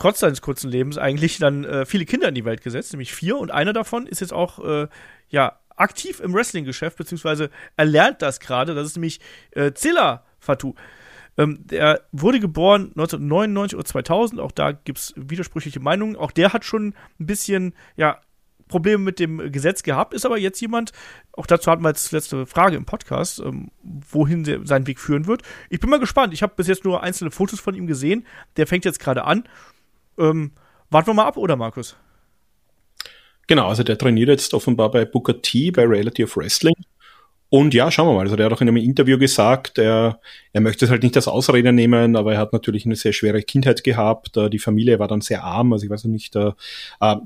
[0.00, 3.38] trotz seines kurzen Lebens eigentlich dann äh, viele Kinder in die Welt gesetzt, nämlich vier.
[3.38, 4.88] Und einer davon ist jetzt auch, äh,
[5.28, 8.74] ja, aktiv im Wrestling-Geschäft, beziehungsweise er lernt das gerade.
[8.74, 9.20] Das ist nämlich
[9.52, 10.74] äh, Zilla Fatou.
[11.38, 14.40] Ähm, der wurde geboren 1999 oder 2000.
[14.40, 16.16] Auch da gibt es widersprüchliche Meinungen.
[16.16, 18.20] Auch der hat schon ein bisschen, ja,
[18.68, 20.92] Probleme mit dem Gesetz gehabt, ist aber jetzt jemand,
[21.32, 25.26] auch dazu hatten wir jetzt letzte Frage im Podcast, ähm, wohin der, sein Weg führen
[25.26, 25.42] wird.
[25.70, 26.32] Ich bin mal gespannt.
[26.32, 28.24] Ich habe bis jetzt nur einzelne Fotos von ihm gesehen.
[28.56, 29.44] Der fängt jetzt gerade an
[30.20, 30.52] ähm,
[30.90, 31.96] warten wir mal ab, oder Markus?
[33.46, 36.76] Genau, also der trainiert jetzt offenbar bei Booker T, bei Reality of Wrestling.
[37.48, 38.20] Und ja, schauen wir mal.
[38.20, 40.20] Also der hat auch in einem Interview gesagt, er,
[40.52, 43.42] er möchte es halt nicht als Ausrede nehmen, aber er hat natürlich eine sehr schwere
[43.42, 44.36] Kindheit gehabt.
[44.52, 46.52] Die Familie war dann sehr arm, also ich weiß nicht, äh,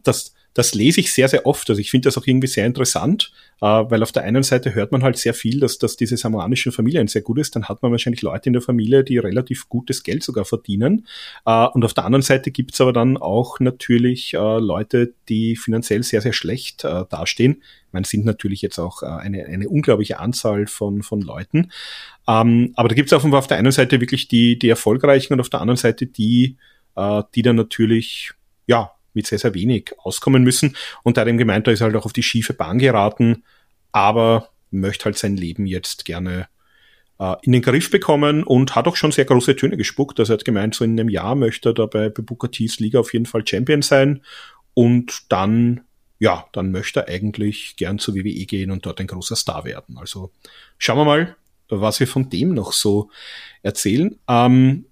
[0.03, 1.69] das, das lese ich sehr, sehr oft.
[1.69, 4.93] Also ich finde das auch irgendwie sehr interessant, äh, weil auf der einen Seite hört
[4.93, 7.57] man halt sehr viel, dass, dass diese samoanischen Familien sehr gut ist.
[7.57, 11.07] Dann hat man wahrscheinlich Leute in der Familie, die relativ gutes Geld sogar verdienen.
[11.45, 16.05] Äh, und auf der anderen Seite gibt's aber dann auch natürlich äh, Leute, die finanziell
[16.05, 17.63] sehr, sehr schlecht dastehen.
[17.91, 21.71] Man sind natürlich jetzt auch eine, eine unglaubliche Anzahl von, von Leuten.
[22.29, 25.49] Ähm, aber da gibt's offenbar auf der einen Seite wirklich die, die Erfolgreichen und auf
[25.49, 26.57] der anderen Seite die,
[27.35, 28.33] die dann natürlich
[28.67, 30.77] ja, mit sehr, sehr wenig auskommen müssen.
[31.03, 33.45] Und da dem gemeint, da ist halt auch auf die schiefe Bahn geraten,
[33.93, 36.49] aber möchte halt sein Leben jetzt gerne
[37.19, 40.19] äh, in den Griff bekommen und hat auch schon sehr große Töne gespuckt.
[40.21, 43.13] Also er hat gemeint, so in einem Jahr möchte er da bei T's Liga auf
[43.13, 44.23] jeden Fall Champion sein
[44.75, 45.83] und dann
[46.19, 49.99] ja, dann möchte er eigentlich gern zur WWE gehen und dort ein großer Star werden.
[49.99, 50.31] Also
[50.79, 51.37] schauen wir mal,
[51.69, 53.11] was wir von dem noch so
[53.63, 54.19] erzählen.
[54.29, 54.87] Ähm,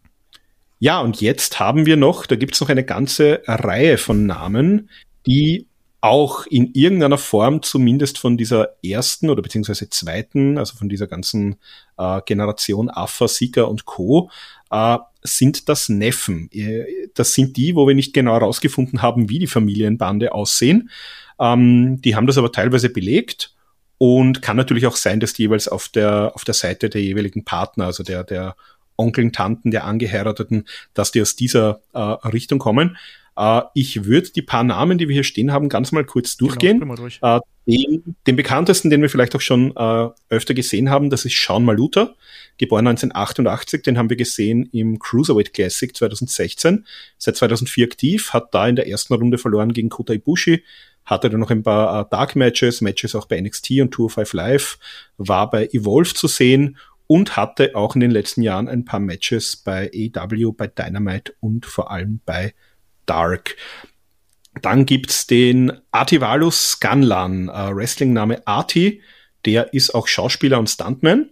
[0.82, 4.90] ja, und jetzt haben wir noch, da gibt's noch eine ganze Reihe von Namen,
[5.28, 5.68] die
[6.00, 11.54] auch in irgendeiner Form zumindest von dieser ersten oder beziehungsweise zweiten, also von dieser ganzen
[11.98, 14.28] äh, Generation Alpha, Sika und Co.,
[14.72, 16.50] äh, sind das Neffen.
[16.50, 16.84] Äh,
[17.14, 20.90] das sind die, wo wir nicht genau herausgefunden haben, wie die Familienbande aussehen.
[21.38, 23.54] Ähm, die haben das aber teilweise belegt
[23.98, 27.44] und kann natürlich auch sein, dass die jeweils auf der, auf der Seite der jeweiligen
[27.44, 28.56] Partner, also der, der
[29.02, 32.96] Onkeln, Tanten, der Angeheirateten, dass die aus dieser äh, Richtung kommen.
[33.36, 36.48] Äh, ich würde die paar Namen, die wir hier stehen haben, ganz mal kurz genau,
[36.48, 36.80] durchgehen.
[36.80, 37.18] Genau, durch.
[37.22, 41.36] äh, den, den, bekanntesten, den wir vielleicht auch schon äh, öfter gesehen haben, das ist
[41.40, 42.14] Sean Maluta,
[42.58, 43.82] geboren 1988.
[43.82, 46.86] Den haben wir gesehen im Cruiserweight Classic 2016.
[47.18, 50.64] Seit 2004 aktiv, hat da in der ersten Runde verloren gegen Kota Ibushi,
[51.04, 54.32] hatte dann noch ein paar äh, Dark Matches, Matches auch bei NXT und Tour 5
[54.32, 54.78] Live,
[55.16, 56.76] war bei Evolve zu sehen
[57.06, 61.66] und hatte auch in den letzten Jahren ein paar Matches bei AW, bei Dynamite und
[61.66, 62.54] vor allem bei
[63.06, 63.56] Dark.
[64.60, 69.00] Dann gibt's den Artivalus Scanlan, äh, Wrestling-Name Arti.
[69.44, 71.30] Der ist auch Schauspieler und Stuntman,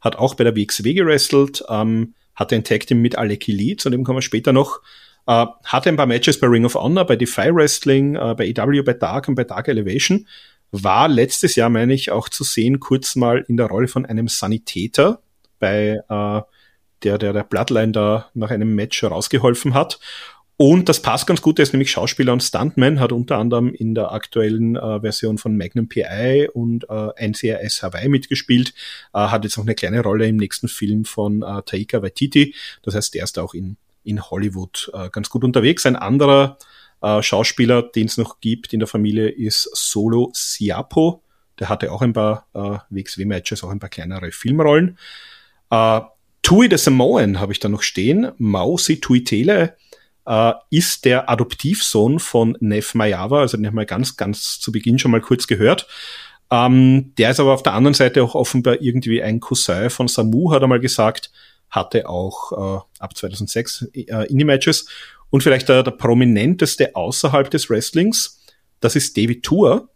[0.00, 3.90] hat auch bei der WXW gewrestelt, ähm, hatte ein Tag Team mit Aleki Lee, zu
[3.90, 4.80] dem kommen wir später noch.
[5.26, 8.82] Äh, hatte ein paar Matches bei Ring of Honor, bei Defy Wrestling, äh, bei EW,
[8.82, 10.26] bei Dark und bei Dark Elevation.
[10.72, 14.28] War letztes Jahr, meine ich, auch zu sehen, kurz mal in der Rolle von einem
[14.28, 15.20] Sanitäter
[15.58, 16.40] bei äh,
[17.02, 20.00] der, der der Bloodline da nach einem Match rausgeholfen hat.
[20.56, 23.94] Und das passt ganz gut, er ist nämlich Schauspieler und Stuntman, hat unter anderem in
[23.94, 28.72] der aktuellen äh, Version von Magnum PI und äh, NCIS Hawaii mitgespielt,
[29.12, 32.54] äh, hat jetzt noch eine kleine Rolle im nächsten Film von äh, Taika Waititi.
[32.82, 35.84] Das heißt, der ist auch in, in Hollywood äh, ganz gut unterwegs.
[35.84, 36.58] Ein anderer
[37.02, 41.22] äh, Schauspieler, den es noch gibt in der Familie, ist Solo Siapo.
[41.58, 44.98] Der hatte auch ein paar äh, WXW-Matches, auch ein paar kleinere Filmrollen.
[45.70, 46.00] Äh,
[46.42, 48.32] Tui the Samoan habe ich da noch stehen.
[48.38, 49.76] Mausi Tuitele
[50.26, 54.98] äh, ist der Adoptivsohn von Neff Mayava, also den haben wir ganz, ganz zu Beginn
[54.98, 55.86] schon mal kurz gehört.
[56.50, 60.52] Ähm, der ist aber auf der anderen Seite auch offenbar irgendwie ein Cousin von Samu,
[60.52, 61.30] hat er mal gesagt,
[61.70, 64.88] hatte auch äh, ab 2006 äh, Indie-Matches.
[65.32, 68.44] Und vielleicht der, der prominenteste außerhalb des Wrestlings,
[68.80, 69.88] das ist David Tour.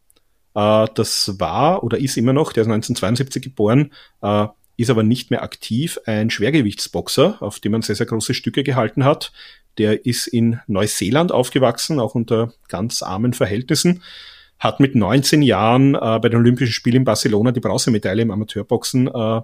[0.54, 3.92] Äh, das war oder ist immer noch, der ist 1972 geboren,
[4.22, 4.46] äh,
[4.78, 9.04] ist aber nicht mehr aktiv, ein Schwergewichtsboxer, auf dem man sehr, sehr große Stücke gehalten
[9.04, 9.30] hat.
[9.76, 14.02] Der ist in Neuseeland aufgewachsen, auch unter ganz armen Verhältnissen,
[14.58, 19.08] hat mit 19 Jahren äh, bei den Olympischen Spielen in Barcelona die Bronzemedaille im Amateurboxen
[19.08, 19.42] äh,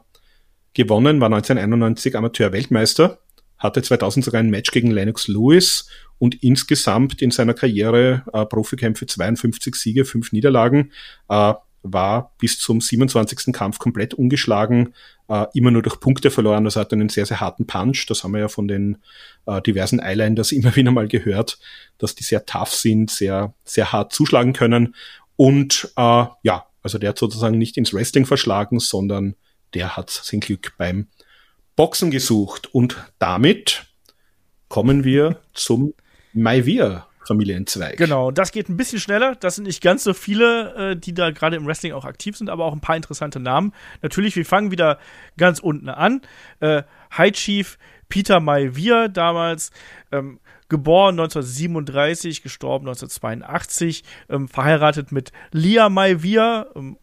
[0.73, 3.19] gewonnen, war 1991 Amateur-Weltmeister,
[3.63, 9.07] hatte 2000 sogar ein Match gegen Lennox Lewis und insgesamt in seiner Karriere äh, Profikämpfe
[9.07, 10.93] 52 Siege, 5 Niederlagen.
[11.29, 13.53] Äh, war bis zum 27.
[13.53, 14.95] Kampf komplett ungeschlagen,
[15.29, 16.65] äh, immer nur durch Punkte verloren.
[16.65, 18.07] Das hat einen sehr, sehr harten Punch.
[18.09, 18.99] Das haben wir ja von den
[19.47, 21.59] äh, diversen Islanders immer wieder mal gehört,
[21.99, 24.95] dass die sehr tough sind, sehr, sehr hart zuschlagen können.
[25.37, 29.35] Und äh, ja, also der hat sozusagen nicht ins Wrestling verschlagen, sondern
[29.75, 31.09] der hat sein Glück beim
[31.83, 32.73] Boxen gesucht.
[32.73, 33.87] Und damit
[34.69, 35.95] kommen wir zum
[36.33, 37.97] Maivir Familienzweig.
[37.97, 39.35] Genau, das geht ein bisschen schneller.
[39.35, 42.51] Das sind nicht ganz so viele, äh, die da gerade im Wrestling auch aktiv sind,
[42.51, 43.73] aber auch ein paar interessante Namen.
[44.01, 45.01] Natürlich, wir fangen wieder
[45.37, 46.21] ganz unten an.
[46.61, 46.85] Äh,
[47.19, 47.79] High Chief
[48.09, 49.73] Peter Maivia damals,
[50.13, 50.39] ähm,
[50.69, 56.97] geboren 1937, gestorben 1982, ähm, verheiratet mit Lia Maivia, ähm,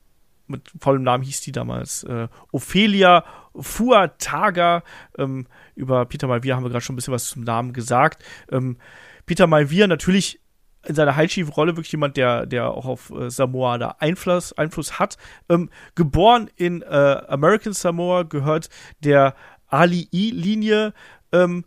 [0.47, 3.23] mit vollem Namen hieß die damals äh, Ophelia
[3.61, 4.83] Fuataga.
[5.17, 8.23] Ähm, über Peter Maivia haben wir gerade schon ein bisschen was zum Namen gesagt.
[8.51, 8.77] Ähm,
[9.25, 10.39] Peter Malvier natürlich
[10.85, 14.53] in seiner High Chief Rolle wirklich jemand, der, der auch auf äh, Samoa da Einfluss,
[14.53, 15.17] Einfluss hat.
[15.49, 18.69] Ähm, geboren in äh, American Samoa, gehört
[18.99, 19.35] der
[19.67, 20.93] Ali-I-Linie
[21.31, 21.65] ähm,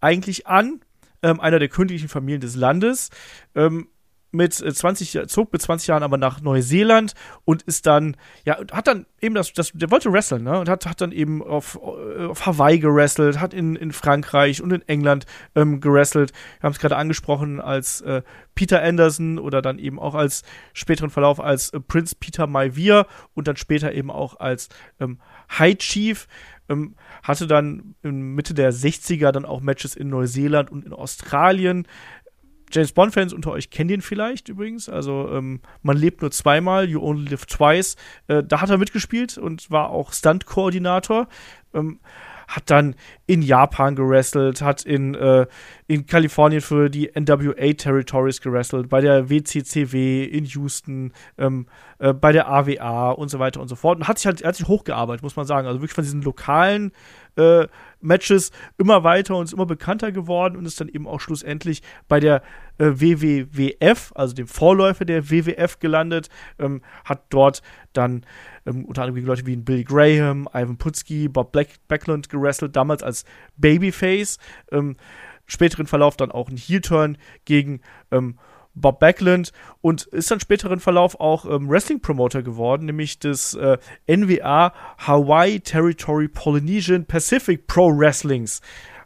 [0.00, 0.80] eigentlich an,
[1.22, 3.10] ähm, einer der königlichen Familien des Landes.
[3.54, 3.88] Ähm,
[4.30, 7.14] mit 20, äh, zog mit 20 Jahren aber nach Neuseeland
[7.44, 10.58] und ist dann, ja, hat dann eben das, das der wollte wresteln, ne?
[10.58, 14.72] Und hat, hat dann eben auf, äh, auf Hawaii gewrestelt, hat in, in Frankreich und
[14.72, 16.32] in England ähm, gewrestelt.
[16.60, 18.22] Wir haben es gerade angesprochen als äh,
[18.54, 20.42] Peter Anderson oder dann eben auch als
[20.72, 24.68] späteren Verlauf als äh, Prince Peter Maivia und dann später eben auch als
[25.00, 25.18] ähm,
[25.58, 26.26] High Chief.
[26.70, 31.86] Ähm, hatte dann in Mitte der 60er dann auch Matches in Neuseeland und in Australien.
[32.70, 34.88] James Bond-Fans unter euch kennen den vielleicht übrigens.
[34.88, 37.96] Also ähm, man lebt nur zweimal, You Only Live Twice.
[38.26, 41.28] Äh, da hat er mitgespielt und war auch Stunt-Koordinator.
[41.74, 42.00] Ähm,
[42.48, 42.96] hat dann
[43.26, 45.46] in Japan gewrestelt, hat in, äh,
[45.86, 51.66] in Kalifornien für die NWA Territories gewrestelt, bei der WCCW in Houston, ähm,
[51.98, 53.98] äh, bei der AWA und so weiter und so fort.
[53.98, 55.66] Und hat sich halt hat sich hochgearbeitet, muss man sagen.
[55.66, 56.92] Also wirklich von diesen lokalen
[57.38, 57.68] äh,
[58.00, 62.20] Matches immer weiter und ist immer bekannter geworden und ist dann eben auch schlussendlich bei
[62.20, 62.42] der
[62.78, 66.28] äh, WWWF, also dem Vorläufer der WWF gelandet,
[66.58, 67.62] ähm, hat dort
[67.92, 68.24] dann
[68.66, 73.02] ähm, unter anderem gegen Leute wie Billy Graham, Ivan Putski, Bob Black Backlund gewrestelt, damals
[73.02, 73.24] als
[73.56, 74.38] Babyface,
[74.70, 74.96] ähm,
[75.46, 78.38] späteren Verlauf dann auch ein Heel-Turn gegen ähm,
[78.80, 84.72] Bob Backlund und ist dann späteren Verlauf auch ähm, Wrestling-Promoter geworden, nämlich des äh, NWA
[84.98, 88.60] Hawaii Territory Polynesian Pacific Pro Wrestlings.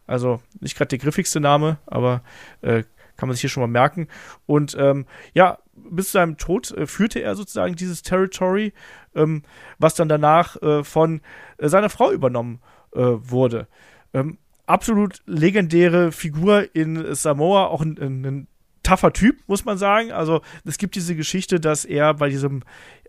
[0.07, 2.23] Also nicht gerade der griffigste Name, aber
[2.61, 2.85] äh,
[3.17, 4.09] kann man sich hier schon mal merken.
[4.47, 8.73] Und ähm, ja, bis zu seinem Tod äh, führte er sozusagen dieses Territory,
[9.15, 9.43] ähm,
[9.79, 11.21] was dann danach äh, von
[11.59, 12.61] äh, seiner Frau übernommen
[12.95, 13.69] äh, wurde.
[14.13, 18.49] Ähm, absolut legendäre Figur in Samoa, auch ein, ein
[18.83, 20.13] tougher Typ, muss man sagen.
[20.13, 22.63] Also es gibt diese Geschichte, dass er bei diesem,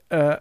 [0.10, 0.38] äh,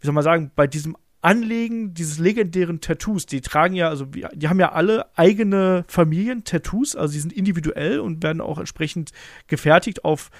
[0.00, 4.48] wie soll man sagen, bei diesem Anlegen dieses legendären Tattoos, die tragen ja, also die
[4.48, 9.12] haben ja alle eigene Familien-Tattoos, also die sind individuell und werden auch entsprechend
[9.46, 10.30] gefertigt auf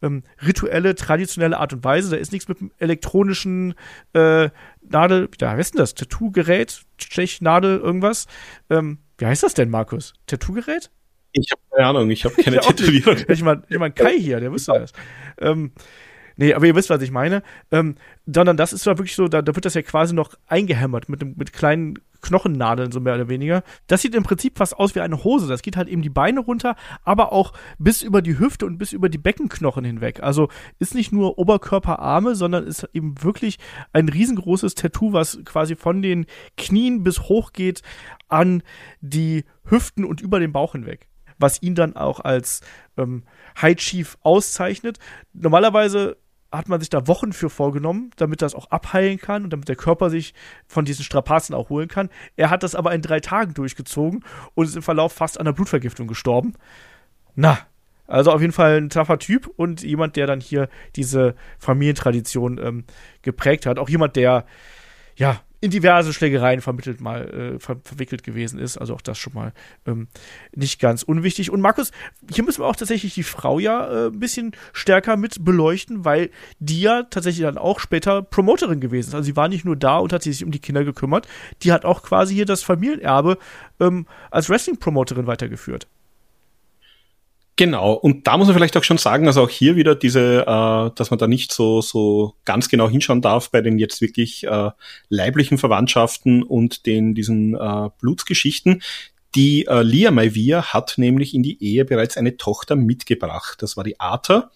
[0.00, 2.10] ähm, rituelle, traditionelle Art und Weise.
[2.10, 3.74] Da ist nichts mit dem elektronischen
[4.12, 4.50] äh,
[4.88, 5.94] Nadel, was ist denn das?
[5.94, 8.26] Tattoo-Gerät, Stechnadel, irgendwas.
[8.70, 10.14] Ähm, wie heißt das denn, Markus?
[10.26, 10.90] Tattoo-Gerät?
[11.32, 13.16] Ich habe keine Ahnung, ich habe keine Ich Tätowierung.
[13.28, 14.92] Ich meine, ich mein Kai hier, der wüsste das.
[15.40, 15.72] Ähm,
[16.36, 17.42] nee, aber ihr wisst, was ich meine.
[17.70, 17.96] Ähm,
[18.26, 21.20] sondern das ist ja wirklich so, da, da wird das ja quasi noch eingehämmert mit,
[21.22, 23.62] dem- mit kleinen Knochennadeln, so mehr oder weniger.
[23.86, 25.46] Das sieht im Prinzip fast aus wie eine Hose.
[25.46, 26.74] Das geht halt eben die Beine runter,
[27.04, 30.20] aber auch bis über die Hüfte und bis über die Beckenknochen hinweg.
[30.20, 30.48] Also
[30.80, 33.58] ist nicht nur Oberkörper, Arme, sondern ist eben wirklich
[33.92, 36.26] ein riesengroßes Tattoo, was quasi von den
[36.56, 37.82] Knien bis hoch geht
[38.28, 38.64] an
[39.00, 41.06] die Hüften und über den Bauch hinweg
[41.38, 42.60] was ihn dann auch als
[42.96, 43.24] ähm,
[43.60, 44.98] High Chief auszeichnet.
[45.32, 46.16] Normalerweise
[46.50, 49.76] hat man sich da Wochen für vorgenommen, damit das auch abheilen kann und damit der
[49.76, 50.32] Körper sich
[50.66, 52.08] von diesen Strapazen auch holen kann.
[52.36, 54.24] Er hat das aber in drei Tagen durchgezogen
[54.54, 56.54] und ist im Verlauf fast an einer Blutvergiftung gestorben.
[57.34, 57.58] Na,
[58.06, 62.84] also auf jeden Fall ein taffer Typ und jemand, der dann hier diese Familientradition ähm,
[63.20, 63.78] geprägt hat.
[63.78, 64.46] Auch jemand, der
[65.16, 68.78] ja in diverse Schlägereien vermittelt mal äh, ver verwickelt gewesen ist.
[68.78, 69.52] Also auch das schon mal
[69.86, 70.08] ähm,
[70.54, 71.50] nicht ganz unwichtig.
[71.50, 71.90] Und Markus,
[72.32, 76.30] hier müssen wir auch tatsächlich die Frau ja äh, ein bisschen stärker mit beleuchten, weil
[76.60, 79.14] die ja tatsächlich dann auch später Promoterin gewesen ist.
[79.14, 81.26] Also sie war nicht nur da und hat sich um die Kinder gekümmert,
[81.62, 83.38] die hat auch quasi hier das Familienerbe
[83.80, 85.88] ähm, als Wrestling-Promoterin weitergeführt.
[87.58, 90.90] Genau, und da muss man vielleicht auch schon sagen, also auch hier wieder diese, äh,
[90.94, 94.70] dass man da nicht so, so ganz genau hinschauen darf bei den jetzt wirklich äh,
[95.08, 98.80] leiblichen Verwandtschaften und den diesen äh, Blutsgeschichten.
[99.34, 103.60] Die äh, Lia Maivia hat nämlich in die Ehe bereits eine Tochter mitgebracht.
[103.60, 104.52] Das war die Arthur.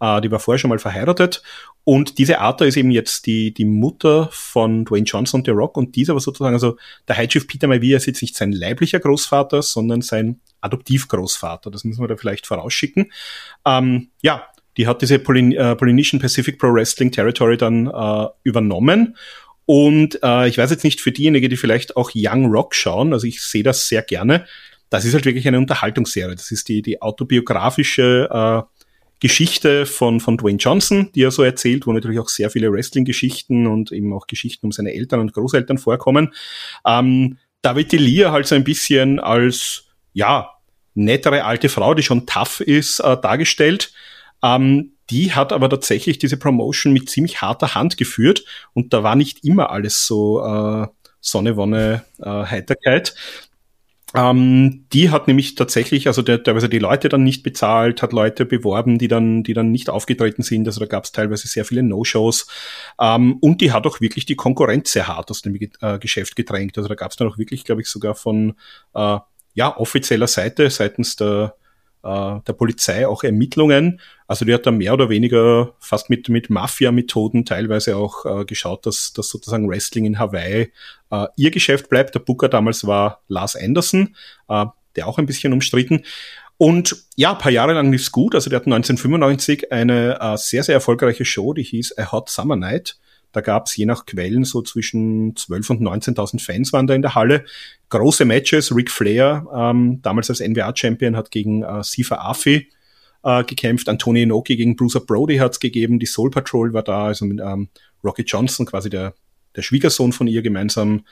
[0.00, 1.42] Äh, die war vorher schon mal verheiratet.
[1.84, 5.76] Und diese Arthur ist eben jetzt die, die Mutter von Dwayne Johnson und The Rock.
[5.76, 6.76] Und dieser war sozusagen, also
[7.08, 11.70] der High Chief Peter Maivia ist jetzt nicht sein leiblicher Großvater, sondern sein Adoptivgroßvater.
[11.70, 13.12] Das müssen wir da vielleicht vorausschicken.
[13.66, 14.44] Ähm, ja,
[14.76, 19.16] die hat diese Polyn äh, Polynesian Pacific Pro Wrestling Territory dann äh, übernommen.
[19.66, 23.26] Und äh, ich weiß jetzt nicht für diejenigen, die vielleicht auch Young Rock schauen, also
[23.26, 24.46] ich sehe das sehr gerne.
[24.90, 26.34] Das ist halt wirklich eine Unterhaltungsserie.
[26.34, 28.73] Das ist die, die autobiografische äh,
[29.24, 33.66] Geschichte von, von Dwayne Johnson, die er so erzählt, wo natürlich auch sehr viele Wrestling-Geschichten
[33.66, 36.34] und eben auch Geschichten um seine Eltern und Großeltern vorkommen.
[36.86, 40.50] Ähm, da wird die Lia halt so ein bisschen als, ja,
[40.92, 43.94] nettere alte Frau, die schon tough ist, äh, dargestellt.
[44.42, 48.44] Ähm, die hat aber tatsächlich diese Promotion mit ziemlich harter Hand geführt
[48.74, 50.86] und da war nicht immer alles so äh,
[51.22, 53.14] Sonne, Wonne, äh, Heiterkeit.
[54.14, 58.46] Ähm, die hat nämlich tatsächlich, also der, teilweise die Leute dann nicht bezahlt, hat Leute
[58.46, 60.66] beworben, die dann, die dann nicht aufgetreten sind.
[60.68, 62.46] Also da gab es teilweise sehr viele No-Shows.
[63.00, 66.78] Ähm, und die hat auch wirklich die Konkurrenz sehr hart aus dem äh, Geschäft gedrängt.
[66.78, 68.54] Also da gab es dann auch wirklich, glaube ich, sogar von
[68.94, 69.18] äh,
[69.54, 71.56] ja, offizieller Seite seitens der,
[72.04, 74.00] äh, der Polizei auch Ermittlungen.
[74.26, 78.86] Also die hat da mehr oder weniger fast mit, mit Mafia-Methoden teilweise auch äh, geschaut,
[78.86, 80.72] dass, dass sozusagen Wrestling in Hawaii
[81.10, 82.14] äh, ihr Geschäft bleibt.
[82.14, 84.14] Der Booker damals war Lars Anderson,
[84.48, 84.66] äh,
[84.96, 86.04] der auch ein bisschen umstritten.
[86.56, 88.34] Und ja, ein paar Jahre lang lief's gut.
[88.34, 92.56] Also der hat 1995 eine äh, sehr, sehr erfolgreiche Show, die hieß A Hot Summer
[92.56, 92.96] Night.
[93.34, 97.14] Da gab's je nach Quellen so zwischen 12.000 und 19.000 Fans waren da in der
[97.14, 97.44] Halle.
[97.90, 98.74] Große Matches.
[98.74, 102.68] Ric Flair, ähm, damals als NWA-Champion, hat gegen äh, Sifa Afi
[103.24, 103.88] äh, gekämpft.
[103.88, 105.98] Antonio Inoki gegen Bruiser Brody hat's gegeben.
[105.98, 107.68] Die Soul Patrol war da, also mit ähm,
[108.04, 109.14] Rocky Johnson, quasi der,
[109.56, 111.04] der Schwiegersohn von ihr, gemeinsam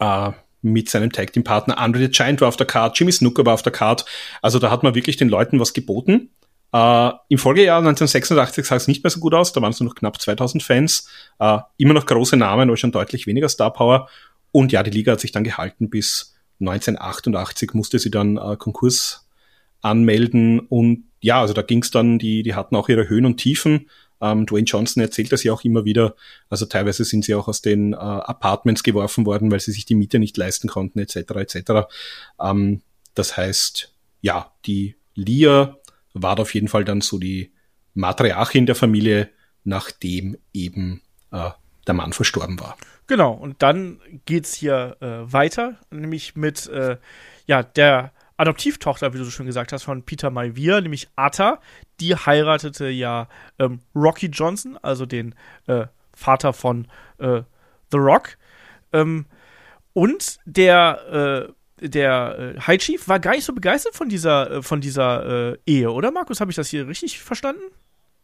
[0.00, 0.32] äh,
[0.62, 3.54] mit seinem Tag Team Partner Andre the Giant war auf der Card, Jimmy Snooker war
[3.54, 4.04] auf der Card.
[4.40, 6.30] Also da hat man wirklich den Leuten was geboten.
[6.72, 9.90] Äh, Im Folgejahr 1986 sah es nicht mehr so gut aus, da waren es nur
[9.90, 11.08] noch knapp 2000 Fans,
[11.38, 14.08] äh, immer noch große Namen, aber schon deutlich weniger Star Power.
[14.52, 19.28] Und ja, die Liga hat sich dann gehalten bis 1988 musste sie dann äh, Konkurs
[19.80, 23.36] anmelden und ja, also da ging es dann, die, die hatten auch ihre Höhen und
[23.36, 23.88] Tiefen.
[24.20, 26.14] Ähm, Dwayne Johnson erzählt das ja auch immer wieder.
[26.48, 29.94] Also teilweise sind sie auch aus den äh, Apartments geworfen worden, weil sie sich die
[29.94, 31.16] Miete nicht leisten konnten, etc.
[31.16, 31.72] etc.
[32.40, 32.82] Ähm,
[33.14, 35.76] das heißt, ja, die Lia
[36.14, 37.52] war auf jeden Fall dann so die
[37.94, 39.30] Matriarchin der Familie,
[39.64, 41.50] nachdem eben äh,
[41.86, 42.76] der Mann verstorben war.
[43.06, 46.96] Genau, und dann geht's hier äh, weiter, nämlich mit äh,
[47.46, 51.60] ja, der Adoptivtochter, wie du so schön gesagt hast, von Peter Maivia, nämlich Atta.
[52.00, 53.28] Die heiratete ja
[53.58, 55.34] ähm, Rocky Johnson, also den
[55.66, 57.42] äh, Vater von äh,
[57.90, 58.36] The Rock.
[58.92, 59.26] Ähm,
[59.92, 61.52] und der, äh,
[61.88, 65.58] der äh, High Chief war gar nicht so begeistert von dieser, äh, von dieser äh,
[65.66, 66.40] Ehe, oder Markus?
[66.40, 67.62] Habe ich das hier richtig verstanden?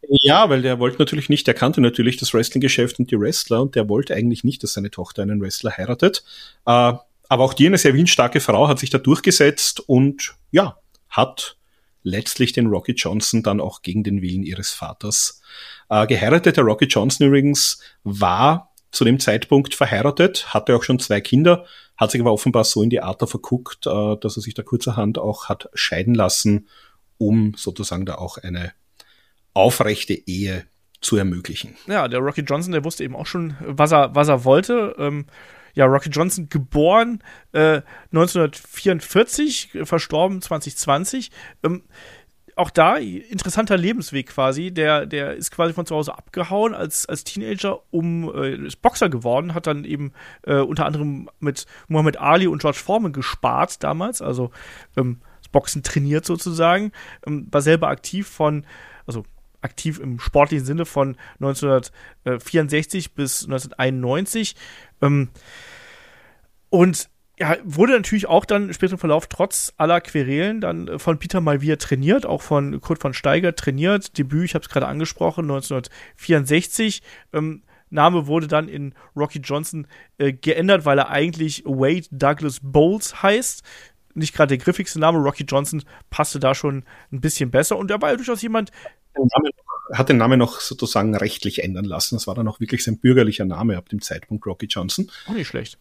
[0.07, 3.75] Ja, weil der wollte natürlich nicht, der kannte natürlich das Wrestling-Geschäft und die Wrestler und
[3.75, 6.23] der wollte eigentlich nicht, dass seine Tochter einen Wrestler heiratet.
[6.65, 6.93] Äh,
[7.31, 10.77] aber auch die, eine sehr windstarke Frau, hat sich da durchgesetzt und ja,
[11.09, 11.57] hat
[12.03, 15.41] letztlich den Rocky Johnson dann auch gegen den Willen ihres Vaters
[15.89, 16.57] äh, geheiratet.
[16.57, 21.65] Der Rocky Johnson übrigens war zu dem Zeitpunkt verheiratet, hatte auch schon zwei Kinder,
[21.99, 25.17] hat sich aber offenbar so in die Art verguckt, äh, dass er sich da kurzerhand
[25.19, 26.69] auch hat scheiden lassen,
[27.17, 28.71] um sozusagen da auch eine
[29.53, 30.65] aufrechte Ehe
[31.01, 31.75] zu ermöglichen.
[31.87, 34.95] Ja, der Rocky Johnson, der wusste eben auch schon, was er, was er wollte.
[34.97, 35.25] Ähm,
[35.73, 37.21] ja, Rocky Johnson geboren
[37.51, 37.81] äh,
[38.11, 41.31] 1944, verstorben 2020.
[41.63, 41.83] Ähm,
[42.59, 44.71] auch da interessanter Lebensweg quasi.
[44.71, 49.09] Der, der ist quasi von zu Hause abgehauen als, als Teenager, um äh, ist Boxer
[49.09, 50.11] geworden, hat dann eben
[50.43, 54.51] äh, unter anderem mit Muhammad Ali und George Foreman gespart damals, also
[54.97, 56.91] ähm, das Boxen trainiert sozusagen,
[57.25, 58.65] ähm, war selber aktiv von,
[59.07, 59.23] also
[59.61, 64.55] aktiv im sportlichen Sinne von 1964 bis 1991.
[65.01, 65.29] Ähm,
[66.69, 71.19] und ja, wurde natürlich auch dann im späteren Verlauf trotz aller Querelen dann äh, von
[71.19, 74.17] Peter Malvier trainiert, auch von Kurt von Steiger trainiert.
[74.17, 77.01] Debüt, ich habe es gerade angesprochen, 1964.
[77.33, 79.87] Ähm, Name wurde dann in Rocky Johnson
[80.17, 83.63] äh, geändert, weil er eigentlich Wade Douglas Bowles heißt.
[84.13, 85.19] Nicht gerade der griffigste Name.
[85.19, 88.71] Rocky Johnson passte da schon ein bisschen besser und er war ja durchaus jemand.
[89.93, 92.15] hat den Namen noch sozusagen rechtlich ändern lassen.
[92.15, 95.09] Das war dann auch wirklich sein bürgerlicher Name ab dem Zeitpunkt Rocky Johnson.
[95.27, 95.79] Auch nicht schlecht.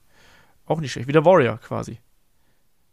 [0.68, 1.08] Auch nicht schlecht.
[1.08, 1.98] Wie der Warrior quasi.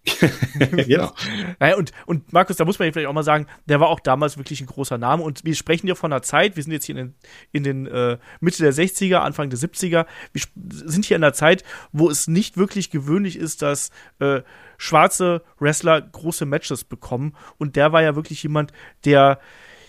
[0.60, 1.12] genau.
[1.60, 4.38] Naja, und, und Markus, da muss man vielleicht auch mal sagen, der war auch damals
[4.38, 5.24] wirklich ein großer Name.
[5.24, 7.16] Und wir sprechen hier von einer Zeit, wir sind jetzt hier in den,
[7.52, 10.06] in den äh, Mitte der 60er, Anfang der 70er.
[10.32, 13.90] Wir sind hier in einer Zeit, wo es nicht wirklich gewöhnlich ist, dass
[14.20, 14.42] äh,
[14.78, 17.36] schwarze Wrestler große Matches bekommen.
[17.58, 18.74] Und der war ja wirklich jemand,
[19.06, 19.40] der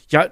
[0.08, 0.28] ja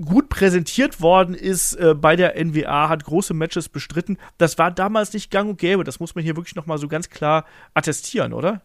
[0.00, 4.18] gut präsentiert worden ist äh, bei der NWA, hat große Matches bestritten.
[4.38, 5.84] Das war damals nicht gang und gäbe.
[5.84, 7.44] Das muss man hier wirklich noch mal so ganz klar
[7.74, 8.62] attestieren, oder?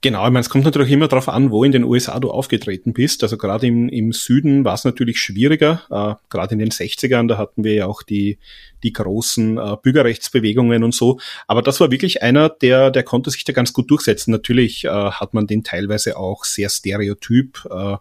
[0.00, 2.92] Genau, ich meine, es kommt natürlich immer darauf an, wo in den USA du aufgetreten
[2.92, 3.24] bist.
[3.24, 5.82] Also gerade im, im Süden war es natürlich schwieriger.
[5.90, 8.38] Äh, gerade in den 60ern, da hatten wir ja auch die,
[8.84, 11.18] die großen äh, Bürgerrechtsbewegungen und so.
[11.48, 14.30] Aber das war wirklich einer, der, der konnte sich da ganz gut durchsetzen.
[14.30, 17.96] Natürlich äh, hat man den teilweise auch sehr stereotyp äh,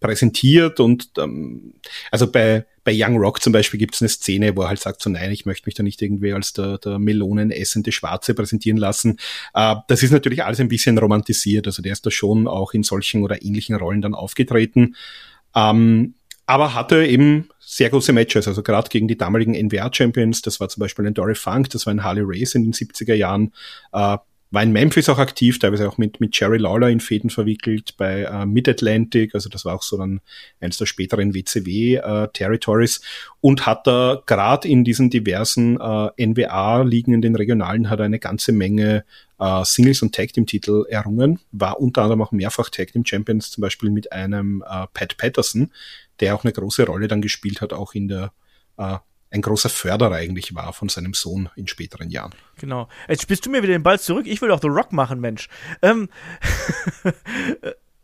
[0.00, 1.74] präsentiert und ähm,
[2.10, 5.02] also bei, bei Young Rock zum Beispiel gibt es eine Szene, wo er halt sagt
[5.02, 9.18] so nein, ich möchte mich da nicht irgendwie als der, der melonenessende Schwarze präsentieren lassen.
[9.54, 12.82] Äh, das ist natürlich alles ein bisschen romantisiert, also der ist da schon auch in
[12.82, 14.94] solchen oder ähnlichen Rollen dann aufgetreten.
[15.54, 16.14] Ähm,
[16.46, 20.80] aber hatte eben sehr große Matches, also gerade gegen die damaligen NWA-Champions, das war zum
[20.80, 23.52] Beispiel ein Dory Funk, das war ein Harley Race in den 70er Jahren,
[23.92, 24.16] äh,
[24.50, 28.22] war in Memphis auch aktiv, teilweise auch mit, mit Jerry Lawler in Fäden verwickelt, bei
[28.22, 30.20] äh, Mid-Atlantic, also das war auch so dann
[30.60, 33.00] eins der späteren WCW-Territories äh,
[33.40, 38.18] und hat da gerade in diesen diversen äh, NWA-Ligen in den Regionalen hat er eine
[38.18, 39.04] ganze Menge
[39.38, 44.64] äh, Singles- und Tag-Team-Titel errungen, war unter anderem auch mehrfach Tag-Team-Champions, zum Beispiel mit einem
[44.66, 45.72] äh, Pat Patterson,
[46.20, 48.32] der auch eine große Rolle dann gespielt hat, auch in der
[48.78, 48.96] äh,
[49.30, 52.32] ein großer Förderer eigentlich war von seinem Sohn in späteren Jahren.
[52.56, 52.88] Genau.
[53.08, 54.26] Jetzt spielst du mir wieder den Ball zurück.
[54.26, 55.48] Ich will doch The Rock machen, Mensch.
[55.82, 56.08] Ähm.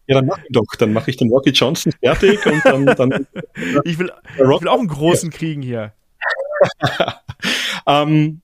[0.07, 0.67] Ja, dann mach ich doch.
[0.79, 2.87] Dann mache ich den Rocky Johnson fertig und dann.
[2.87, 3.27] dann
[3.85, 5.37] ich, will, ich will auch einen großen ja.
[5.37, 5.95] kriegen hier.
[7.87, 8.43] ähm,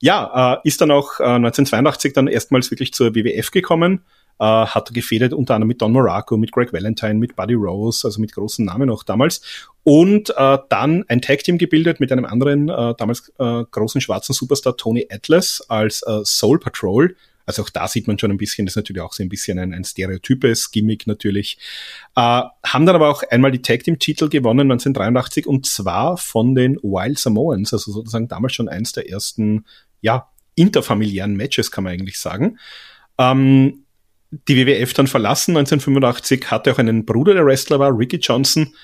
[0.00, 4.04] ja, äh, ist dann auch äh, 1982 dann erstmals wirklich zur WWF gekommen
[4.42, 8.20] äh, hat gefädelt unter anderem mit Don Moraco, mit Greg Valentine, mit Buddy Rose, also
[8.20, 9.40] mit großen Namen auch damals.
[9.84, 14.76] Und äh, dann ein Tag-Team gebildet mit einem anderen, äh, damals äh, großen schwarzen Superstar
[14.76, 17.14] Tony Atlas als äh, Soul Patrol.
[17.46, 19.60] Also auch da sieht man schon ein bisschen, das ist natürlich auch so ein bisschen
[19.60, 21.58] ein, ein stereotypes Gimmick natürlich.
[22.16, 26.56] Äh, haben dann aber auch einmal die Tag Team Titel gewonnen 1983 und zwar von
[26.56, 29.66] den Wild Samoans, also sozusagen damals schon eins der ersten,
[30.00, 32.58] ja, interfamiliären Matches kann man eigentlich sagen.
[33.18, 33.84] Ähm,
[34.48, 35.56] die WWF dann verlassen.
[35.56, 38.74] 1985, hatte auch einen Bruder, der Wrestler war, Ricky Johnson,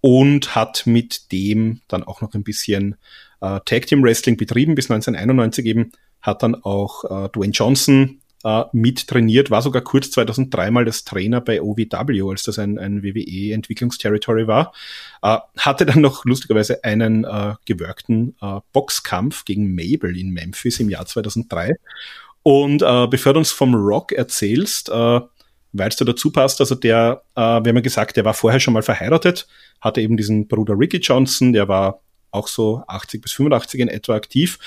[0.00, 2.96] und hat mit dem dann auch noch ein bisschen
[3.40, 5.92] äh, Tag Team Wrestling betrieben bis 1991 eben,
[6.22, 11.04] hat dann auch äh, Dwayne Johnson äh, mit trainiert, war sogar kurz 2003 mal das
[11.04, 14.72] Trainer bei OVW, als das ein, ein WWE-Entwicklungsterritory war,
[15.22, 20.88] äh, hatte dann noch lustigerweise einen äh, gewirkten äh, Boxkampf gegen Mabel in Memphis im
[20.88, 21.74] Jahr 2003
[22.46, 24.92] und äh, bevor du uns vom Rock erzählst, äh,
[25.72, 28.60] weil es da dazu passt, also der, äh, wir haben ja gesagt, der war vorher
[28.60, 29.48] schon mal verheiratet,
[29.80, 34.14] hatte eben diesen Bruder Ricky Johnson, der war auch so 80 bis 85 in etwa
[34.14, 34.60] aktiv.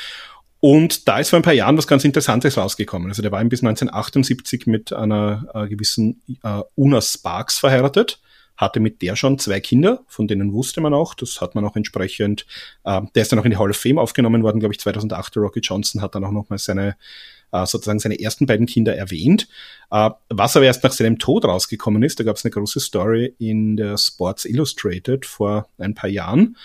[0.60, 3.08] Und da ist vor ein paar Jahren was ganz Interessantes rausgekommen.
[3.08, 8.20] Also der war bis 1978 mit einer äh, gewissen äh, Una Sparks verheiratet,
[8.58, 11.78] hatte mit der schon zwei Kinder, von denen wusste man auch, das hat man auch
[11.78, 12.46] entsprechend,
[12.84, 15.38] äh, der ist dann auch in die Hall of Fame aufgenommen worden, glaube ich, 2008.
[15.38, 16.98] Rocky Johnson hat dann auch nochmal seine
[17.52, 19.48] äh, sozusagen seine ersten beiden Kinder erwähnt.
[19.92, 23.34] Äh, was aber erst nach seinem Tod rausgekommen ist, da gab es eine große Story
[23.40, 26.58] in der Sports Illustrated vor ein paar Jahren.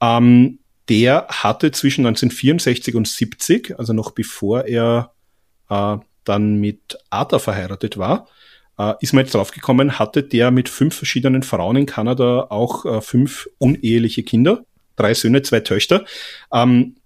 [0.00, 0.58] Ähm,
[0.88, 5.12] der hatte zwischen 1964 und 70, also noch bevor er
[5.68, 8.28] äh, dann mit Arthur verheiratet war,
[8.78, 13.00] äh, ist man jetzt draufgekommen, hatte der mit fünf verschiedenen Frauen in Kanada auch äh,
[13.00, 14.64] fünf uneheliche Kinder,
[14.96, 16.04] drei Söhne, zwei Töchter.
[16.52, 16.96] Ähm,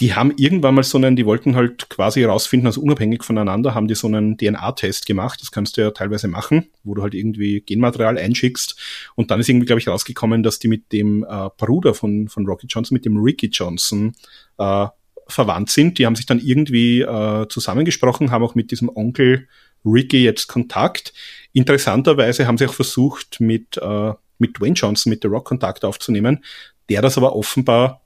[0.00, 3.88] die haben irgendwann mal so einen, die wollten halt quasi herausfinden, also unabhängig voneinander, haben
[3.88, 5.40] die so einen DNA-Test gemacht.
[5.40, 8.78] Das kannst du ja teilweise machen, wo du halt irgendwie Genmaterial einschickst.
[9.14, 12.46] Und dann ist irgendwie, glaube ich, rausgekommen, dass die mit dem äh, Bruder von, von
[12.46, 14.12] Rocky Johnson, mit dem Ricky Johnson,
[14.58, 14.86] äh,
[15.28, 15.98] verwandt sind.
[15.98, 19.48] Die haben sich dann irgendwie äh, zusammengesprochen, haben auch mit diesem Onkel
[19.84, 21.14] Ricky jetzt Kontakt.
[21.52, 26.44] Interessanterweise haben sie auch versucht, mit, äh, mit Dwayne Johnson, mit The Rock Kontakt aufzunehmen,
[26.90, 28.02] der das aber offenbar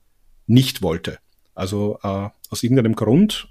[0.46, 1.18] nicht wollte.
[1.60, 3.48] Also äh, aus irgendeinem Grund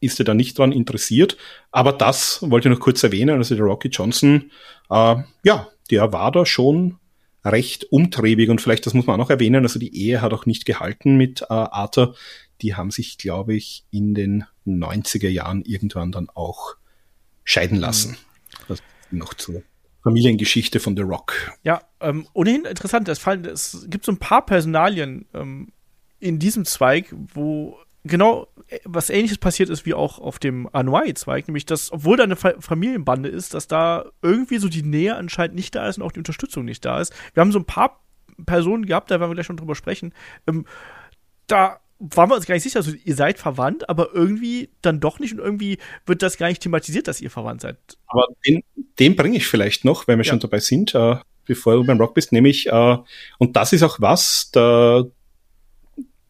[0.00, 1.36] ist er da nicht dran interessiert.
[1.70, 3.36] Aber das wollte ich noch kurz erwähnen.
[3.36, 4.50] Also der Rocky Johnson,
[4.88, 6.96] äh, ja, der war da schon
[7.44, 10.46] recht umtriebig und vielleicht, das muss man auch noch erwähnen, also die Ehe hat auch
[10.46, 12.14] nicht gehalten mit äh, Arthur.
[12.62, 16.76] Die haben sich, glaube ich, in den 90er Jahren irgendwann dann auch
[17.44, 18.12] scheiden lassen.
[18.12, 18.64] Mhm.
[18.68, 19.62] Das noch zur
[20.02, 21.52] Familiengeschichte von The Rock.
[21.64, 25.70] Ja, ähm, ohnehin interessant, es, fallen, es gibt so ein paar Personalien ähm,
[26.24, 31.48] in diesem Zweig, wo genau äh, was ähnliches passiert ist wie auch auf dem Anuai-Zweig,
[31.48, 35.54] nämlich dass, obwohl da eine Fa Familienbande ist, dass da irgendwie so die Nähe anscheinend
[35.54, 37.12] nicht da ist und auch die Unterstützung nicht da ist.
[37.34, 38.00] Wir haben so ein paar
[38.46, 40.14] Personen gehabt, da werden wir gleich schon drüber sprechen.
[40.46, 40.64] Ähm,
[41.46, 45.18] da waren wir uns gar nicht sicher, also ihr seid verwandt, aber irgendwie dann doch
[45.18, 47.76] nicht und irgendwie wird das gar nicht thematisiert, dass ihr verwandt seid.
[48.06, 48.62] Aber den,
[48.98, 50.30] den bringe ich vielleicht noch, wenn wir ja.
[50.30, 52.96] schon dabei sind, äh, bevor du beim Rock bist, nämlich, äh,
[53.38, 54.50] und das ist auch was,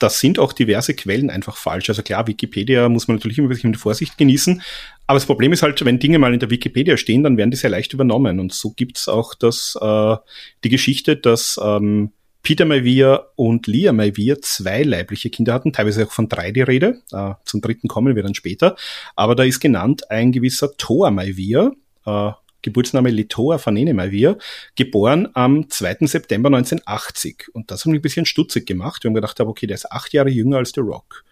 [0.04, 1.88] da, das sind auch diverse Quellen einfach falsch.
[1.88, 4.62] Also klar, Wikipedia muss man natürlich immer ein bisschen mit Vorsicht genießen.
[5.06, 7.56] Aber das Problem ist halt, wenn Dinge mal in der Wikipedia stehen, dann werden die
[7.56, 8.38] sehr leicht übernommen.
[8.38, 10.16] Und so gibt's auch das, äh,
[10.62, 12.12] die Geschichte, dass ähm,
[12.42, 17.00] Peter Maivia und Leah Maivia zwei leibliche Kinder hatten, teilweise auch von drei die Rede.
[17.10, 18.76] Äh, zum dritten kommen wir dann später.
[19.16, 21.72] Aber da ist genannt ein gewisser Toa Maivia,
[22.04, 22.30] äh,
[22.64, 24.36] Geburtsname Letoa Fanene Maivia,
[24.74, 26.06] geboren am 2.
[26.06, 27.50] September 1980.
[27.52, 29.04] Und das hat mich ein bisschen stutzig gemacht.
[29.04, 31.24] Wir haben gedacht, okay, der ist acht Jahre jünger als The Rock.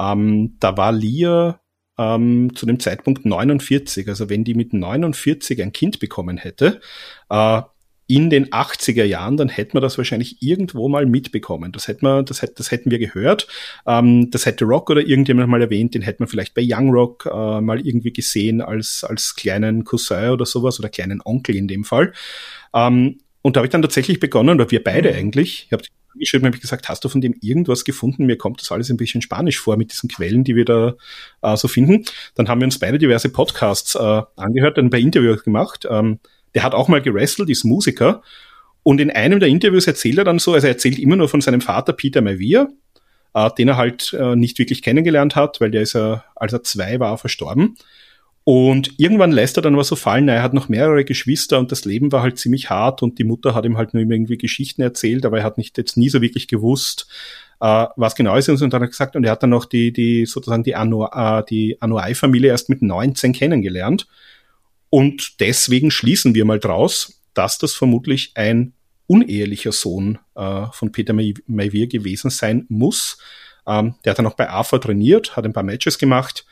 [0.00, 1.60] Ähm, da war Leah
[1.98, 4.08] ähm, zu dem Zeitpunkt 49.
[4.08, 6.80] Also wenn die mit 49 ein Kind bekommen hätte,
[7.28, 7.62] äh,
[8.08, 11.72] in den 80er Jahren, dann hätten wir das wahrscheinlich irgendwo mal mitbekommen.
[11.72, 13.46] Das hätten wir, das, das hätten wir gehört.
[13.86, 17.28] Ähm, das hätte Rock oder irgendjemand mal erwähnt, den hätten wir vielleicht bei Young Rock
[17.30, 21.84] äh, mal irgendwie gesehen als, als kleinen Cousin oder sowas oder kleinen Onkel in dem
[21.84, 22.14] Fall.
[22.74, 25.18] Ähm, und da habe ich dann tatsächlich begonnen, oder wir beide mhm.
[25.18, 25.84] eigentlich, ich habe
[26.18, 28.24] geschrieben, habe ich gesagt, hast du von dem irgendwas gefunden?
[28.24, 30.94] Mir kommt das alles ein bisschen spanisch vor mit diesen Quellen, die wir da
[31.42, 32.04] äh, so finden.
[32.34, 35.86] Dann haben wir uns beide diverse Podcasts äh, angehört, dann ein paar Interviews gemacht.
[35.88, 36.20] Ähm,
[36.54, 38.22] der hat auch mal gerestelt, ist Musiker.
[38.82, 41.40] Und in einem der Interviews erzählt er dann so, also er erzählt immer nur von
[41.40, 42.68] seinem Vater Peter Maivia,
[43.34, 46.62] äh, den er halt äh, nicht wirklich kennengelernt hat, weil der ist ja, als er
[46.62, 47.76] zwei war, verstorben.
[48.44, 51.84] Und irgendwann lässt er dann aber so fallen, er hat noch mehrere Geschwister und das
[51.84, 55.26] Leben war halt ziemlich hart und die Mutter hat ihm halt nur irgendwie Geschichten erzählt,
[55.26, 57.08] aber er hat nicht jetzt nie so wirklich gewusst,
[57.60, 58.48] äh, was genau ist.
[58.48, 61.04] Und dann hat er gesagt, und er hat dann noch die, die sozusagen die, Anu,
[61.12, 64.06] äh, die Anuai-Familie erst mit 19 kennengelernt.
[64.90, 68.72] Und deswegen schließen wir mal draus, dass das vermutlich ein
[69.06, 73.18] unehelicher Sohn äh, von Peter Mayvier gewesen sein muss.
[73.66, 76.46] Ähm, der hat dann auch bei AFA trainiert, hat ein paar Matches gemacht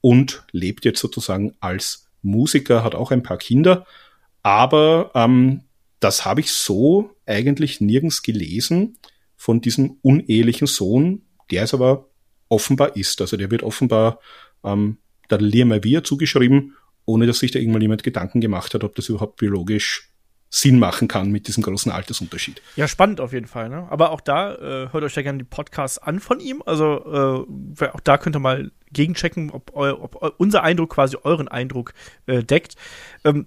[0.00, 3.86] und lebt jetzt sozusagen als Musiker, hat auch ein paar Kinder.
[4.42, 5.62] Aber ähm,
[6.00, 8.98] das habe ich so eigentlich nirgends gelesen
[9.36, 12.08] von diesem unehelichen Sohn, der es aber
[12.48, 13.20] offenbar ist.
[13.20, 14.20] Also der wird offenbar
[14.64, 14.98] ähm,
[15.30, 16.75] der Liam Mavia zugeschrieben
[17.06, 20.10] ohne dass sich da irgendwann jemand Gedanken gemacht hat, ob das überhaupt biologisch
[20.48, 22.62] Sinn machen kann mit diesem großen Altersunterschied.
[22.76, 23.68] Ja, spannend auf jeden Fall.
[23.68, 23.86] Ne?
[23.90, 26.62] Aber auch da äh, hört euch ja gerne die Podcasts an von ihm.
[26.64, 27.46] Also
[27.80, 31.94] äh, auch da könnt ihr mal gegenchecken, ob, eu, ob unser Eindruck quasi euren Eindruck
[32.26, 32.76] äh, deckt.
[33.24, 33.46] Ähm,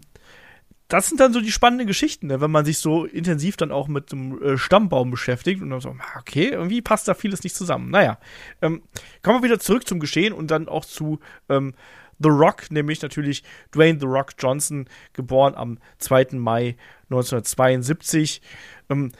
[0.90, 2.42] das sind dann so die spannenden Geschichten, ne?
[2.42, 5.96] wenn man sich so intensiv dann auch mit dem äh, Stammbaum beschäftigt und dann so,
[6.20, 7.92] okay, irgendwie passt da vieles nicht zusammen.
[7.92, 8.18] Naja,
[8.62, 8.82] ähm,
[9.22, 11.76] kommen wir wieder zurück zum Geschehen und dann auch zu ähm,
[12.20, 13.44] The Rock, nämlich natürlich
[13.74, 16.28] Dwayne The Rock Johnson, geboren am 2.
[16.34, 16.76] Mai
[17.10, 18.42] 1972.
[18.90, 19.12] Ähm,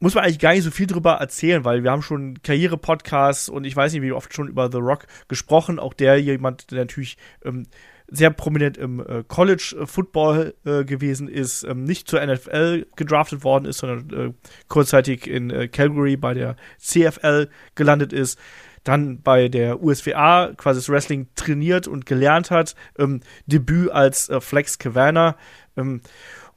[0.00, 3.64] muss man eigentlich gar nicht so viel drüber erzählen, weil wir haben schon Karriere-Podcasts und
[3.64, 5.78] ich weiß nicht, wie oft schon über The Rock gesprochen.
[5.78, 7.66] Auch der jemand, der natürlich ähm,
[8.08, 13.44] sehr prominent im äh, College äh, Football äh, gewesen ist, ähm, nicht zur NFL gedraftet
[13.44, 14.32] worden ist, sondern äh,
[14.68, 18.38] kurzzeitig in äh, Calgary bei der CFL gelandet ist
[18.84, 22.74] dann bei der USWA quasi das Wrestling trainiert und gelernt hat.
[22.98, 25.36] Ähm, Debüt als äh, Flex Cavana.
[25.76, 26.02] Ähm,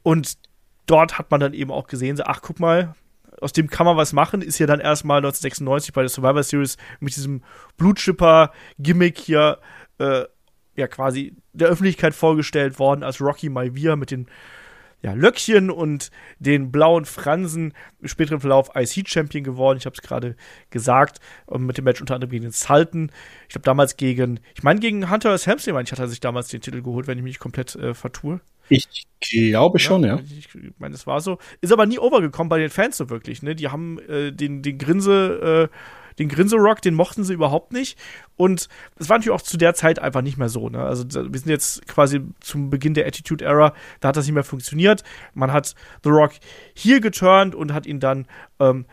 [0.03, 0.37] und
[0.85, 2.95] dort hat man dann eben auch gesehen, so, ach, guck mal,
[3.39, 6.77] aus dem kann man was machen, ist ja dann erstmal 1996 bei der Survivor Series
[6.99, 7.43] mit diesem
[7.77, 9.59] Blutschipper-Gimmick hier
[9.99, 10.23] äh,
[10.75, 14.27] ja quasi der Öffentlichkeit vorgestellt worden als Rocky Maivia mit den
[15.01, 16.09] ja, Löckchen und
[16.39, 19.77] den blauen Fransen im späteren Verlauf IC-Champion geworden.
[19.77, 20.35] Ich habe es gerade
[20.69, 21.19] gesagt,
[21.55, 23.11] mit dem Match unter anderem gegen den Sultan.
[23.43, 25.47] Ich glaube damals gegen, ich meine gegen Hunter S.
[25.47, 27.93] Hamsley, meine ich, hat er sich damals den Titel geholt, wenn ich mich komplett äh,
[27.93, 28.41] vertue.
[28.69, 30.19] Ich glaube schon, ja.
[30.19, 31.37] Ich meine, es war so.
[31.61, 33.55] Ist aber nie overgekommen bei den Fans so wirklich, ne?
[33.55, 35.77] Die haben äh, den, den Grinse, äh,
[36.19, 37.97] den Grinse-Rock, den mochten sie überhaupt nicht.
[38.35, 38.67] Und
[38.97, 40.79] es war natürlich auch zu der Zeit einfach nicht mehr so, ne?
[40.79, 44.43] Also wir sind jetzt quasi zum Beginn der Attitude Era, da hat das nicht mehr
[44.43, 45.03] funktioniert.
[45.33, 46.33] Man hat The Rock
[46.73, 48.27] hier geturnt und hat ihn dann
[48.59, 48.85] ähm,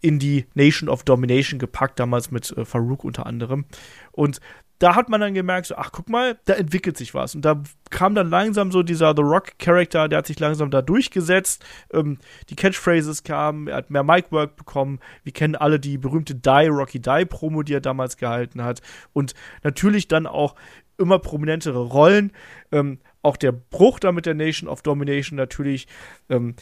[0.00, 3.64] in die Nation of Domination gepackt, damals mit äh, Farouk unter anderem.
[4.12, 4.40] Und
[4.78, 7.34] da hat man dann gemerkt, so, ach, guck mal, da entwickelt sich was.
[7.34, 11.64] Und da kam dann langsam so dieser The Rock-Charakter, der hat sich langsam da durchgesetzt.
[11.92, 12.18] Ähm,
[12.50, 15.00] die Catchphrases kamen, er hat mehr Mic-Work bekommen.
[15.22, 18.82] Wir kennen alle die berühmte Die, Rocky Die-Promo, die er damals gehalten hat.
[19.12, 20.54] Und natürlich dann auch
[20.98, 22.32] immer prominentere Rollen.
[22.72, 25.88] Ähm, auch der Bruch da mit der Nation of Domination natürlich.
[26.28, 26.54] Ähm,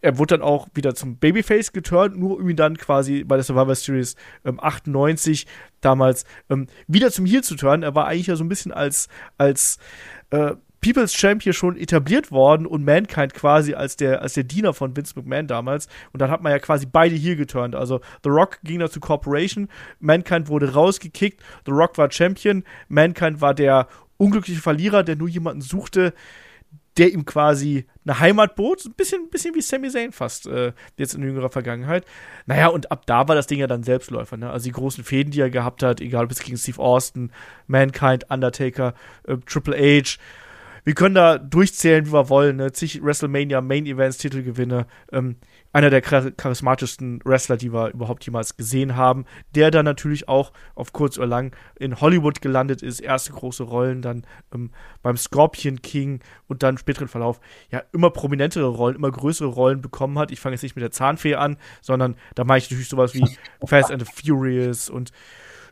[0.00, 3.44] er wurde dann auch wieder zum Babyface geturnt, nur um ihn dann quasi bei der
[3.44, 5.46] Survivor Series ähm, 98
[5.80, 7.82] damals ähm, wieder zum Heel zu turnen.
[7.82, 9.08] Er war eigentlich ja so ein bisschen als,
[9.38, 9.78] als
[10.30, 14.96] äh, People's Champion schon etabliert worden und Mankind quasi als der, als der Diener von
[14.96, 15.88] Vince McMahon damals.
[16.12, 17.74] Und dann hat man ja quasi beide hier geturnt.
[17.74, 19.68] Also The Rock ging da zu Corporation,
[19.98, 25.60] Mankind wurde rausgekickt, The Rock war Champion, Mankind war der unglückliche Verlierer, der nur jemanden
[25.60, 26.14] suchte,
[26.98, 28.84] der ihm quasi eine Heimat bot.
[28.84, 32.04] Ein bisschen, ein bisschen wie Sami Zayn fast, äh, jetzt in jüngerer Vergangenheit.
[32.46, 34.36] Naja, und ab da war das Ding ja dann Selbstläufer.
[34.36, 34.50] Ne?
[34.50, 37.30] Also die großen Fäden, die er gehabt hat, egal ob es gegen Steve Austin,
[37.66, 38.94] Mankind, Undertaker,
[39.26, 40.18] äh, Triple H,
[40.84, 42.56] wir können da durchzählen, wie wir wollen.
[42.56, 42.72] Ne?
[42.72, 44.86] Zig WrestleMania Main Events, Titelgewinne.
[45.12, 45.36] Ähm,
[45.72, 49.24] einer der charismatischsten Wrestler, die wir überhaupt jemals gesehen haben,
[49.54, 54.02] der dann natürlich auch auf kurz oder lang in Hollywood gelandet ist, erste große Rollen
[54.02, 54.70] dann ähm,
[55.02, 57.40] beim Scorpion King und dann im späteren Verlauf
[57.70, 60.32] ja immer prominentere Rollen, immer größere Rollen bekommen hat.
[60.32, 63.24] Ich fange jetzt nicht mit der Zahnfee an, sondern da mache ich natürlich sowas wie
[63.64, 65.12] Fast and the Furious und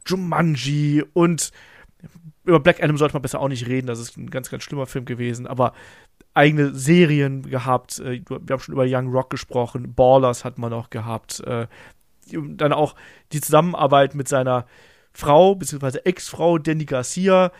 [0.06, 1.50] Jumanji und
[2.44, 4.86] über Black Adam sollte man besser auch nicht reden, das ist ein ganz, ganz schlimmer
[4.86, 5.74] Film gewesen, aber
[6.38, 7.98] eigene Serien gehabt.
[7.98, 9.94] Äh, wir haben schon über Young Rock gesprochen.
[9.94, 11.40] Ballers hat man auch gehabt.
[11.40, 11.66] Äh,
[12.30, 12.94] dann auch
[13.32, 14.66] die Zusammenarbeit mit seiner
[15.12, 17.50] Frau, beziehungsweise Ex-Frau, Danny Garcia.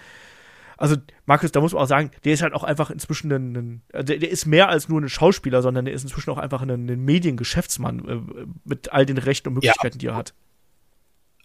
[0.77, 0.95] Also,
[1.27, 4.05] Markus, da muss man auch sagen, der ist halt auch einfach inzwischen ein, ein äh,
[4.05, 6.71] der, der, ist mehr als nur ein Schauspieler, sondern der ist inzwischen auch einfach ein,
[6.71, 9.99] ein Mediengeschäftsmann äh, mit all den Rechten und Möglichkeiten, ja.
[9.99, 10.35] die er hat.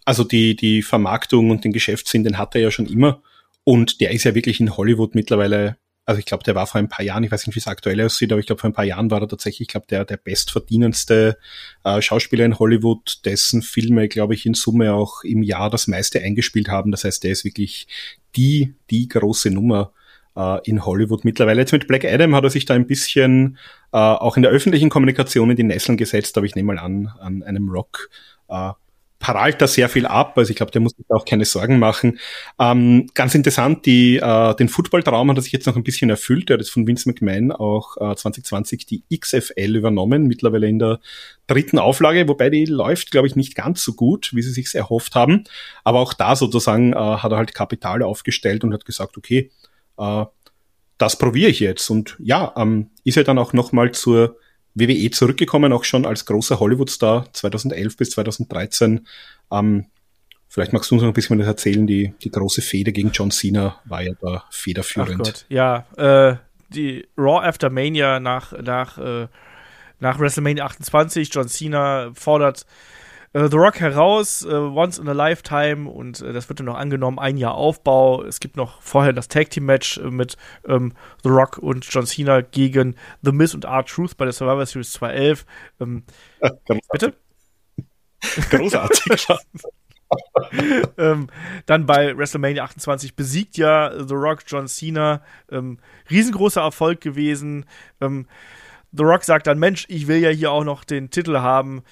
[0.05, 3.23] Also die, die Vermarktung und den Geschäftssinn, den hat er ja schon immer.
[3.63, 6.89] Und der ist ja wirklich in Hollywood mittlerweile also ich glaube, der war vor ein
[6.89, 8.85] paar Jahren, ich weiß nicht, wie es aktuell aussieht, aber ich glaube, vor ein paar
[8.85, 11.37] Jahren war er tatsächlich, ich glaube, der, der bestverdienendste
[11.83, 16.21] äh, Schauspieler in Hollywood, dessen Filme, glaube ich, in Summe auch im Jahr das meiste
[16.21, 16.91] eingespielt haben.
[16.91, 17.87] Das heißt, der ist wirklich
[18.35, 19.93] die, die große Nummer
[20.35, 21.61] äh, in Hollywood mittlerweile.
[21.61, 23.57] Jetzt mit Black Adam hat er sich da ein bisschen
[23.93, 27.13] äh, auch in der öffentlichen Kommunikation in die Nesseln gesetzt, aber ich nehme mal an,
[27.19, 28.09] an einem Rock
[28.49, 28.71] äh,
[29.23, 30.37] prallt da sehr viel ab.
[30.37, 32.19] Also ich glaube, der muss sich auch keine Sorgen machen.
[32.59, 36.49] Ähm, ganz interessant, die, äh, den Football-Traum hat er sich jetzt noch ein bisschen erfüllt.
[36.49, 40.99] Er hat jetzt von Vince McMahon auch äh, 2020 die XFL übernommen, mittlerweile in der
[41.47, 45.15] dritten Auflage, wobei die läuft, glaube ich, nicht ganz so gut, wie sie sich erhofft
[45.15, 45.45] haben.
[45.85, 49.51] Aber auch da sozusagen äh, hat er halt Kapital aufgestellt und hat gesagt, okay,
[49.97, 50.25] äh,
[50.97, 51.89] das probiere ich jetzt.
[51.89, 54.35] Und ja, ähm, ist er dann auch nochmal zur
[54.75, 59.07] WWE zurückgekommen, auch schon als großer Hollywood-Star 2011 bis 2013.
[59.51, 59.85] Ähm,
[60.47, 61.85] vielleicht magst du uns noch ein bisschen was erzählen.
[61.85, 65.45] Die, die große Fehde gegen John Cena war ja da federführend.
[65.49, 65.85] Ja.
[65.97, 66.37] Äh,
[66.69, 69.27] die Raw After Mania nach, nach, äh,
[69.99, 71.29] nach WrestleMania 28.
[71.31, 72.65] John Cena fordert
[73.33, 76.77] äh, The Rock heraus, äh, Once in a Lifetime und äh, das wird dann noch
[76.77, 78.23] angenommen, ein Jahr Aufbau.
[78.23, 80.37] Es gibt noch vorher das Tag Team Match äh, mit
[80.67, 80.93] ähm,
[81.23, 85.45] The Rock und John Cena gegen The Miz und R-Truth bei der Survivor Series 211.
[85.79, 86.03] Ähm,
[86.91, 87.13] bitte?
[88.49, 89.27] Großartig.
[90.97, 91.27] ähm,
[91.65, 95.23] dann bei WrestleMania 28 besiegt ja The Rock John Cena.
[95.51, 95.79] Ähm,
[96.09, 97.65] riesengroßer Erfolg gewesen.
[97.99, 98.27] Ähm,
[98.91, 101.83] The Rock sagt dann: Mensch, ich will ja hier auch noch den Titel haben.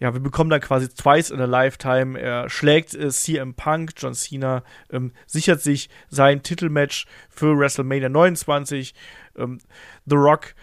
[0.00, 2.18] Ja, wir bekommen dann quasi twice in a lifetime.
[2.18, 8.94] Er schlägt äh, CM Punk, John Cena, ähm, sichert sich sein Titelmatch für WrestleMania 29.
[9.36, 9.58] Ähm,
[10.06, 10.54] The Rock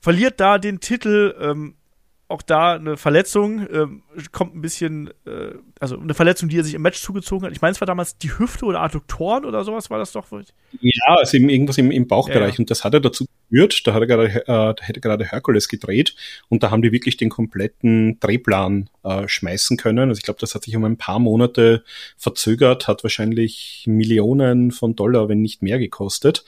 [0.00, 1.34] verliert da den Titel.
[1.40, 1.76] Ähm,
[2.28, 4.02] auch da eine Verletzung, ähm,
[4.32, 7.52] kommt ein bisschen, äh, also eine Verletzung, die er sich im Match zugezogen hat.
[7.52, 10.26] Ich meine, es war damals die Hüfte oder Adduktoren oder sowas war das doch.
[10.80, 12.54] Ja, also eben irgendwas im, im Bauchbereich.
[12.54, 12.58] Ja.
[12.60, 13.86] Und das hat er dazu geführt.
[13.86, 16.14] Da hat er gerade, äh, da hätte gerade Hercules gedreht
[16.48, 20.08] und da haben die wirklich den kompletten Drehplan äh, schmeißen können.
[20.08, 21.84] Also ich glaube, das hat sich um ein paar Monate
[22.16, 26.44] verzögert, hat wahrscheinlich Millionen von Dollar, wenn nicht mehr gekostet.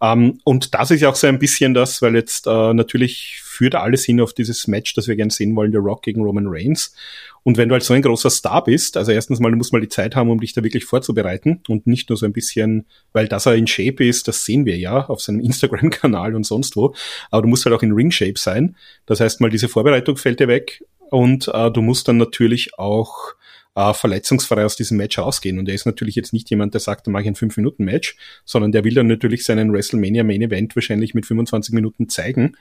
[0.00, 3.74] Ähm, und das ist ja auch so ein bisschen das, weil jetzt äh, natürlich führt
[3.74, 6.94] alles hin auf dieses Match, das wir gerne sehen wollen, The Rock gegen Roman Reigns.
[7.42, 9.80] Und wenn du halt so ein großer Star bist, also erstens mal, du musst mal
[9.80, 13.26] die Zeit haben, um dich da wirklich vorzubereiten und nicht nur so ein bisschen, weil
[13.26, 16.94] das er in Shape ist, das sehen wir ja auf seinem Instagram-Kanal und sonst wo,
[17.32, 18.76] aber du musst halt auch in Ring-Shape sein.
[19.06, 23.34] Das heißt mal, diese Vorbereitung fällt dir weg und äh, du musst dann natürlich auch
[23.74, 25.58] äh, verletzungsfrei aus diesem Match rausgehen.
[25.58, 28.72] Und er ist natürlich jetzt nicht jemand, der sagt, dann mache ich ein 5-Minuten-Match, sondern
[28.72, 32.56] der will dann natürlich seinen WrestleMania Main Event wahrscheinlich mit 25 Minuten zeigen.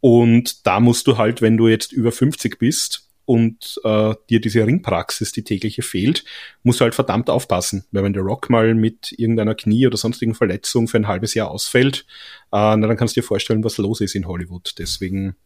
[0.00, 4.66] Und da musst du halt, wenn du jetzt über 50 bist und äh, dir diese
[4.66, 6.24] Ringpraxis, die tägliche fehlt,
[6.62, 7.84] musst du halt verdammt aufpassen.
[7.92, 11.50] Weil wenn der Rock mal mit irgendeiner Knie- oder sonstigen Verletzung für ein halbes Jahr
[11.50, 12.06] ausfällt,
[12.52, 14.74] äh, na, dann kannst du dir vorstellen, was los ist in Hollywood.
[14.78, 15.36] Deswegen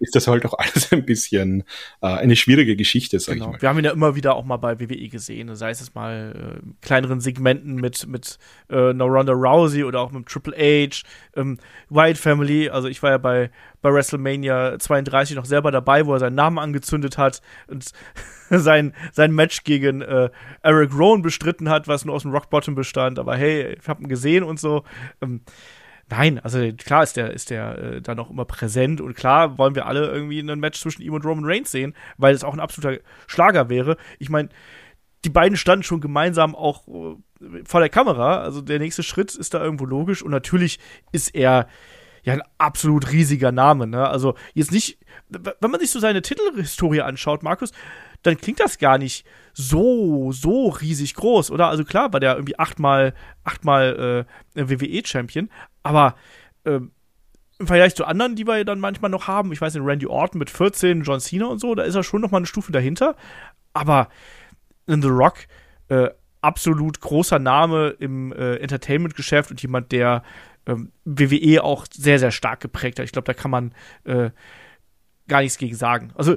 [0.00, 1.64] ist das halt auch alles ein bisschen
[2.00, 3.46] äh, eine schwierige Geschichte, sag genau.
[3.46, 3.62] ich mal.
[3.62, 6.66] Wir haben ihn ja immer wieder auch mal bei WWE gesehen, sei es mal äh,
[6.80, 11.02] kleineren Segmenten mit, mit äh, einer Ronda Rousey oder auch mit Triple H,
[11.36, 11.58] ähm,
[11.90, 13.50] Wyatt Family, also ich war ja bei,
[13.82, 17.92] bei WrestleMania 32 noch selber dabei, wo er seinen Namen angezündet hat und
[18.50, 20.30] sein, sein Match gegen äh,
[20.62, 24.00] Eric Rowan bestritten hat, was nur aus dem Rock Bottom bestand, aber hey, ich hab
[24.00, 24.84] ihn gesehen und so.
[25.20, 25.42] Ähm,
[26.10, 29.76] Nein, also klar ist der, ist der äh, da noch immer präsent und klar wollen
[29.76, 32.60] wir alle irgendwie ein Match zwischen ihm und Roman Reigns sehen, weil es auch ein
[32.60, 33.96] absoluter Schlager wäre.
[34.18, 34.48] Ich meine,
[35.24, 39.54] die beiden standen schon gemeinsam auch äh, vor der Kamera, also der nächste Schritt ist
[39.54, 40.80] da irgendwo logisch und natürlich
[41.12, 41.68] ist er
[42.24, 44.08] ja ein absolut riesiger Name, ne?
[44.08, 47.70] Also jetzt nicht, wenn man sich so seine Titelhistorie anschaut, Markus,
[48.22, 51.68] dann klingt das gar nicht so, so riesig groß, oder?
[51.68, 53.14] Also klar war der irgendwie achtmal,
[53.44, 55.48] achtmal äh, WWE-Champion,
[55.82, 56.14] aber
[56.64, 56.80] äh,
[57.58, 60.38] im Vergleich zu anderen, die wir dann manchmal noch haben, ich weiß nicht, Randy Orton
[60.38, 63.16] mit 14, John Cena und so, da ist er schon noch mal eine Stufe dahinter.
[63.74, 64.08] Aber
[64.86, 65.46] in The Rock,
[65.88, 66.08] äh,
[66.40, 70.22] absolut großer Name im äh, Entertainment-Geschäft und jemand, der
[70.66, 73.04] ähm, WWE auch sehr, sehr stark geprägt hat.
[73.04, 73.74] Ich glaube, da kann man
[74.04, 74.30] äh,
[75.28, 76.12] gar nichts gegen sagen.
[76.14, 76.36] Also,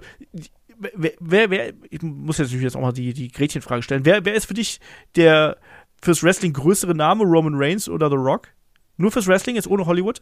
[0.78, 4.06] wer, wer, wer, ich muss jetzt natürlich jetzt auch mal die, die Gretchenfrage stellen.
[4.06, 4.80] Wer, wer ist für dich
[5.16, 5.58] der
[6.02, 8.50] fürs Wrestling größere Name, Roman Reigns oder The Rock?
[8.98, 10.22] Nur fürs Wrestling, jetzt ohne Hollywood?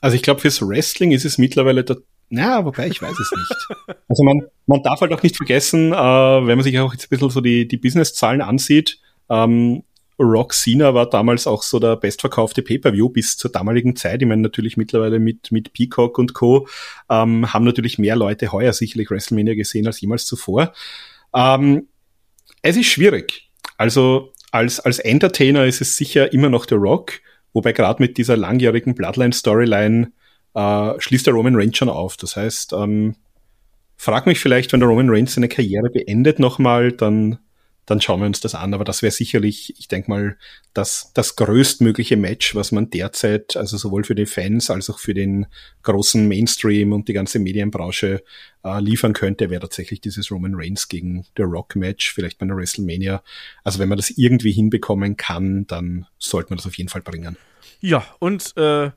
[0.00, 1.98] Also ich glaube, fürs Wrestling ist es mittlerweile der
[2.34, 3.96] na, wobei ich weiß es nicht.
[4.08, 7.08] Also man, man darf halt auch nicht vergessen, äh, wenn man sich auch jetzt ein
[7.10, 9.84] bisschen so die, die Business-Zahlen ansieht, ähm,
[10.18, 14.22] Rock Cena war damals auch so der bestverkaufte Pay-Per-View bis zur damaligen Zeit.
[14.22, 16.68] Ich meine, natürlich mittlerweile mit, mit Peacock und Co.
[17.10, 20.72] Ähm, haben natürlich mehr Leute heuer sicherlich WrestleMania gesehen als jemals zuvor.
[21.34, 21.88] Ähm,
[22.62, 23.50] es ist schwierig.
[23.76, 27.20] Also als, als Entertainer ist es sicher immer noch der Rock.
[27.52, 30.12] Wobei gerade mit dieser langjährigen Bloodline-Storyline
[30.54, 32.16] äh, schließt der Roman Reigns schon auf.
[32.16, 33.16] Das heißt, ähm,
[33.96, 37.38] frag mich vielleicht, wenn der Roman Reigns seine Karriere beendet nochmal, dann
[37.86, 38.74] dann schauen wir uns das an.
[38.74, 40.36] Aber das wäre sicherlich, ich denke mal,
[40.72, 45.14] das, das größtmögliche Match, was man derzeit, also sowohl für die Fans als auch für
[45.14, 45.46] den
[45.82, 48.22] großen Mainstream und die ganze Medienbranche
[48.64, 52.56] äh, liefern könnte, wäre tatsächlich dieses Roman Reigns gegen The Rock Match, vielleicht bei einer
[52.56, 53.22] WrestleMania.
[53.64, 57.36] Also wenn man das irgendwie hinbekommen kann, dann sollte man das auf jeden Fall bringen.
[57.80, 58.90] Ja, und äh,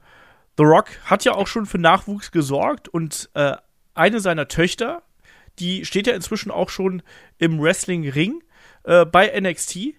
[0.57, 3.53] The Rock hat ja auch schon für Nachwuchs gesorgt und äh,
[3.95, 5.01] eine seiner Töchter,
[5.59, 7.01] die steht ja inzwischen auch schon
[7.39, 8.43] im Wrestling-Ring
[8.85, 9.95] äh, bei NXT.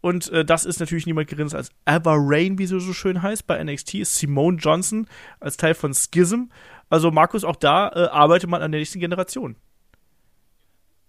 [0.00, 3.46] Und äh, das ist natürlich niemand geringes als Ava Rain, wie sie so schön heißt.
[3.46, 5.06] Bei NXT ist Simone Johnson
[5.38, 6.44] als Teil von Schism.
[6.90, 9.56] Also Markus, auch da äh, arbeitet man an der nächsten Generation.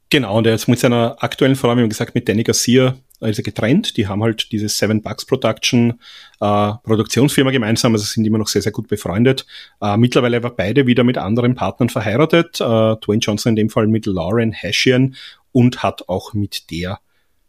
[0.09, 3.97] Genau, und er ist mit seiner aktuellen Frau, wie gesagt, mit Danny Garcia also getrennt.
[3.97, 5.99] Die haben halt diese Seven Bucks Production
[6.39, 9.47] äh, Produktionsfirma gemeinsam, also sind immer noch sehr, sehr gut befreundet.
[9.81, 12.61] Äh, mittlerweile war beide wieder mit anderen Partnern verheiratet.
[12.61, 15.15] Äh, Dwayne Johnson in dem Fall mit Lauren Hashian
[15.53, 16.99] und hat auch mit der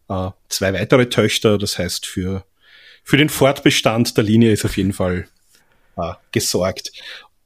[0.08, 1.58] äh, zwei weitere Töchter.
[1.58, 2.44] Das heißt, für,
[3.02, 5.26] für den Fortbestand der Linie ist auf jeden Fall
[5.96, 6.92] äh, gesorgt.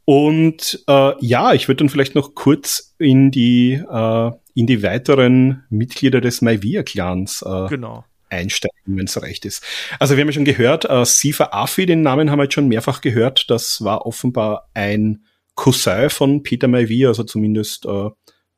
[0.04, 5.64] Und äh, ja, ich würde dann vielleicht noch kurz in die, äh, in die weiteren
[5.68, 8.04] Mitglieder des Maivia-Clans äh, genau.
[8.30, 9.62] einsteigen, wenn es recht ist.
[9.98, 12.68] Also wir haben ja schon gehört, äh, Sifa Afi, den Namen haben wir jetzt schon
[12.68, 13.50] mehrfach gehört.
[13.50, 15.24] Das war offenbar ein
[15.56, 18.08] Cousin von Peter Maivia, also zumindest äh,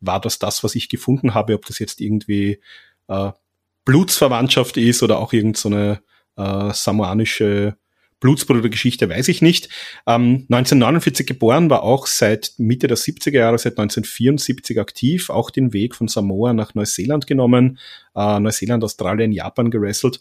[0.00, 2.60] war das das, was ich gefunden habe, ob das jetzt irgendwie
[3.08, 3.30] äh,
[3.84, 6.00] Blutsverwandtschaft ist oder auch irgendeine
[6.36, 7.76] so äh, samoanische
[8.20, 9.68] Blutsbrudergeschichte weiß ich nicht.
[10.06, 15.72] Ähm, 1949 geboren, war auch seit Mitte der 70er Jahre, seit 1974 aktiv, auch den
[15.72, 17.78] Weg von Samoa nach Neuseeland genommen,
[18.14, 20.20] äh, Neuseeland, Australien, Japan gewrestelt.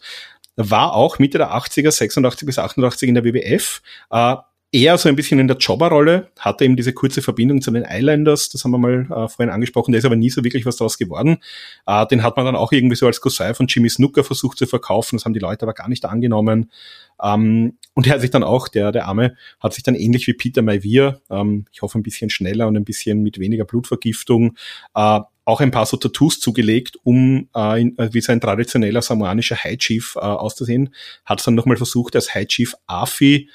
[0.56, 3.82] War auch Mitte der 80er, 86 bis 88 in der WWF.
[4.10, 4.36] Äh,
[4.72, 8.48] eher so ein bisschen in der Jobberrolle, hatte eben diese kurze Verbindung zu den Islanders,
[8.50, 10.96] das haben wir mal äh, vorhin angesprochen, der ist aber nie so wirklich was daraus
[10.96, 11.38] geworden.
[11.86, 14.66] Äh, den hat man dann auch irgendwie so als Cousin von Jimmy Snooker versucht zu
[14.66, 16.70] verkaufen, das haben die Leute aber gar nicht angenommen.
[17.20, 20.34] Ähm, und er hat sich dann auch, der, der Arme, hat sich dann ähnlich wie
[20.34, 24.56] Peter Maivir, ähm, ich hoffe ein bisschen schneller und ein bisschen mit weniger Blutvergiftung,
[24.94, 29.56] äh, auch ein paar so Tattoos zugelegt, um äh, in, äh, wie sein traditioneller samoanischer
[29.56, 30.94] High Chief äh, auszusehen.
[31.24, 33.48] Hat es dann nochmal versucht als High Chief Afi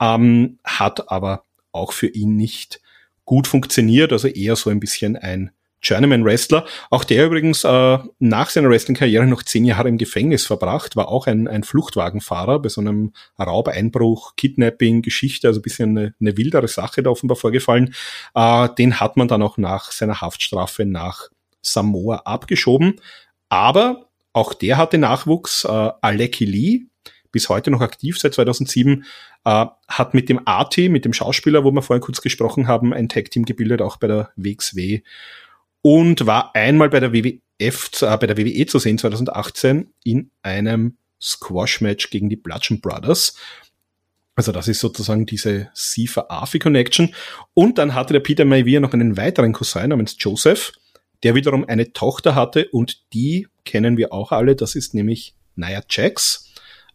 [0.00, 2.80] ähm, hat aber auch für ihn nicht
[3.24, 5.50] gut funktioniert, also eher so ein bisschen ein
[5.82, 6.64] Journeyman Wrestler.
[6.90, 11.26] Auch der übrigens äh, nach seiner Wrestling-Karriere noch zehn Jahre im Gefängnis verbracht, war auch
[11.26, 16.68] ein, ein Fluchtwagenfahrer bei so einem Raubeinbruch, Kidnapping, Geschichte, also ein bisschen eine, eine wildere
[16.68, 17.94] Sache da offenbar vorgefallen.
[18.34, 21.28] Äh, den hat man dann auch nach seiner Haftstrafe nach
[21.62, 23.00] Samoa abgeschoben.
[23.48, 25.64] Aber auch der hatte Nachwuchs.
[25.64, 26.86] Äh, Aleki Lee,
[27.36, 29.04] bis heute noch aktiv seit 2007,
[29.44, 33.10] äh, hat mit dem AT, mit dem Schauspieler, wo wir vorhin kurz gesprochen haben, ein
[33.10, 35.02] Tag-Team gebildet, auch bei der WXW
[35.82, 40.96] und war einmal bei der WWF, äh, bei der WWE zu sehen 2018 in einem
[41.22, 43.36] Squash-Match gegen die Bludgeon Brothers.
[44.34, 47.14] Also das ist sozusagen diese Sifa Afi Connection.
[47.52, 50.72] Und dann hatte der Peter Maivia noch einen weiteren Cousin namens Joseph,
[51.22, 54.56] der wiederum eine Tochter hatte und die kennen wir auch alle.
[54.56, 56.45] Das ist nämlich Nia Jax.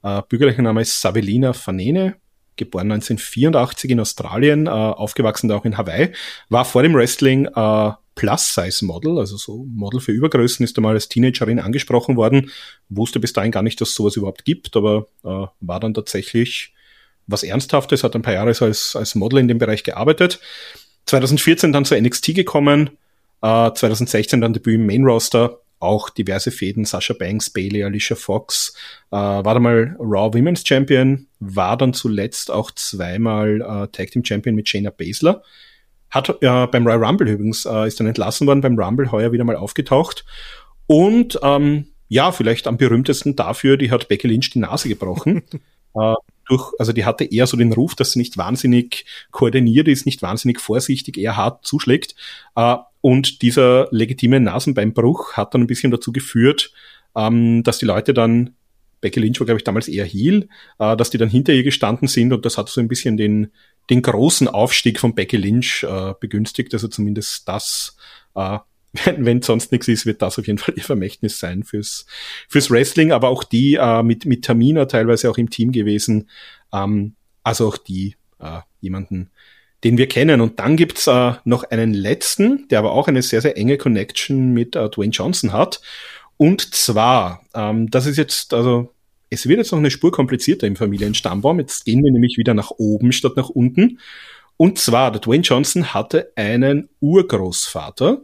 [0.03, 2.15] Äh, bürgerlicher Name ist Sabelina Fanene,
[2.55, 6.11] geboren 1984 in Australien, äh, aufgewachsen auch in Hawaii,
[6.49, 11.59] war vor dem Wrestling äh, Plus-Size-Model, also so Model für Übergrößen, ist einmal als Teenagerin
[11.59, 12.51] angesprochen worden,
[12.89, 16.73] wusste bis dahin gar nicht, dass sowas überhaupt gibt, aber äh, war dann tatsächlich
[17.27, 20.39] was Ernsthaftes, hat ein paar Jahre so als, als Model in dem Bereich gearbeitet.
[21.05, 22.91] 2014 dann zur NXT gekommen,
[23.41, 28.75] äh, 2016 dann Debüt im Main Roster, auch diverse Fäden, Sasha Banks, Bailey, Alicia Fox,
[29.11, 34.23] äh, war dann mal Raw Women's Champion, war dann zuletzt auch zweimal äh, Tag Team
[34.23, 35.43] Champion mit Shayna Baszler.
[36.09, 39.43] Hat äh, beim Royal Rumble übrigens, äh, ist dann entlassen worden, beim Rumble heuer wieder
[39.43, 40.25] mal aufgetaucht.
[40.87, 45.43] Und ähm, ja, vielleicht am berühmtesten dafür, die hat Becky Lynch die Nase gebrochen.
[45.95, 46.13] äh,
[46.51, 50.21] durch, also die hatte eher so den Ruf, dass sie nicht wahnsinnig koordiniert ist, nicht
[50.21, 52.15] wahnsinnig vorsichtig, eher hart zuschlägt.
[52.55, 56.71] Äh, und dieser legitime Nasenbeinbruch hat dann ein bisschen dazu geführt,
[57.15, 58.55] ähm, dass die Leute dann,
[58.99, 60.47] Becky Lynch war, glaube ich, damals eher Heel,
[60.77, 63.51] äh, dass die dann hinter ihr gestanden sind und das hat so ein bisschen den,
[63.89, 66.73] den großen Aufstieg von Becky Lynch äh, begünstigt.
[66.73, 67.97] Also zumindest das,
[68.93, 72.05] wenn, wenn sonst nichts ist, wird das auf jeden Fall ihr Vermächtnis sein fürs,
[72.47, 76.29] fürs Wrestling, aber auch die äh, mit, mit Tamina teilweise auch im Team gewesen.
[76.73, 79.31] Ähm, also auch die äh, jemanden,
[79.83, 80.41] den wir kennen.
[80.41, 84.53] Und dann gibt's äh, noch einen letzten, der aber auch eine sehr, sehr enge Connection
[84.53, 85.81] mit äh, Dwayne Johnson hat.
[86.37, 88.93] Und zwar, ähm, das ist jetzt, also
[89.29, 91.59] es wird jetzt noch eine Spur komplizierter im Familienstammbaum.
[91.59, 93.99] Jetzt gehen wir nämlich wieder nach oben statt nach unten.
[94.57, 98.21] Und zwar, der Dwayne Johnson hatte einen Urgroßvater.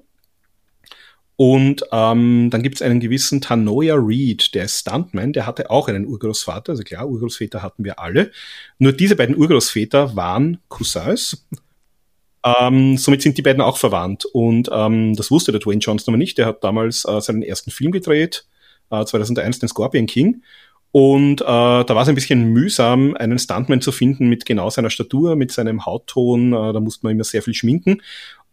[1.38, 5.88] Und ähm, dann gibt es einen gewissen Tanoia Reed, der ist Stuntman, der hatte auch
[5.88, 6.72] einen Urgroßvater.
[6.72, 8.31] Also klar, Urgroßväter hatten wir alle.
[8.80, 11.47] Nur diese beiden Urgroßväter waren Cousins.
[12.43, 14.23] Ähm, somit sind die beiden auch verwandt.
[14.23, 16.38] Und ähm, das wusste der Dwayne Johnson aber nicht.
[16.38, 18.45] Der hat damals äh, seinen ersten Film gedreht,
[18.89, 20.43] äh, 2001, den Scorpion King.
[20.91, 24.89] Und äh, da war es ein bisschen mühsam, einen Stuntman zu finden mit genau seiner
[24.89, 26.53] Statur, mit seinem Hautton.
[26.53, 28.01] Äh, da musste man immer sehr viel schminken.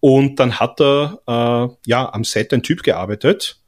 [0.05, 3.59] Und dann hat er äh, ja am Set ein Typ gearbeitet.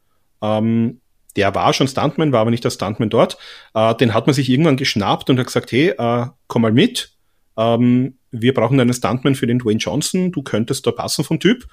[0.43, 1.01] Ähm,
[1.35, 3.39] der war schon Stuntman, war aber nicht der Stuntman dort.
[3.73, 7.17] Äh, den hat man sich irgendwann geschnappt und hat gesagt, hey, äh, komm mal mit.
[7.57, 10.31] Ähm, wir brauchen einen Stuntman für den Dwayne Johnson.
[10.31, 11.65] Du könntest da passen vom Typ.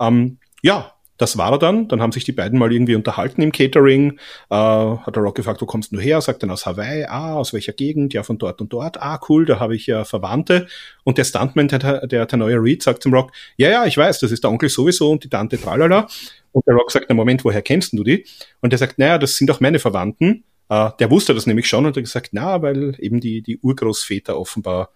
[0.00, 1.88] Ähm, ja, das war er dann.
[1.88, 4.18] Dann haben sich die beiden mal irgendwie unterhalten im Catering.
[4.50, 6.20] Äh, hat der Rock gefragt, wo kommst du her?
[6.20, 7.04] Sagt dann aus Hawaii.
[7.04, 8.14] Ah, aus welcher Gegend?
[8.14, 9.02] Ja, von dort und dort.
[9.02, 10.68] Ah, cool, da habe ich ja Verwandte.
[11.04, 14.30] Und der Stuntman, der, der, neue Reed, sagt zum Rock, ja, ja, ich weiß, das
[14.30, 16.06] ist der Onkel sowieso und die Tante tralala.
[16.52, 18.24] Und der Rock sagt, na Moment, woher kennst du die?
[18.60, 20.44] Und der sagt, naja, das sind doch meine Verwandten.
[20.68, 24.38] Äh, der wusste das nämlich schon und hat gesagt, na, weil eben die, die Urgroßväter
[24.38, 24.90] offenbar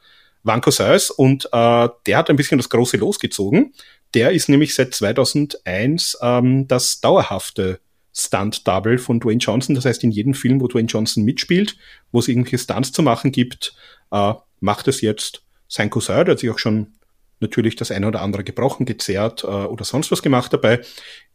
[0.44, 3.72] waren Cousins und äh, der hat ein bisschen das große losgezogen
[4.14, 7.80] der ist nämlich seit 2001 ähm, das dauerhafte
[8.14, 9.74] Stunt-Double von Dwayne Johnson.
[9.74, 11.76] Das heißt, in jedem Film, wo Dwayne Johnson mitspielt,
[12.10, 13.74] wo es irgendwelche Stunts zu machen gibt,
[14.10, 16.94] äh, macht es jetzt sein Cousin, der hat sich auch schon
[17.40, 20.80] natürlich das eine oder andere gebrochen, gezerrt äh, oder sonst was gemacht dabei.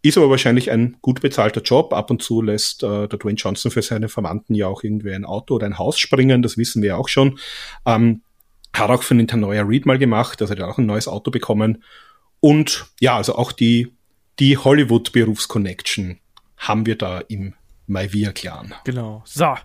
[0.01, 1.93] Ist aber wahrscheinlich ein gut bezahlter Job.
[1.93, 5.25] Ab und zu lässt äh, der Dwayne Johnson für seine Verwandten ja auch irgendwie ein
[5.25, 7.37] Auto oder ein Haus springen, das wissen wir auch schon.
[7.85, 8.21] Ähm,
[8.73, 11.83] hat auch für Nintendo Reed mal gemacht, also hat auch ein neues Auto bekommen.
[12.39, 13.93] Und ja, also auch die,
[14.39, 16.19] die Hollywood-Berufsconnection
[16.57, 17.53] haben wir da im
[17.88, 18.76] Maivia-Clan.
[18.84, 19.22] Genau.
[19.26, 19.55] So,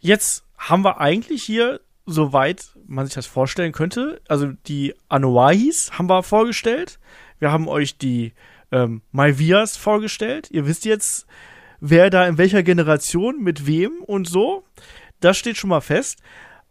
[0.00, 4.20] jetzt haben wir eigentlich hier soweit man sich das vorstellen könnte.
[4.28, 6.98] Also die Anuahis haben wir vorgestellt.
[7.38, 8.32] Wir haben euch die
[8.72, 10.48] ähm, Malvias vorgestellt.
[10.50, 11.26] Ihr wisst jetzt,
[11.80, 14.64] wer da in welcher Generation mit wem und so.
[15.20, 16.20] Das steht schon mal fest.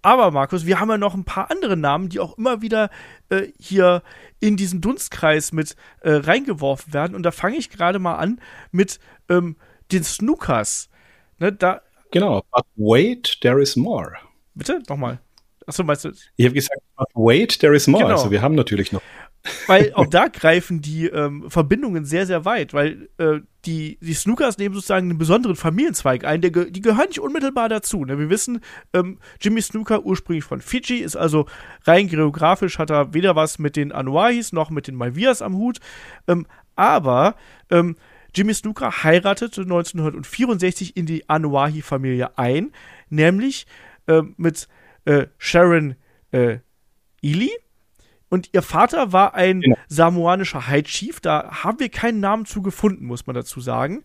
[0.08, 2.90] Aber Markus, wir haben ja noch ein paar andere Namen, die auch immer wieder
[3.28, 4.04] äh, hier
[4.40, 7.14] in diesen Dunstkreis mit äh, reingeworfen werden.
[7.14, 8.40] Und da fange ich gerade mal an
[8.72, 9.58] mit ähm,
[9.92, 10.88] den Snookers.
[11.40, 11.82] Ne, da
[12.12, 14.14] genau, but wait, there is more.
[14.56, 14.82] Bitte?
[14.88, 15.20] Nochmal.
[15.66, 16.14] Achso, meinst du?
[16.38, 18.02] Ich habe gesagt, but wait, there is more.
[18.02, 18.16] Genau.
[18.16, 19.02] Also wir haben natürlich noch.
[19.68, 24.58] Weil auch da greifen die ähm, Verbindungen sehr, sehr weit, weil äh, die, die Snookers
[24.58, 28.06] nehmen sozusagen einen besonderen Familienzweig ein, der die gehören nicht unmittelbar dazu.
[28.06, 28.18] Ne?
[28.18, 28.62] Wir wissen,
[28.94, 31.48] ähm, Jimmy Snooker ursprünglich von Fiji, ist also
[31.84, 35.80] rein geografisch, hat er weder was mit den Anuahis noch mit den Malvias am Hut.
[36.28, 36.46] Ähm,
[36.76, 37.36] aber
[37.70, 37.96] ähm,
[38.34, 42.72] Jimmy Snooker heiratete 1964 in die Anuahi-Familie ein,
[43.10, 43.66] nämlich
[44.08, 44.68] äh, mit
[45.06, 45.96] äh, Sharon
[46.32, 46.60] äh,
[47.22, 47.50] Ely.
[48.30, 49.78] Und ihr Vater war ein genau.
[49.88, 51.20] samoanischer High Chief.
[51.20, 54.04] Da haben wir keinen Namen zu gefunden, muss man dazu sagen.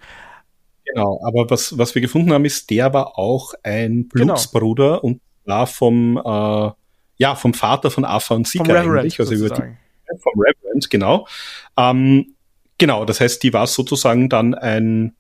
[0.85, 4.27] Genau, aber was, was wir gefunden haben, ist, der war auch ein genau.
[4.27, 5.01] Blutsbruder genau.
[5.01, 6.71] und war vom, äh,
[7.17, 9.19] ja, vom Vater von Afa und Sika eigentlich.
[9.19, 9.63] Also über die,
[10.19, 11.27] vom Reverend, genau.
[11.77, 12.35] Ähm,
[12.79, 15.15] genau, das heißt, die war sozusagen dann ein,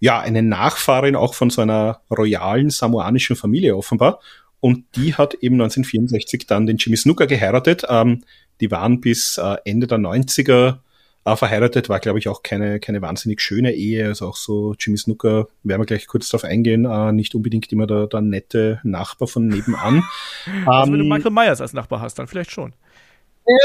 [0.00, 4.20] ja, eine Nachfahrin auch von so einer royalen samoanischen Familie offenbar.
[4.62, 7.82] Und die hat eben 1964 dann den Jimmy Snooker geheiratet.
[7.88, 8.22] Ähm,
[8.60, 10.78] die waren bis äh, Ende der 90er
[11.24, 14.06] äh, verheiratet, war, glaube ich, auch keine, keine wahnsinnig schöne Ehe.
[14.06, 17.88] Also auch so Jimmy Snooker, werden wir gleich kurz darauf eingehen, äh, nicht unbedingt immer
[17.88, 20.04] der, der nette Nachbar von nebenan.
[20.66, 22.72] also wenn du ähm, Michael Myers als Nachbar hast, dann vielleicht schon.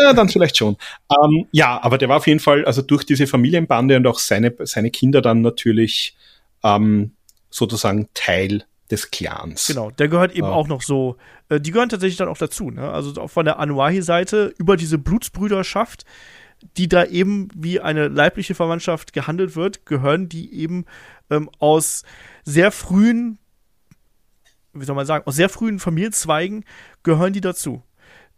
[0.02, 0.78] Ja, dann vielleicht schon.
[1.12, 4.56] Ähm, ja, aber der war auf jeden Fall, also durch diese Familienbande und auch seine,
[4.64, 6.18] seine Kinder dann natürlich
[6.64, 7.12] ähm,
[7.52, 9.68] sozusagen Teil des Clans.
[9.68, 10.54] Genau, der gehört eben ja.
[10.54, 11.18] auch noch so,
[11.50, 12.90] äh, die gehören tatsächlich dann auch dazu, ne?
[12.92, 16.06] Also auch von der Anuahi-Seite über diese Blutsbrüderschaft,
[16.78, 20.86] die da eben wie eine leibliche Verwandtschaft gehandelt wird, gehören die eben
[21.30, 22.04] ähm, aus
[22.44, 23.38] sehr frühen,
[24.74, 26.64] wie soll man sagen, aus sehr frühen Familienzweigen
[27.04, 27.84] gehören die dazu.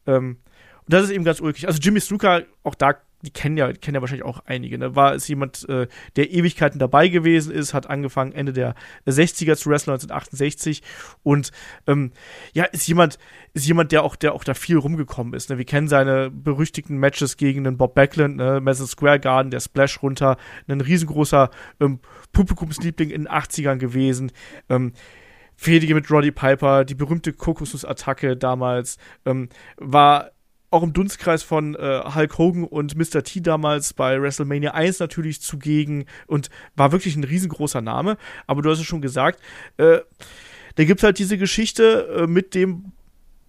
[0.06, 0.38] Ähm,
[0.86, 1.68] und das ist eben ganz ulkig.
[1.68, 4.96] Also Jimmy Snooker, auch da die kennen ja, kennen ja wahrscheinlich auch einige, ne?
[4.96, 8.76] War es jemand, äh, der Ewigkeiten dabei gewesen ist, hat angefangen Ende der
[9.06, 10.82] 60er zu wrestlen, 1968
[11.24, 11.52] und
[11.88, 12.12] ähm,
[12.54, 13.20] ja, ist jemand,
[13.54, 15.50] ist jemand, der auch, der auch da viel rumgekommen ist.
[15.50, 15.58] Ne?
[15.58, 18.62] Wir kennen seine berüchtigten Matches gegen den Bob Backlund, ne?
[18.62, 20.38] Madison Square Garden, der Splash runter,
[20.68, 21.50] ein riesengroßer
[21.82, 22.00] ähm,
[22.32, 24.32] Publikumsliebling in den 80ern gewesen.
[24.70, 24.94] Ähm,
[25.56, 30.32] Fedige mit Roddy Piper, die berühmte Kokosnuss-Attacke damals, ähm, war
[30.72, 33.24] auch im Dunstkreis von äh, Hulk Hogan und Mr.
[33.24, 38.18] T damals bei WrestleMania 1 natürlich zugegen und war wirklich ein riesengroßer Name.
[38.48, 39.40] Aber du hast es schon gesagt,
[39.78, 40.00] äh,
[40.76, 42.92] da gibt es halt diese Geschichte äh, mit dem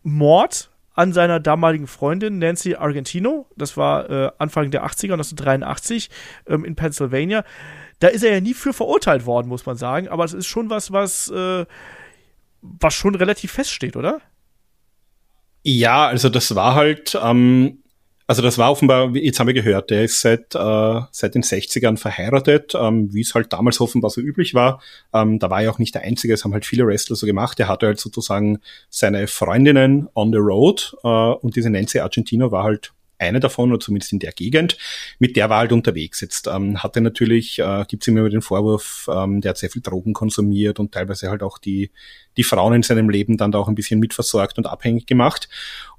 [0.03, 3.47] Mord an seiner damaligen Freundin Nancy Argentino.
[3.57, 6.11] Das war äh, Anfang der 80er, 1983
[6.47, 7.45] ähm, in Pennsylvania.
[8.01, 10.09] Da ist er ja nie für verurteilt worden, muss man sagen.
[10.09, 11.67] Aber es ist schon was, was, äh,
[12.63, 14.21] was schon relativ feststeht, oder?
[15.63, 17.83] Ja, also das war halt, ähm,
[18.27, 21.97] also das war offenbar, jetzt haben wir gehört, der ist seit, äh, seit den 60ern
[21.99, 24.81] verheiratet, ähm, wie es halt damals offenbar so üblich war.
[25.13, 27.61] Ähm, da war er auch nicht der Einzige, es haben halt viele Wrestler so gemacht.
[27.61, 32.65] Er hatte halt sozusagen seine Freundinnen on the road äh, und diese Nancy Argentino war
[32.65, 34.77] halt eine davon, oder zumindest in der Gegend,
[35.19, 36.21] mit der war halt unterwegs.
[36.21, 39.83] Jetzt ähm, hatte natürlich, äh, gibt es immer den Vorwurf, ähm, der hat sehr viel
[39.83, 41.91] Drogen konsumiert und teilweise halt auch die,
[42.37, 45.49] die Frauen in seinem Leben dann da auch ein bisschen mitversorgt und abhängig gemacht.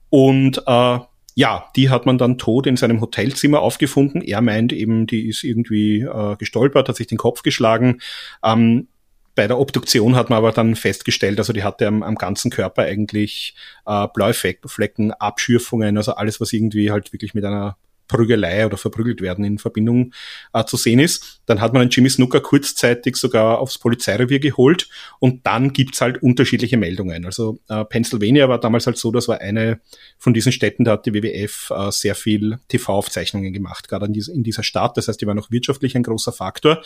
[0.10, 1.00] Und äh,
[1.36, 4.22] ja, die hat man dann tot in seinem Hotelzimmer aufgefunden.
[4.22, 8.02] Er meint eben, die ist irgendwie äh, gestolpert, hat sich den Kopf geschlagen.
[8.44, 8.88] Ähm,
[9.36, 12.84] bei der Obduktion hat man aber dann festgestellt, also die hatte am, am ganzen Körper
[12.84, 13.56] eigentlich
[13.86, 17.78] äh, Blauflecken, Abschürfungen, also alles, was irgendwie halt wirklich mit einer
[18.12, 20.14] Prügelei oder verprügelt werden in Verbindung
[20.54, 21.42] äh, zu sehen ist.
[21.46, 24.90] Dann hat man einen Jimmy Snooker kurzzeitig sogar aufs Polizeirevier geholt
[25.20, 27.26] und dann gibt's halt unterschiedliche Meldungen.
[27.26, 29.80] Also äh, Pennsylvania war damals halt so, das war eine
[30.18, 34.28] von diesen Städten, da hat die WWF äh, sehr viel TV-Aufzeichnungen gemacht, gerade in, dies,
[34.28, 34.98] in, dieser Stadt.
[34.98, 36.82] Das heißt, die war noch wirtschaftlich ein großer Faktor.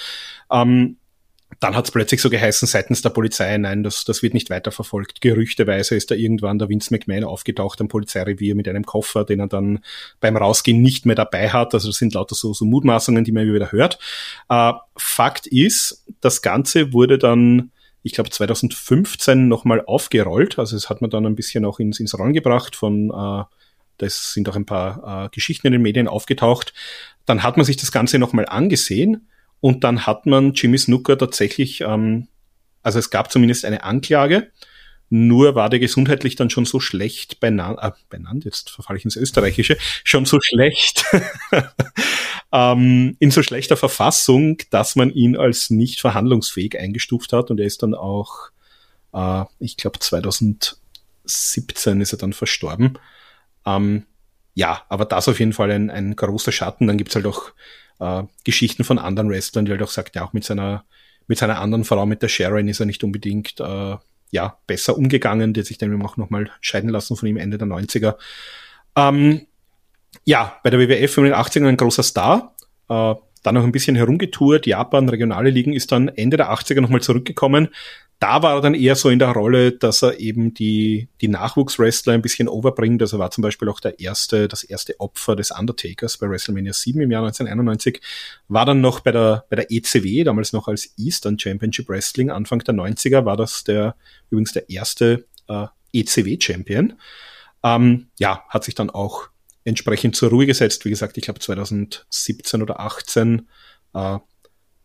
[0.51, 0.97] Ähm,
[1.59, 5.21] dann hat es plötzlich so geheißen seitens der Polizei, nein, das, das wird nicht weiterverfolgt.
[5.21, 9.47] Gerüchteweise ist da irgendwann der Vince McMahon aufgetaucht am Polizeirevier mit einem Koffer, den er
[9.47, 9.79] dann
[10.19, 11.73] beim Rausgehen nicht mehr dabei hat.
[11.73, 13.99] Also das sind lauter so, so Mutmaßungen, die man wieder hört.
[14.49, 17.71] Äh, Fakt ist, das Ganze wurde dann,
[18.03, 20.59] ich glaube 2015 nochmal aufgerollt.
[20.59, 23.43] Also es hat man dann ein bisschen auch ins, ins Rollen gebracht von äh,
[23.97, 26.73] das sind auch ein paar äh, Geschichten in den Medien aufgetaucht.
[27.25, 29.27] Dann hat man sich das Ganze nochmal angesehen
[29.65, 32.27] und dann hat man Jimmy Snooker tatsächlich, ähm,
[32.83, 34.51] also es gab zumindest eine Anklage,
[35.09, 39.15] nur war der gesundheitlich dann schon so schlecht benannt, äh, benannt jetzt verfalle ich ins
[39.15, 41.05] Österreichische, schon so schlecht,
[42.51, 47.65] ähm, in so schlechter Verfassung, dass man ihn als nicht verhandlungsfähig eingestuft hat und er
[47.65, 48.51] ist dann auch,
[49.13, 52.99] äh, ich glaube 2017 ist er dann verstorben.
[53.65, 54.05] Ähm,
[54.53, 56.85] ja, aber das auf jeden Fall ein, ein großer Schatten.
[56.85, 57.51] Dann gibt's halt auch
[57.99, 60.85] äh, Geschichten von anderen Wrestlern, die halt auch sagt, ja, auch mit seiner,
[61.27, 63.95] mit seiner anderen Frau, mit der Sharon, ist er nicht unbedingt äh,
[64.31, 68.15] ja, besser umgegangen, hat sich dann auch nochmal scheiden lassen von ihm Ende der 90er.
[68.95, 69.47] Ähm,
[70.23, 72.55] ja, bei der WWF in den 80ern ein großer Star.
[72.89, 77.01] Äh, dann noch ein bisschen herumgetourt, Japan, regionale Ligen, ist dann Ende der 80er nochmal
[77.01, 77.69] zurückgekommen,
[78.19, 82.13] da war er dann eher so in der Rolle, dass er eben die, die Nachwuchswrestler
[82.13, 83.01] ein bisschen overbringt.
[83.01, 87.01] Also war zum Beispiel auch der erste, das erste Opfer des Undertakers bei WrestleMania 7
[87.01, 88.01] im Jahr 1991.
[88.47, 92.59] War dann noch bei der, bei der ECW, damals noch als Eastern Championship Wrestling, Anfang
[92.59, 93.95] der 90er war das der,
[94.29, 96.93] übrigens der erste äh, ECW Champion.
[97.63, 99.27] Ähm, ja, hat sich dann auch
[99.65, 100.85] entsprechend zur Ruhe gesetzt.
[100.85, 103.49] Wie gesagt, ich glaube 2017 oder 18
[103.93, 104.19] äh,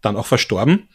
[0.01, 0.89] dann auch verstorben.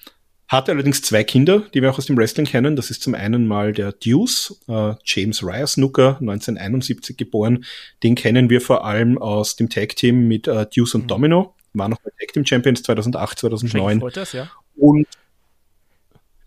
[0.55, 2.77] Hatte allerdings zwei Kinder, die wir auch aus dem Wrestling kennen.
[2.77, 7.65] Das ist zum einen mal der Deuce, äh, James Ryer Snooker, 1971 geboren.
[8.03, 11.07] Den kennen wir vor allem aus dem Tag Team mit äh, Deuce und mhm.
[11.07, 11.55] Domino.
[11.73, 13.99] War noch bei Tag Team Champions 2008, 2009.
[13.99, 14.49] Shaggy freut das, ja.
[14.77, 15.07] Und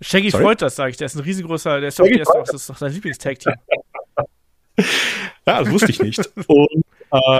[0.00, 0.44] Shaggy Sorry?
[0.44, 0.96] freut das, sage ich.
[0.96, 3.38] Der ist ein riesengroßer, der ist, doch, der ist doch, das ist doch sein Lieblingstag
[3.38, 3.54] Team.
[5.46, 6.30] ja, das wusste ich nicht.
[6.46, 6.82] Und
[7.12, 7.38] äh,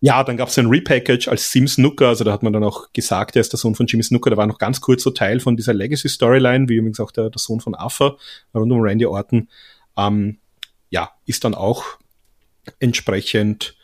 [0.00, 2.92] ja, dann gab es ein Repackage als Sim Snooker, also da hat man dann auch
[2.92, 5.40] gesagt, er ist der Sohn von Jimmy Snooker, der war noch ganz kurz so Teil
[5.40, 8.18] von dieser Legacy-Storyline, wie übrigens auch der, der Sohn von Arthur
[8.54, 9.48] rund um Randy Orton.
[9.98, 10.38] Ähm,
[10.88, 11.84] ja, ist dann auch
[12.78, 13.76] entsprechend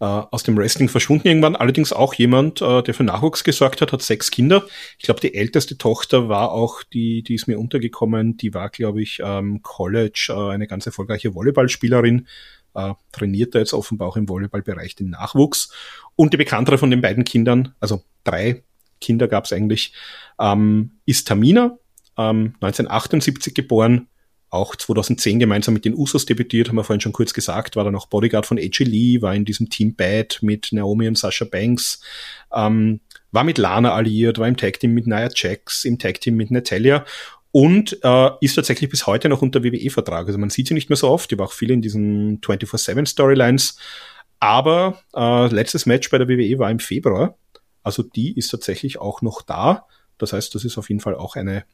[0.00, 1.56] äh, aus dem Wrestling verschwunden irgendwann.
[1.56, 4.64] Allerdings auch jemand, äh, der für Nachwuchs gesorgt hat, hat sechs Kinder.
[4.98, 9.02] Ich glaube, die älteste Tochter war auch die, die ist mir untergekommen, die war, glaube
[9.02, 12.26] ich, ähm, College, äh, eine ganz erfolgreiche Volleyballspielerin
[12.74, 15.72] äh, trainiert er jetzt offenbar auch im Volleyballbereich den Nachwuchs.
[16.16, 18.62] Und die bekanntere von den beiden Kindern, also drei
[19.00, 19.92] Kinder gab es eigentlich,
[20.38, 21.78] ähm, ist Tamina,
[22.16, 24.08] ähm, 1978 geboren,
[24.50, 27.96] auch 2010 gemeinsam mit den Usos debütiert, haben wir vorhin schon kurz gesagt, war dann
[27.96, 32.00] auch Bodyguard von AJ Lee, war in diesem Team Bad mit Naomi und Sasha Banks,
[32.54, 33.00] ähm,
[33.32, 36.52] war mit Lana alliiert, war im Tag Team mit Nia Jax, im Tag Team mit
[36.52, 37.04] Natalia
[37.54, 40.26] und äh, ist tatsächlich bis heute noch unter WWE-Vertrag.
[40.26, 43.76] Also man sieht sie nicht mehr so oft, die war auch viel in diesen 24-7-Storylines.
[44.40, 47.38] Aber äh, letztes Match bei der WWE war im Februar.
[47.84, 49.86] Also die ist tatsächlich auch noch da.
[50.18, 51.64] Das heißt, das ist auf jeden Fall auch eine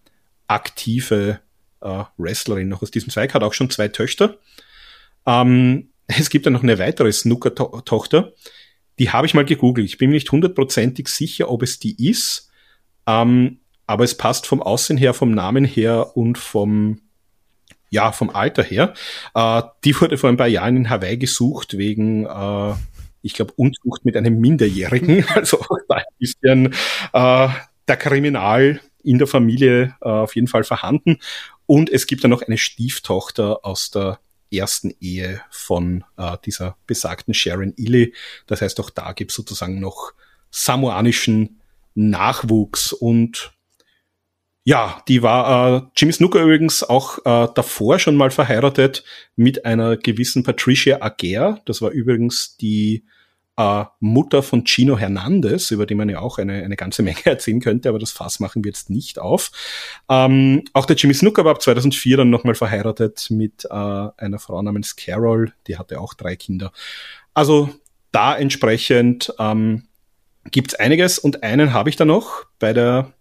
[0.48, 1.40] aktive
[1.80, 4.36] äh, Wrestlerin noch aus diesem Zweig, hat auch schon zwei Töchter.
[5.24, 8.34] Ähm, es gibt dann noch eine weitere Snooker-Tochter.
[8.98, 9.86] Die habe ich mal gegoogelt.
[9.86, 12.50] Ich bin mir nicht hundertprozentig sicher, ob es die ist.
[13.06, 13.59] Ähm,
[13.90, 17.00] aber es passt vom Aussehen her, vom Namen her und vom
[17.88, 18.94] ja, vom Alter her.
[19.34, 22.74] Äh, die wurde vor ein paar Jahren in Hawaii gesucht wegen, äh,
[23.22, 25.24] ich glaube, Unzucht mit einem Minderjährigen.
[25.34, 25.58] Also
[25.88, 26.66] da ein bisschen
[27.12, 27.48] äh,
[27.88, 31.18] der Kriminal in der Familie äh, auf jeden Fall vorhanden.
[31.66, 34.20] Und es gibt dann noch eine Stieftochter aus der
[34.52, 38.14] ersten Ehe von äh, dieser besagten Sharon Illy.
[38.46, 40.12] Das heißt, auch da gibt es sozusagen noch
[40.52, 41.60] samoanischen
[41.96, 43.52] Nachwuchs und
[44.64, 49.04] ja, die war äh, Jimmy Snooker übrigens auch äh, davor schon mal verheiratet
[49.34, 51.60] mit einer gewissen Patricia Aguer.
[51.64, 53.04] Das war übrigens die
[53.56, 57.60] äh, Mutter von Chino Hernandez, über die man ja auch eine, eine ganze Menge erzählen
[57.60, 59.50] könnte, aber das Fass machen wir jetzt nicht auf.
[60.08, 64.60] Ähm, auch der Jimmy Snooker war ab 2004 dann nochmal verheiratet mit äh, einer Frau
[64.60, 66.72] namens Carol, die hatte auch drei Kinder.
[67.32, 67.70] Also
[68.12, 69.84] da entsprechend ähm,
[70.50, 73.12] gibt's einiges und einen habe ich da noch bei der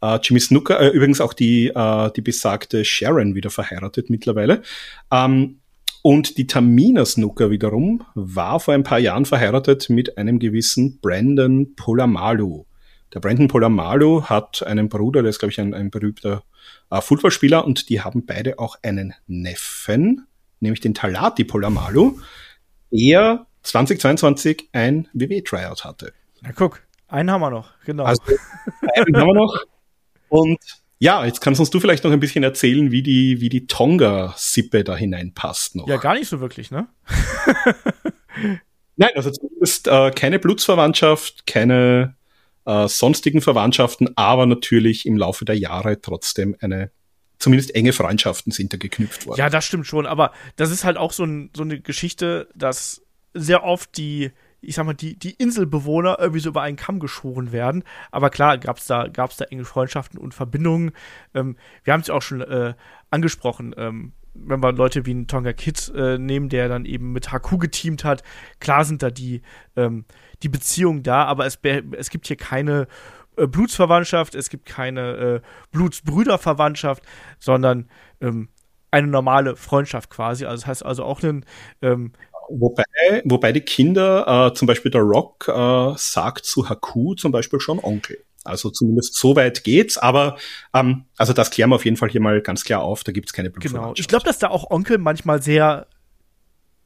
[0.00, 4.62] Uh, Jimmy Snooker, äh, übrigens auch die, äh, die besagte Sharon wieder verheiratet mittlerweile.
[5.10, 5.58] Ähm,
[6.02, 11.74] und die Tamina Snooker wiederum war vor ein paar Jahren verheiratet mit einem gewissen Brandon
[11.74, 12.64] Polamalu.
[13.12, 16.44] Der Brandon Polamalu hat einen Bruder, der ist, glaube ich, ein, ein berühmter
[16.90, 20.26] äh, Footballspieler und die haben beide auch einen Neffen,
[20.60, 22.20] nämlich den Talati Polamalu,
[22.92, 26.12] der 2022 ein WW-Tryout hatte.
[26.42, 28.04] Na guck, einen haben wir noch, genau.
[28.04, 28.22] Also,
[28.94, 29.64] einen haben wir noch.
[30.28, 30.58] Und
[30.98, 34.82] Ja, jetzt kannst uns du vielleicht noch ein bisschen erzählen, wie die, wie die Tonga-Sippe
[34.82, 35.86] da hineinpasst noch.
[35.88, 36.88] Ja, gar nicht so wirklich, ne?
[38.96, 42.16] Nein, also zumindest äh, keine Blutsverwandtschaft, keine
[42.64, 46.90] äh, sonstigen Verwandtschaften, aber natürlich im Laufe der Jahre trotzdem eine
[47.38, 49.38] zumindest enge Freundschaften sind da geknüpft worden.
[49.38, 53.02] Ja, das stimmt schon, aber das ist halt auch so, ein, so eine Geschichte, dass
[53.34, 57.52] sehr oft die ich sag mal, die, die Inselbewohner irgendwie so über einen Kamm geschoren
[57.52, 57.84] werden.
[58.10, 60.92] Aber klar, gab's da, gab's da enge Freundschaften und Verbindungen.
[61.34, 62.74] Ähm, wir haben es ja auch schon äh,
[63.10, 67.32] angesprochen, ähm, wenn wir Leute wie einen Tonga Kid äh, nehmen, der dann eben mit
[67.32, 68.22] Haku geteamt hat,
[68.60, 69.42] klar sind da die,
[69.76, 70.04] ähm,
[70.42, 71.58] die Beziehungen da, aber es,
[71.92, 72.86] es gibt hier keine
[73.36, 75.40] äh, Blutsverwandtschaft, es gibt keine äh,
[75.72, 77.02] Blutsbrüderverwandtschaft,
[77.38, 77.88] sondern
[78.20, 78.48] ähm,
[78.90, 80.44] eine normale Freundschaft quasi.
[80.44, 81.44] Also das heißt also auch ein
[81.82, 82.12] ähm,
[82.48, 82.84] Wobei,
[83.24, 87.78] wobei die Kinder, äh, zum Beispiel der Rock, äh, sagt zu Haku zum Beispiel schon
[87.78, 88.18] Onkel.
[88.44, 90.36] Also zumindest so weit geht's, aber
[90.74, 93.32] ähm, also das klären wir auf jeden Fall hier mal ganz klar auf, da gibt's
[93.32, 93.92] keine Genau.
[93.96, 95.86] Ich glaube, dass da auch Onkel manchmal sehr,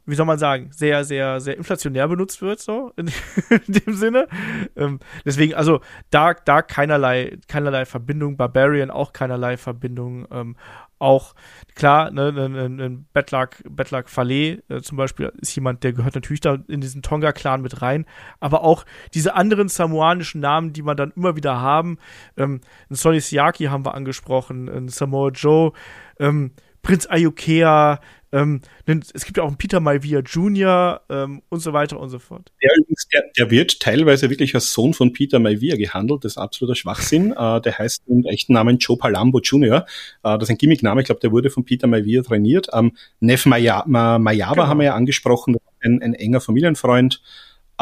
[0.05, 3.07] wie soll man sagen, sehr, sehr, sehr inflationär benutzt wird, so in,
[3.67, 4.29] in dem Sinne.
[4.77, 5.81] Ähm, deswegen, also
[6.11, 10.27] da, da keinerlei, keinerlei Verbindung, Barbarian auch keinerlei Verbindung.
[10.33, 10.57] Ähm,
[11.03, 11.35] auch
[11.74, 16.15] klar, ne, ein, ein, ein Betlak, Betlak Fallet äh, zum Beispiel ist jemand, der gehört
[16.15, 18.07] natürlich da in diesen Tonga-Clan mit rein,
[18.41, 21.99] aber auch diese anderen samoanischen Namen, die man dann immer wieder haben,
[22.37, 25.73] ähm, ein Sonny Siaki haben wir angesprochen, ein Samoa Joe,
[26.19, 26.53] ähm,
[26.83, 28.01] Prinz Ayukea,
[28.33, 31.03] ähm, es gibt ja auch einen Peter Malvia Jr.
[31.11, 32.51] Ähm, und so weiter und so fort.
[32.63, 32.71] Der,
[33.13, 36.25] der, der wird teilweise wirklich als Sohn von Peter Malvia gehandelt.
[36.25, 37.33] Das ist absoluter Schwachsinn.
[37.33, 39.85] Äh, der heißt im echten Namen Joe Palambo Jr.
[40.23, 41.03] Äh, das ist ein Gimmickname.
[41.03, 42.69] Ich glaube, der wurde von Peter Malvia trainiert.
[42.73, 44.67] Ähm, Neff Maya, Ma, Mayaba genau.
[44.67, 45.57] haben wir ja angesprochen.
[45.83, 47.21] Ein, ein enger Familienfreund.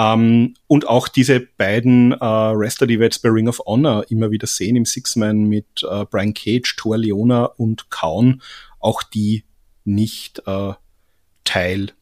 [0.00, 4.30] Um, und auch diese beiden uh, Wrestler, die wir jetzt bei Ring of Honor immer
[4.30, 8.40] wieder sehen im Six-Man mit uh, Brian Cage, Thor Leona und Kaun,
[8.78, 9.44] auch die
[9.84, 10.72] nicht äh,
[11.44, 11.92] Teil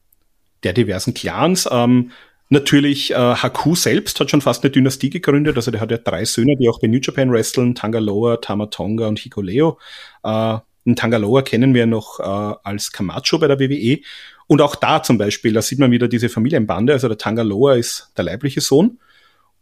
[0.62, 1.68] der diversen Clans.
[1.70, 2.12] Ähm,
[2.50, 5.56] natürlich, äh, Haku selbst hat schon fast eine Dynastie gegründet.
[5.56, 9.18] Also der hat ja drei Söhne, die auch bei New Japan wresteln, Tangaloa, Tamatonga und
[9.18, 9.78] Hikuleo.
[10.22, 10.58] Äh,
[10.94, 14.00] Tangaloa kennen wir noch äh, als Camacho bei der WWE.
[14.48, 16.94] Und auch da zum Beispiel, da sieht man wieder diese Familienbande.
[16.94, 18.98] Also der Tangaloa ist der leibliche Sohn.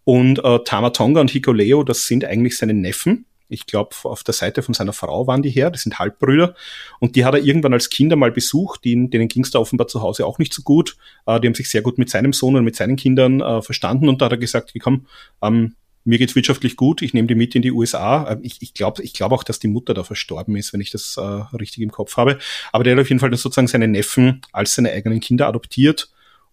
[0.04, 3.26] Und äh, Tamatonga und Hikuleo, das sind eigentlich seine Neffen.
[3.48, 6.54] Ich glaube, auf der Seite von seiner Frau waren die her, das sind Halbbrüder.
[7.00, 9.88] Und die hat er irgendwann als Kinder mal besucht, die, denen ging es da offenbar
[9.88, 10.96] zu Hause auch nicht so gut.
[11.26, 14.08] Äh, die haben sich sehr gut mit seinem Sohn und mit seinen Kindern äh, verstanden.
[14.08, 15.06] Und da hat er gesagt, komm,
[15.42, 15.74] ähm,
[16.06, 18.30] mir geht's wirtschaftlich gut, ich nehme die mit in die USA.
[18.32, 20.90] Äh, ich, ich glaube ich glaub auch, dass die Mutter da verstorben ist, wenn ich
[20.90, 22.38] das äh, richtig im Kopf habe.
[22.72, 26.10] Aber der hat auf jeden Fall sozusagen seine Neffen als seine eigenen Kinder adoptiert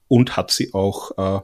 [0.08, 1.42] und hat sie auch, äh,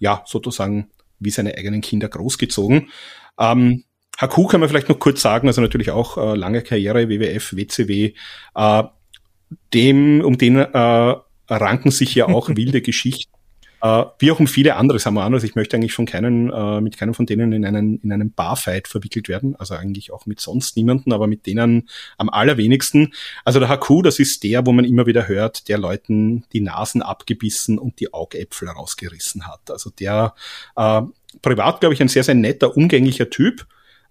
[0.00, 2.90] ja, sozusagen wie seine eigenen Kinder großgezogen.
[3.38, 3.84] Ähm,
[4.18, 8.12] Haku kann man vielleicht noch kurz sagen, also natürlich auch äh, lange Karriere, WWF, WCW,
[8.54, 8.82] äh,
[9.74, 11.16] dem, um den äh,
[11.48, 13.35] ranken sich ja auch wilde Geschichten,
[13.82, 15.44] äh, wie auch um viele andere Samoanos.
[15.44, 18.88] Ich möchte eigentlich von keinen, äh, mit keinem von denen in einen, in einen Barfight
[18.88, 21.88] verwickelt werden, also eigentlich auch mit sonst niemanden, aber mit denen
[22.18, 23.12] am allerwenigsten.
[23.44, 27.02] Also der Haku, das ist der, wo man immer wieder hört, der Leuten die Nasen
[27.02, 29.70] abgebissen und die Augäpfel rausgerissen hat.
[29.70, 30.34] Also der
[30.76, 31.02] äh,
[31.42, 33.66] privat, glaube ich, ein sehr, sehr netter, umgänglicher Typ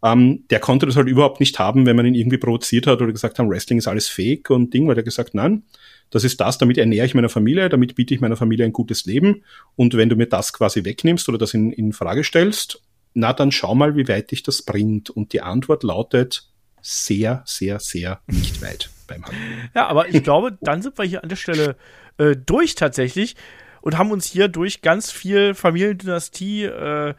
[0.05, 3.11] ähm, der konnte das halt überhaupt nicht haben, wenn man ihn irgendwie provoziert hat oder
[3.11, 5.63] gesagt haben, Wrestling ist alles fake und Ding, weil der gesagt, nein,
[6.09, 9.05] das ist das, damit ernähre ich meiner Familie, damit biete ich meiner Familie ein gutes
[9.05, 9.43] Leben
[9.75, 12.81] und wenn du mir das quasi wegnimmst oder das in, in Frage stellst,
[13.15, 15.09] na dann schau mal, wie weit dich das bringt.
[15.09, 16.49] Und die Antwort lautet
[16.81, 19.39] sehr, sehr, sehr nicht weit beim Handel.
[19.73, 21.77] Ja, aber ich glaube, dann sind wir hier an der Stelle
[22.17, 23.35] äh, durch tatsächlich
[23.81, 27.13] und haben uns hier durch ganz viel Familiendynastie äh,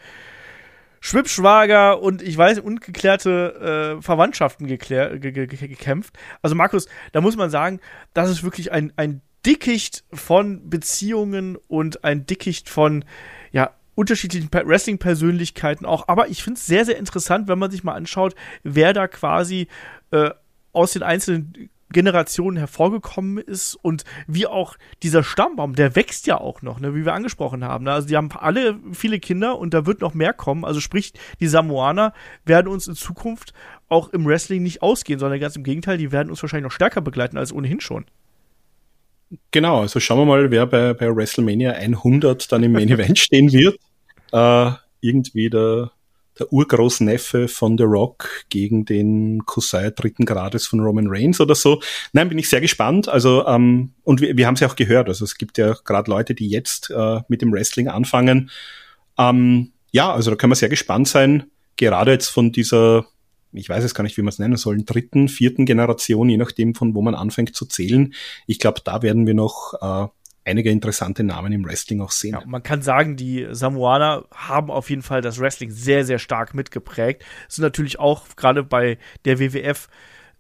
[1.07, 6.19] Schwibschwager und ich weiß, ungeklärte äh, Verwandtschaften geklär, ge ge gekämpft.
[6.43, 7.79] Also Markus, da muss man sagen,
[8.13, 13.05] das ist wirklich ein, ein Dickicht von Beziehungen und ein Dickicht von,
[13.53, 16.09] ja, unterschiedlichen Wrestling-Persönlichkeiten auch.
[16.09, 18.35] Aber ich finde es sehr, sehr interessant, wenn man sich mal anschaut,
[18.65, 19.69] wer da quasi
[20.11, 20.31] äh,
[20.73, 26.63] aus den einzelnen Generationen hervorgekommen ist und wie auch dieser Stammbaum, der wächst ja auch
[26.63, 27.85] noch, ne, wie wir angesprochen haben.
[27.85, 27.93] Ne?
[27.93, 30.65] Also die haben alle viele Kinder und da wird noch mehr kommen.
[30.65, 32.13] Also sprich, die Samoaner
[32.45, 33.53] werden uns in Zukunft
[33.89, 37.01] auch im Wrestling nicht ausgehen, sondern ganz im Gegenteil, die werden uns wahrscheinlich noch stärker
[37.01, 38.05] begleiten als ohnehin schon.
[39.51, 43.53] Genau, also schauen wir mal, wer bei, bei WrestleMania 100 dann im Main Event stehen
[43.53, 43.79] wird.
[44.33, 45.93] Äh, irgendwie der
[46.39, 51.81] der Urgroßneffe von The Rock gegen den Cousin dritten Grades von Roman Reigns oder so.
[52.13, 53.09] Nein, bin ich sehr gespannt.
[53.09, 55.09] Also, ähm, und wir, wir haben es ja auch gehört.
[55.09, 58.51] Also es gibt ja gerade Leute, die jetzt äh, mit dem Wrestling anfangen.
[59.19, 61.45] Ähm, ja, also da können wir sehr gespannt sein.
[61.77, 63.07] Gerade jetzt von dieser
[63.53, 66.75] ich weiß es gar nicht, wie man es nennen soll, dritten, vierten Generation, je nachdem,
[66.75, 68.15] von wo man anfängt zu zählen.
[68.47, 70.09] Ich glaube, da werden wir noch äh,
[70.47, 72.33] einige interessante Namen im Wrestling auch sehen.
[72.33, 76.55] Ja, man kann sagen, die Samoaner haben auf jeden Fall das Wrestling sehr, sehr stark
[76.55, 77.25] mitgeprägt.
[77.49, 79.89] Sind natürlich auch gerade bei der WWF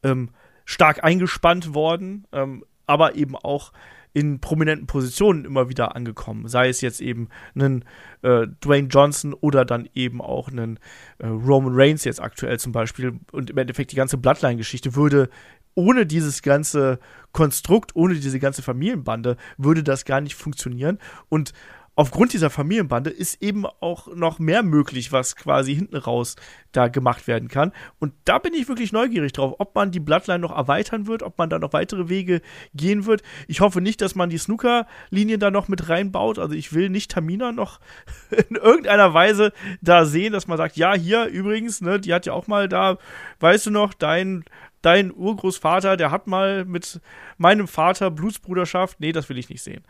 [0.02, 0.30] ähm,
[0.64, 3.72] stark eingespannt worden, ähm, aber eben auch
[4.16, 6.48] in prominenten Positionen immer wieder angekommen.
[6.48, 7.84] Sei es jetzt eben einen
[8.22, 10.78] äh, Dwayne Johnson oder dann eben auch einen
[11.18, 13.20] äh, Roman Reigns jetzt aktuell zum Beispiel.
[13.32, 15.28] Und im Endeffekt die ganze Bloodline-Geschichte würde
[15.76, 16.98] ohne dieses ganze
[17.32, 20.98] Konstrukt, ohne diese ganze Familienbande, würde das gar nicht funktionieren.
[21.28, 21.52] Und
[21.96, 26.36] aufgrund dieser Familienbande ist eben auch noch mehr möglich, was quasi hinten raus
[26.72, 27.72] da gemacht werden kann.
[27.98, 31.36] Und da bin ich wirklich neugierig drauf, ob man die Bloodline noch erweitern wird, ob
[31.38, 32.40] man da noch weitere Wege
[32.74, 33.22] gehen wird.
[33.48, 36.38] Ich hoffe nicht, dass man die Snooker-Linien da noch mit reinbaut.
[36.38, 37.80] Also ich will nicht Tamina noch
[38.30, 42.34] in irgendeiner Weise da sehen, dass man sagt, ja, hier übrigens, ne, die hat ja
[42.34, 42.98] auch mal da,
[43.40, 44.44] weißt du noch, dein
[44.86, 47.00] dein Urgroßvater, der hat mal mit
[47.38, 49.00] meinem Vater Blutsbruderschaft.
[49.00, 49.82] Nee, das will ich nicht sehen.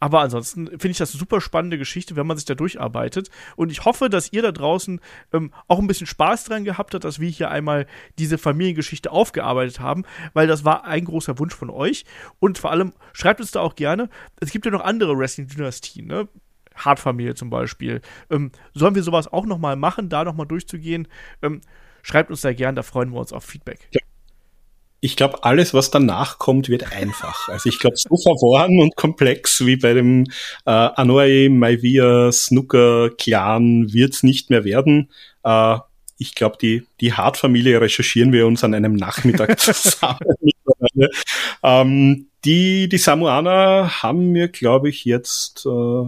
[0.00, 3.30] Aber ansonsten finde ich das eine super spannende Geschichte, wenn man sich da durcharbeitet.
[3.54, 5.00] Und ich hoffe, dass ihr da draußen
[5.32, 7.86] ähm, auch ein bisschen Spaß dran gehabt habt, dass wir hier einmal
[8.18, 10.02] diese Familiengeschichte aufgearbeitet haben,
[10.32, 12.04] weil das war ein großer Wunsch von euch.
[12.40, 14.10] Und vor allem schreibt uns da auch gerne.
[14.40, 16.28] Es gibt ja noch andere Wrestling-Dynastien, ne?
[16.74, 18.00] Hartfamilie zum Beispiel.
[18.30, 21.06] Ähm, sollen wir sowas auch nochmal machen, da nochmal durchzugehen?
[21.40, 21.60] Ähm,
[22.02, 23.88] schreibt uns da gerne, da freuen wir uns auf Feedback.
[23.92, 24.00] Ja
[25.04, 27.50] ich glaube, alles, was danach kommt, wird einfach.
[27.50, 30.24] Also ich glaube, so verworren und komplex wie bei dem
[30.64, 35.10] äh, Anoa'i Maivia Snooker Clan wird's nicht mehr werden.
[35.42, 35.76] Äh,
[36.16, 40.20] ich glaube, die, die Hart-Familie recherchieren wir uns an einem Nachmittag zusammen.
[41.62, 46.06] ähm, die, die Samoaner haben mir, glaube ich, jetzt äh,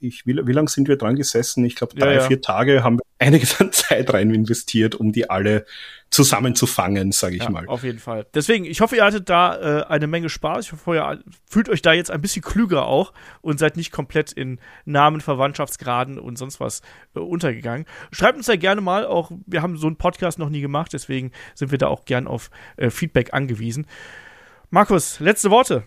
[0.00, 1.64] ich, wie, wie lange sind wir dran gesessen?
[1.64, 2.26] Ich glaube, drei, ja, ja.
[2.26, 5.66] vier Tage haben wir einiges an Zeit rein investiert, um die alle
[6.10, 7.66] zusammenzufangen, sage ich ja, mal.
[7.66, 8.26] Auf jeden Fall.
[8.34, 10.66] Deswegen, ich hoffe, ihr hattet da äh, eine Menge Spaß.
[10.66, 13.12] Ich hoffe, ihr fühlt euch da jetzt ein bisschen klüger auch
[13.42, 16.82] und seid nicht komplett in Namen, Verwandtschaftsgraden und sonst was
[17.14, 17.86] äh, untergegangen.
[18.10, 21.30] Schreibt uns da gerne mal auch, wir haben so einen Podcast noch nie gemacht, deswegen
[21.54, 23.86] sind wir da auch gern auf äh, Feedback angewiesen.
[24.70, 25.84] Markus, letzte Worte.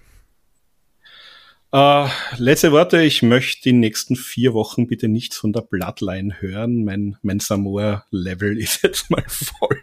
[1.76, 6.86] Uh, letzte Worte, ich möchte die nächsten vier Wochen bitte nichts von der Bloodline hören.
[6.86, 9.82] Mein, mein Samoa-Level ist jetzt mal voll.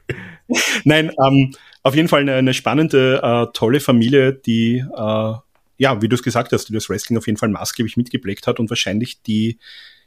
[0.85, 1.53] Nein, ähm,
[1.83, 5.35] auf jeden Fall eine, eine spannende, äh, tolle Familie, die, äh,
[5.79, 8.61] ja, wie du es gesagt hast, die das Wrestling auf jeden Fall maßgeblich mitgeblickt hat
[8.61, 9.59] und wahrscheinlich die,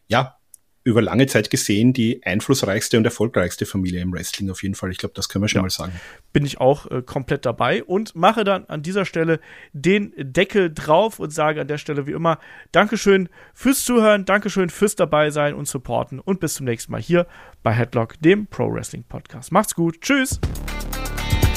[0.08, 0.38] ja,
[0.84, 4.92] über lange Zeit gesehen die einflussreichste und erfolgreichste Familie im Wrestling auf jeden Fall.
[4.92, 5.94] Ich glaube, das können wir schon ja, mal sagen.
[6.34, 9.40] Bin ich auch äh, komplett dabei und mache dann an dieser Stelle
[9.72, 12.40] den Deckel drauf und sage an der Stelle wie immer
[12.72, 17.28] Dankeschön fürs Zuhören, Dankeschön fürs dabei sein und supporten und bis zum nächsten Mal hier
[17.64, 19.52] bei Headlock, dem Pro Wrestling Podcast.
[19.52, 20.40] Macht's gut, tschüss.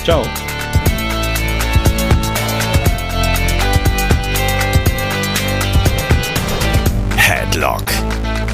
[0.04, 0.24] Ciao.
[7.16, 8.05] Headlock